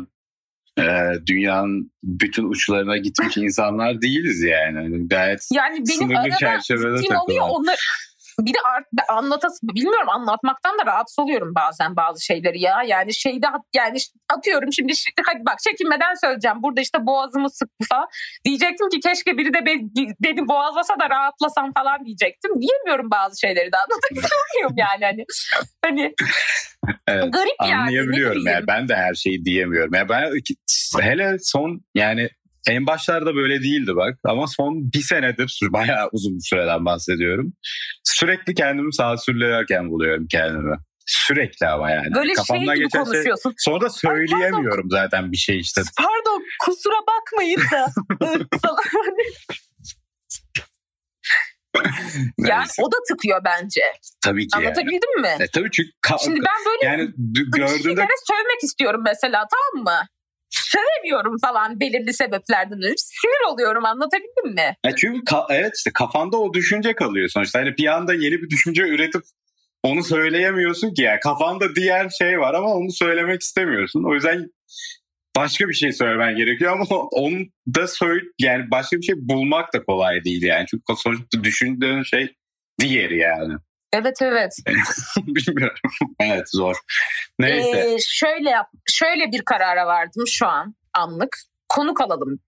e, 0.79 0.83
dünyanın 1.25 1.91
bütün 2.03 2.49
uçlarına 2.49 2.97
gitmiş 2.97 3.37
insanlar 3.37 4.01
değiliz 4.01 4.41
yani. 4.41 4.75
yani 4.75 5.07
gayet 5.07 5.47
yani 5.53 5.75
benim 5.75 5.85
sınırlı 5.85 6.19
arada 6.19 6.37
çerçevede 6.37 6.85
oluyor 6.87 7.09
takılan. 7.09 7.49
onlar 7.49 7.79
bir 8.39 8.53
de 8.53 8.57
art, 8.75 8.85
anlatası 9.09 9.67
bilmiyorum 9.67 10.09
anlatmaktan 10.09 10.79
da 10.79 10.85
rahatsız 10.85 11.19
oluyorum 11.19 11.55
bazen 11.55 11.95
bazı 11.95 12.25
şeyleri 12.25 12.61
ya. 12.61 12.83
Yani 12.87 13.13
şeyde 13.13 13.47
yani 13.75 13.97
atıyorum 14.33 14.73
şimdi 14.73 14.91
şi- 14.91 15.23
hadi 15.25 15.45
bak 15.45 15.59
çekinmeden 15.59 16.13
söyleyeceğim. 16.13 16.63
Burada 16.63 16.81
işte 16.81 17.05
boğazımı 17.05 17.49
sıktı 17.49 17.85
falan. 17.89 18.07
Diyecektim 18.45 18.89
ki 18.89 18.99
keşke 18.99 19.37
biri 19.37 19.53
de 19.53 19.65
beni, 19.65 19.89
beni 20.23 20.47
boğazlasa 20.47 20.99
da 20.99 21.09
rahatlasam 21.09 21.73
falan 21.73 22.05
diyecektim. 22.05 22.51
Diyemiyorum 22.61 23.11
bazı 23.11 23.39
şeyleri 23.39 23.71
de 23.71 23.77
anlatabiliyorum 23.77 24.75
yani 24.77 25.05
hani. 25.05 25.25
Hani 25.85 26.13
Evet. 27.07 27.33
garip 27.33 27.55
yani. 27.61 27.75
Anlayabiliyorum 27.75 28.47
yani 28.47 28.67
ben 28.67 28.87
de 28.87 28.95
her 28.95 29.13
şeyi 29.13 29.45
diyemiyorum. 29.45 29.93
Yani 29.93 30.09
ben 30.09 30.31
hele 31.01 31.37
son 31.39 31.81
yani 31.95 32.29
en 32.69 32.87
başlarda 32.87 33.35
böyle 33.35 33.61
değildi 33.61 33.95
bak 33.95 34.17
ama 34.23 34.47
son 34.47 34.91
bir 34.93 35.01
senedir 35.01 35.59
bayağı 35.69 36.09
uzun 36.11 36.35
bir 36.35 36.43
süreden 36.49 36.85
bahsediyorum. 36.85 37.53
Sürekli 38.03 38.55
kendimi 38.55 38.93
sansürlerken 38.93 39.89
buluyorum 39.89 40.27
kendimi. 40.27 40.75
Sürekli 41.05 41.67
ama 41.67 41.91
yani. 41.91 42.15
Böyle 42.15 42.27
şey 42.27 42.35
Kafamdan 42.35 42.75
gibi 42.75 42.83
geçen 42.83 43.03
şey- 43.03 43.13
konuşuyorsun. 43.13 43.53
Sonra 43.57 43.81
da 43.81 43.89
söyleyemiyorum 43.89 44.89
zaten 44.89 45.31
bir 45.31 45.37
şey 45.37 45.59
işte. 45.59 45.81
Pardon 45.97 46.43
kusura 46.65 46.95
bakmayın 47.07 47.61
da. 47.71 47.87
yani 52.37 52.67
o 52.81 52.91
da 52.91 52.95
tıkıyor 53.07 53.41
bence. 53.45 53.81
Tabii 54.21 54.47
ki 54.47 54.49
yani. 54.55 54.65
Anlatabildim 54.65 55.21
mi? 55.21 55.35
E, 55.39 55.47
tabii 55.53 55.71
çünkü 55.71 55.89
ka- 56.07 56.23
Şimdi 56.23 56.39
ben 56.39 56.65
böyle 56.65 56.85
yani 56.85 57.13
kişilere 57.77 58.15
sövmek 58.27 58.63
istiyorum 58.63 59.01
mesela 59.05 59.45
tamam 59.51 59.83
mı? 59.83 60.07
Sövemiyorum 60.51 61.35
falan 61.41 61.79
belirli 61.79 62.13
sebeplerden 62.13 62.77
ötürü. 62.77 62.97
Sinir 62.97 63.53
oluyorum 63.53 63.85
anlatabildim 63.85 64.53
mi? 64.53 64.75
Ya 64.85 64.95
çünkü 64.95 65.19
ka- 65.19 65.45
evet 65.49 65.71
işte 65.77 65.91
kafanda 65.93 66.37
o 66.37 66.53
düşünce 66.53 66.95
kalıyor 66.95 67.29
sonuçta. 67.29 67.59
Hani 67.59 67.77
bir 67.77 67.87
anda 67.87 68.13
yeni 68.13 68.41
bir 68.41 68.49
düşünce 68.49 68.81
üretip 68.81 69.21
onu 69.83 70.03
söyleyemiyorsun 70.03 70.93
ki. 70.93 71.01
Yani 71.01 71.19
kafanda 71.19 71.75
diğer 71.75 72.09
şey 72.09 72.39
var 72.39 72.53
ama 72.53 72.73
onu 72.73 72.91
söylemek 72.91 73.41
istemiyorsun. 73.41 74.03
O 74.03 74.13
yüzden 74.13 74.49
başka 75.35 75.69
bir 75.69 75.73
şey 75.73 75.91
söylemen 75.91 76.35
gerekiyor 76.35 76.71
ama 76.71 76.85
onu 77.11 77.39
da 77.75 77.87
söyle 77.87 78.21
yani 78.39 78.71
başka 78.71 78.97
bir 78.97 79.01
şey 79.01 79.15
bulmak 79.17 79.73
da 79.73 79.83
kolay 79.83 80.23
değil 80.23 80.43
yani. 80.43 80.65
Çünkü 80.69 80.83
sonuçta 80.97 81.43
düşündüğün 81.43 82.03
şey 82.03 82.35
diğeri 82.79 83.17
yani. 83.17 83.53
Evet 83.93 84.21
evet. 84.21 84.55
Bilmiyorum. 85.17 85.77
evet 86.19 86.51
zor. 86.51 86.75
Neyse. 87.39 87.79
Ee, 87.79 87.97
şöyle 88.07 88.49
yap, 88.49 88.67
şöyle 88.89 89.31
bir 89.31 89.41
karara 89.41 89.87
vardım 89.87 90.23
şu 90.27 90.47
an 90.47 90.75
anlık. 90.93 91.37
Konuk 91.69 92.01
alalım 92.01 92.39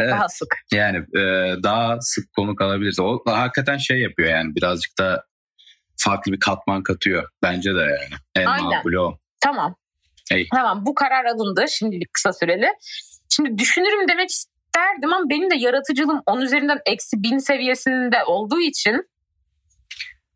Evet. 0.00 0.12
daha 0.12 0.28
sık. 0.28 0.56
Yani 0.72 0.96
e, 0.96 1.54
daha 1.62 2.00
sık 2.00 2.32
konuk 2.32 2.62
alabiliriz. 2.62 3.00
O 3.00 3.22
hakikaten 3.26 3.76
şey 3.76 4.00
yapıyor 4.00 4.28
yani 4.28 4.54
birazcık 4.54 4.98
da 4.98 5.24
farklı 5.96 6.32
bir 6.32 6.40
katman 6.40 6.82
katıyor. 6.82 7.28
Bence 7.42 7.74
de 7.74 7.80
yani. 7.80 8.20
En 8.34 8.46
Aynen. 8.46 8.96
o. 8.98 9.18
Tamam. 9.40 9.76
Hey. 10.30 10.48
Tamam 10.54 10.86
bu 10.86 10.94
karar 10.94 11.24
alındı 11.24 11.64
şimdilik 11.68 12.12
kısa 12.12 12.32
süreli. 12.32 12.68
Şimdi 13.28 13.58
düşünürüm 13.58 14.08
demek 14.08 14.30
isterdim 14.30 15.12
ama 15.12 15.30
benim 15.30 15.50
de 15.50 15.56
yaratıcılığım 15.56 16.22
10 16.26 16.40
üzerinden 16.40 16.78
eksi 16.86 17.22
1000 17.22 17.38
seviyesinde 17.38 18.24
olduğu 18.24 18.60
için 18.60 19.08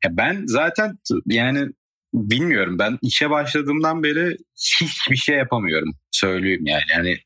Ya 0.04 0.16
ben 0.16 0.42
zaten 0.46 0.98
yani 1.26 1.68
bilmiyorum 2.14 2.78
ben 2.78 2.98
işe 3.02 3.30
başladığımdan 3.30 4.02
beri 4.02 4.36
hiçbir 4.56 5.16
şey 5.16 5.36
yapamıyorum 5.36 5.94
söyleyeyim 6.10 6.66
yani. 6.66 6.82
Yani 6.96 7.18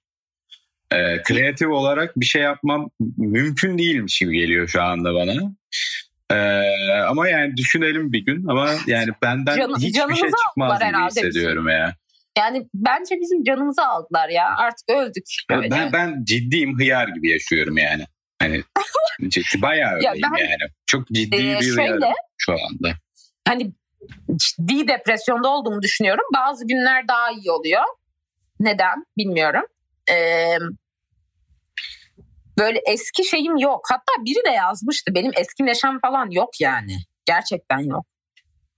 e, 0.93 1.23
kreatif 1.23 1.69
olarak 1.69 2.21
bir 2.21 2.27
şey 2.27 2.43
yapmam 2.43 2.91
mümkün 3.17 3.79
değilmiş 3.79 4.19
gibi 4.19 4.39
geliyor 4.39 4.69
şu 4.69 4.83
anda 4.83 5.15
bana. 5.15 5.33
E, 6.31 6.37
ama 7.09 7.29
yani 7.29 7.57
düşünelim 7.57 8.13
bir 8.13 8.25
gün 8.25 8.47
ama 8.49 8.71
yani 8.87 9.11
benden 9.23 9.57
Canı- 9.57 9.77
hiçbir 9.77 10.15
şey 10.15 10.31
çıkmaz 10.49 10.81
gibi 10.81 11.07
hissediyorum 11.07 11.69
ya. 11.69 11.95
yani 12.39 12.69
bence 12.75 13.15
bizim 13.21 13.45
canımızı 13.45 13.83
aldılar 13.87 14.29
ya 14.29 14.57
artık 14.57 14.91
öldük. 14.91 15.25
Böyle. 15.51 15.71
Ben, 15.71 15.93
ben 15.93 16.25
ciddiyim 16.25 16.79
hıyar 16.79 17.09
gibi 17.09 17.31
yaşıyorum 17.31 17.77
yani. 17.77 18.07
Hani 18.43 18.63
ciddi, 19.31 19.63
bayağı 19.63 19.93
Ya 20.03 20.11
öyleyim 20.11 20.29
ben- 20.39 20.45
yani. 20.45 20.71
Çok 20.87 21.07
ciddi 21.09 21.37
Ee, 21.37 21.61
bir 21.61 21.75
şöyle 21.75 22.13
şu 22.39 22.53
anda. 22.53 22.93
hani 23.49 23.73
ciddi 24.37 24.89
depresyonda 24.89 25.49
olduğumu 25.49 25.83
düşünüyorum. 25.83 26.25
Bazı 26.35 26.67
günler 26.67 27.09
daha 27.09 27.31
iyi 27.31 27.51
oluyor. 27.51 27.83
Neden 28.61 29.05
bilmiyorum. 29.19 29.63
Ee, 30.11 30.59
böyle 32.59 32.81
eski 32.89 33.25
şeyim 33.25 33.57
yok. 33.57 33.87
Hatta 33.91 34.25
biri 34.25 34.45
de 34.47 34.51
yazmıştı. 34.51 35.15
Benim 35.15 35.33
eski 35.37 35.67
neşem 35.67 35.99
falan 36.01 36.31
yok 36.31 36.61
yani. 36.61 36.97
Gerçekten 37.27 37.79
yok. 37.79 38.07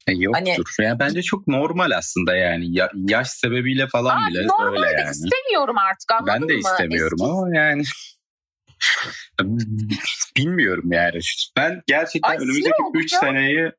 E, 0.07 0.13
Yoktur. 0.13 0.41
Hani- 0.79 0.87
yani 0.89 0.99
bence 0.99 1.23
çok 1.23 1.47
normal 1.49 1.91
aslında 1.91 2.37
yani. 2.37 2.77
Ya- 2.77 2.91
yaş 2.95 3.29
sebebiyle 3.31 3.87
falan 3.87 4.23
Aa, 4.23 4.29
bile 4.31 4.47
normalde 4.47 4.87
öyle 4.87 5.01
yani. 5.01 5.11
istemiyorum 5.11 5.77
artık 5.79 6.13
anladın 6.13 6.35
Ben 6.43 6.49
de 6.49 6.53
mı? 6.53 6.59
istemiyorum 6.59 7.19
Eski- 7.21 7.31
ama 7.31 7.57
yani 7.57 7.83
bilmiyorum 10.37 10.93
yani. 10.93 11.19
Ben 11.57 11.83
gerçekten 11.87 12.31
Ay, 12.31 12.37
önümüzdeki 12.37 12.83
oldum 12.83 13.01
3 13.01 13.13
ya. 13.13 13.19
seneyi 13.19 13.73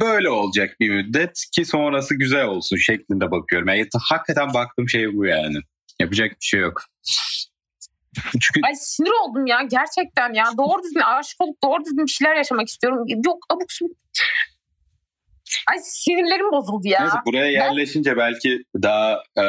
böyle 0.00 0.30
olacak 0.30 0.76
bir 0.80 0.90
müddet 0.90 1.40
ki 1.52 1.64
sonrası 1.64 2.14
güzel 2.14 2.46
olsun 2.46 2.76
şeklinde 2.76 3.30
bakıyorum. 3.30 3.68
Yani 3.68 3.88
hakikaten 4.08 4.54
baktığım 4.54 4.88
şey 4.88 5.14
bu 5.14 5.26
yani. 5.26 5.56
Yapacak 6.00 6.30
bir 6.30 6.46
şey 6.46 6.60
yok. 6.60 6.82
Çünkü 8.40 8.60
Ay 8.64 8.74
sinir 8.74 9.10
oldum 9.24 9.46
ya 9.46 9.62
gerçekten 9.62 10.34
ya. 10.34 10.44
Doğru 10.58 10.82
düzgün 10.82 11.00
aşık 11.00 11.40
olup 11.40 11.62
doğru 11.64 11.84
düzgün 11.84 12.06
bir 12.06 12.10
şeyler 12.10 12.36
yaşamak 12.36 12.68
istiyorum. 12.68 13.04
Yok 13.26 13.38
abuk 13.50 13.72
subuk. 13.72 13.96
Ay 15.70 15.78
sinirlerim 15.82 16.52
bozuldu 16.52 16.88
ya. 16.88 17.00
neyse, 17.00 17.16
buraya 17.26 17.50
yerleşince 17.50 18.16
belki 18.16 18.62
daha 18.82 19.22
e, 19.38 19.44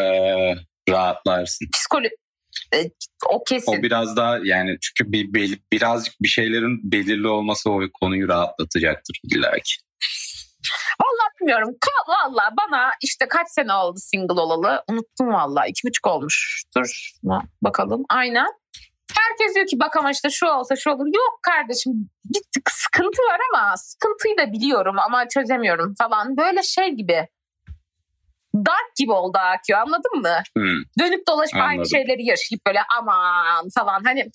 rahatlarsın. 0.90 1.68
Psikolo 1.74 2.08
o 3.30 3.44
kesin. 3.44 3.80
O 3.80 3.84
biraz 3.84 4.18
daha 4.18 4.40
yani 4.44 4.78
çünkü 4.82 5.12
bir, 5.12 5.34
bel- 5.34 5.60
birazcık 5.72 6.14
bir 6.22 6.28
şeylerin 6.28 6.92
belirli 6.92 7.28
olması 7.28 7.72
o 7.72 7.82
konuyu 8.02 8.28
rahatlatacaktır 8.28 9.20
illaki. 9.24 9.74
Vallahi 11.02 11.32
bilmiyorum. 11.42 11.70
Ka- 11.70 12.08
Vallahi 12.08 12.54
bana 12.62 12.92
işte 13.04 13.28
kaç 13.28 13.48
sene 13.50 13.74
oldu 13.74 14.00
single 14.00 14.42
olalı. 14.42 14.84
Unuttum 14.90 15.34
vallahi. 15.34 15.70
iki 15.70 15.88
buçuk 15.88 16.08
olmuştur. 16.08 17.12
Bakalım. 17.62 18.04
Aynen. 18.10 18.48
Herkes 19.20 19.56
diyor 19.56 19.68
ki 19.68 19.80
bak 19.80 19.98
ama 19.98 20.12
işte 20.12 20.30
şu 20.30 20.48
olsa 20.48 20.76
şu 20.76 20.90
olur. 20.90 21.06
Yok 21.06 21.40
kardeşim 21.42 21.92
bir 22.26 22.42
sıkıntı 22.70 23.22
var 23.32 23.40
ama 23.54 23.78
sıkıntıyı 23.78 24.38
da 24.38 24.52
biliyorum 24.52 24.96
ama 25.00 25.28
çözemiyorum 25.28 25.94
falan. 26.02 26.38
Böyle 26.38 26.64
şey 26.64 26.90
gibi. 26.90 27.28
Dark 28.66 28.96
gibi 29.00 29.12
oldu 29.12 29.38
akıyor 29.38 29.80
anladın 29.80 30.22
mı? 30.22 30.42
Hmm. 30.58 30.84
Dönüp 31.00 31.28
dolaşıp 31.28 31.56
aynı 31.56 31.64
Anladım. 31.72 31.90
şeyleri 31.90 32.26
yaşayıp 32.26 32.66
böyle 32.68 32.80
aman 33.00 33.70
falan. 33.76 34.04
Hani 34.04 34.30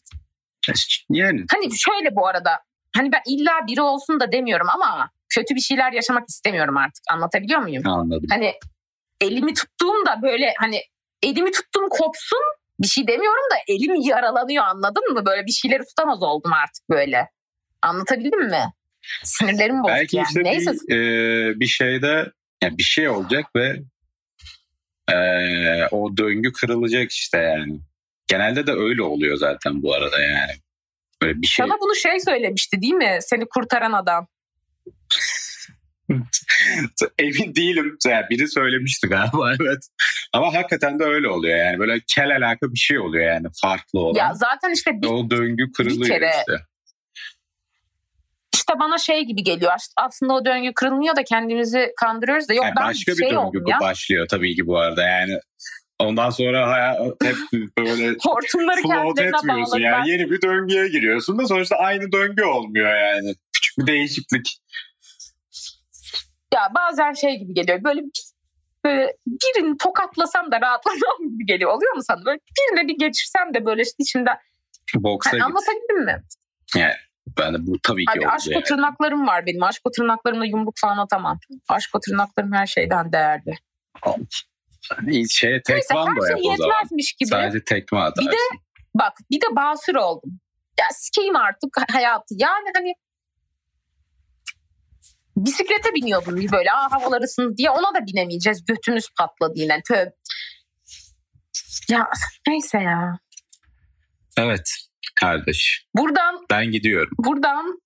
Yani 1.11 1.45
Hani 1.53 1.79
şöyle 1.79 2.17
bu 2.17 2.27
arada. 2.27 2.59
Hani 2.97 3.13
ben 3.13 3.21
illa 3.27 3.53
biri 3.67 3.83
olsun 3.83 4.21
da 4.21 4.33
demiyorum 4.33 4.67
ama 4.75 5.11
kötü 5.35 5.55
bir 5.55 5.61
şeyler 5.61 5.93
yaşamak 5.93 6.29
istemiyorum 6.29 6.77
artık. 6.77 7.05
Anlatabiliyor 7.11 7.61
muyum? 7.61 7.87
anladım. 7.87 8.27
Hani 8.31 8.55
elimi 9.21 9.55
tuttuğumda 9.55 10.23
böyle 10.23 10.55
hani 10.59 10.81
elimi 11.23 11.53
tuttuğum 11.53 11.89
kopsun 11.91 12.39
bir 12.81 12.87
şey 12.87 13.07
demiyorum 13.07 13.43
da 13.53 13.57
elim 13.69 13.95
yaralanıyor 13.95 14.65
anladın 14.65 15.13
mı? 15.13 15.27
Böyle 15.27 15.47
bir 15.47 15.53
şeyleri 15.53 15.83
tutamaz 15.85 16.23
oldum 16.23 16.53
artık 16.53 16.91
böyle. 16.91 17.29
Anlatabildim 17.83 18.49
mi? 18.51 18.65
Sinirlerim 19.25 19.83
bozuk 19.83 19.89
Belki 19.97 20.17
yani. 20.17 20.27
işte 20.29 20.45
Neyse 20.45 20.73
bir, 20.73 20.97
e, 20.97 21.61
bir 21.61 21.67
şeyde 21.67 22.33
yani 22.63 22.79
bir 22.79 22.83
şey 22.83 23.09
olacak 23.09 23.47
ve 23.57 23.83
e, 25.11 25.17
o 25.91 26.17
döngü 26.17 26.53
kırılacak 26.53 27.13
işte 27.13 27.39
yani. 27.39 27.81
Genelde 28.27 28.67
de 28.67 28.73
öyle 28.73 29.03
oluyor 29.03 29.37
zaten 29.37 29.83
bu 29.83 29.95
arada 29.95 30.21
yani. 30.21 30.53
Böyle 31.23 31.43
bir 31.43 31.47
şey. 31.47 31.67
sana 31.67 31.81
bunu 31.81 31.95
şey 31.95 32.21
söylemişti 32.21 32.83
değil 32.83 32.95
mi? 32.95 33.19
Seni 33.21 33.45
kurtaran 33.49 33.93
adam. 33.93 34.29
Emin 37.19 37.55
değilim. 37.55 37.99
Yani 38.07 38.27
biri 38.31 38.49
söylemişti 38.49 39.07
galiba 39.07 39.55
evet. 39.61 39.79
Ama 40.33 40.55
hakikaten 40.55 40.99
de 40.99 41.05
öyle 41.05 41.29
oluyor 41.29 41.59
yani. 41.59 41.79
Böyle 41.79 42.01
kel 42.15 42.37
alaka 42.37 42.73
bir 42.73 42.79
şey 42.79 42.99
oluyor 42.99 43.25
yani 43.25 43.47
farklı 43.63 44.01
olan. 44.01 44.19
Ya 44.19 44.35
zaten 44.35 44.71
işte 44.71 44.91
bir 45.03 45.07
o 45.07 45.31
döngü 45.31 45.73
kırılıyor 45.73 46.07
kere 46.07 46.31
işte. 46.41 46.65
İşte 48.63 48.81
bana 48.81 48.99
şey 48.99 49.25
gibi 49.25 49.43
geliyor. 49.43 49.73
Aslında 49.97 50.35
o 50.35 50.45
döngü 50.45 50.73
kırılmıyor 50.75 51.17
da 51.17 51.25
kendimizi 51.25 51.93
kandırıyoruz 52.01 52.49
da 52.49 52.55
yok 52.55 52.65
Yani 52.65 52.75
ben 52.79 52.85
başka 52.89 53.15
şey 53.15 53.27
bir 53.27 53.35
döngü 53.35 53.63
ya. 53.67 53.81
başlıyor 53.81 54.27
tabii 54.31 54.55
ki 54.55 54.67
bu 54.67 54.79
arada. 54.79 55.03
Yani 55.03 55.39
Ondan 55.99 56.31
sonra 56.31 56.71
hayat 56.71 57.01
hep 57.23 57.37
böyle 57.79 58.09
Hortumları 58.23 58.83
float 58.83 59.21
etmiyorsun 59.21 59.79
yani. 59.79 60.11
Yeni 60.11 60.31
bir 60.31 60.43
döngüye 60.43 60.89
giriyorsun 60.89 61.39
da 61.39 61.47
sonuçta 61.47 61.77
aynı 61.77 62.13
döngü 62.13 62.43
olmuyor 62.43 62.97
yani. 62.97 63.35
Küçük 63.53 63.79
bir 63.79 63.87
değişiklik. 63.87 64.59
Ya 66.55 66.61
bazen 66.75 67.13
şey 67.13 67.39
gibi 67.39 67.55
geliyor. 67.55 67.85
Böyle 67.85 68.03
böyle 68.85 69.17
birini 69.27 69.77
tokatlasam 69.79 70.53
da 70.53 70.61
rahatlasam 70.61 71.31
gibi 71.31 71.47
geliyor. 71.47 71.71
Oluyor 71.71 71.95
mu 71.95 72.03
sana? 72.03 72.25
Böyle 72.25 72.39
birine 72.39 72.89
bir 72.89 72.99
geçirsem 72.99 73.55
de 73.55 73.67
böyle 73.67 73.83
işte 73.83 73.97
içimden. 73.99 74.37
Boksa 74.95 75.31
git. 75.31 75.43
anlatabildim 75.43 76.05
mi? 76.05 76.23
Ben 77.39 77.55
de 77.55 77.67
bu 77.67 77.79
tabii 77.83 78.05
ki 78.05 78.13
Abi 78.13 78.19
oldu 78.21 78.29
aşk 78.29 78.47
yani. 78.51 78.65
tırnaklarım 78.65 79.27
var 79.27 79.47
benim. 79.47 79.63
Aşk 79.63 79.83
tırnaklarımla 79.97 80.45
yumruk 80.45 80.75
falan 80.77 80.99
atamam. 80.99 81.39
Aşk 81.69 81.91
tırnaklarım 82.07 82.53
her 82.53 82.67
şeyden 82.67 83.13
değerli. 83.13 83.55
İyi 85.09 85.31
Şey, 85.31 85.51
Neyse 85.51 85.63
tekvando 85.65 86.11
her 86.25 86.31
yap 86.31 86.39
şey 86.43 86.51
o 86.53 86.57
zaman. 86.57 86.85
gibi. 87.19 87.27
Sadece 87.27 87.65
tekme 87.65 87.99
atarsın. 87.99 88.27
Bir 88.27 88.33
de 88.33 88.37
bak 88.95 89.13
bir 89.31 89.41
de 89.41 89.47
basur 89.57 89.95
oldum. 89.95 90.41
Ya 90.81 90.87
sikeyim 90.91 91.37
artık 91.37 91.77
hayatı. 91.93 92.35
Yani 92.39 92.69
hani 92.77 92.95
bisiklete 95.37 95.95
biniyordum 95.95 96.37
bir 96.37 96.53
böyle 96.53 96.73
Aa, 96.73 96.93
havalar 96.93 97.23
ısındı 97.23 97.57
diye 97.57 97.71
ona 97.71 97.95
da 97.95 98.07
binemeyeceğiz. 98.07 98.65
Götümüz 98.65 99.09
patladı 99.19 99.53
yine. 99.57 99.83
Tövbe. 99.89 100.13
Ya 101.91 102.09
neyse 102.49 102.79
ya. 102.79 103.19
Evet 104.39 104.71
kardeş. 105.21 105.87
Buradan 105.97 106.47
Ben 106.51 106.71
gidiyorum. 106.71 107.13
buradan 107.19 107.81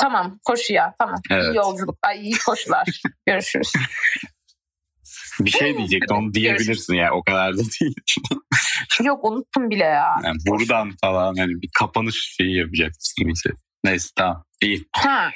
tamam 0.00 0.38
koşuya 0.44 0.94
tamam. 0.98 1.20
Evet. 1.30 1.44
İyi 1.44 1.56
yolculuk. 1.56 1.98
Ay 2.02 2.20
iyi 2.20 2.38
koşular. 2.46 2.86
Görüşürüz. 3.26 3.72
Bir 5.40 5.50
şey 5.50 5.76
diyecektim 5.78 6.16
onu 6.16 6.34
diyebilirsin 6.34 6.94
ya 6.94 7.12
o 7.12 7.22
kadar 7.24 7.54
da 7.54 7.58
değil. 7.80 7.94
Yok 9.04 9.24
unuttum 9.24 9.70
bile 9.70 9.84
ya. 9.84 10.14
Yani 10.24 10.36
buradan 10.46 10.92
falan 11.00 11.34
hani 11.38 11.50
bir 11.62 11.68
kapanış 11.78 12.34
şeyi 12.36 12.58
yapacaksın 12.58 13.24
gibi. 13.24 13.36
şey. 13.36 13.52
Neyse 13.84 14.08
tamam 14.16 14.44
iyi. 14.62 14.84
Ha. 14.96 15.30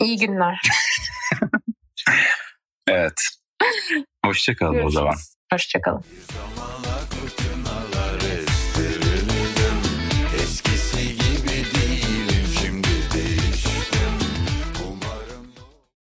İyi 0.00 0.18
günler. 0.18 0.60
Evet. 2.88 3.20
Hoşçakalın 4.24 4.82
o 4.84 4.90
zaman. 4.90 5.14
Hoşçakalın. 5.52 6.04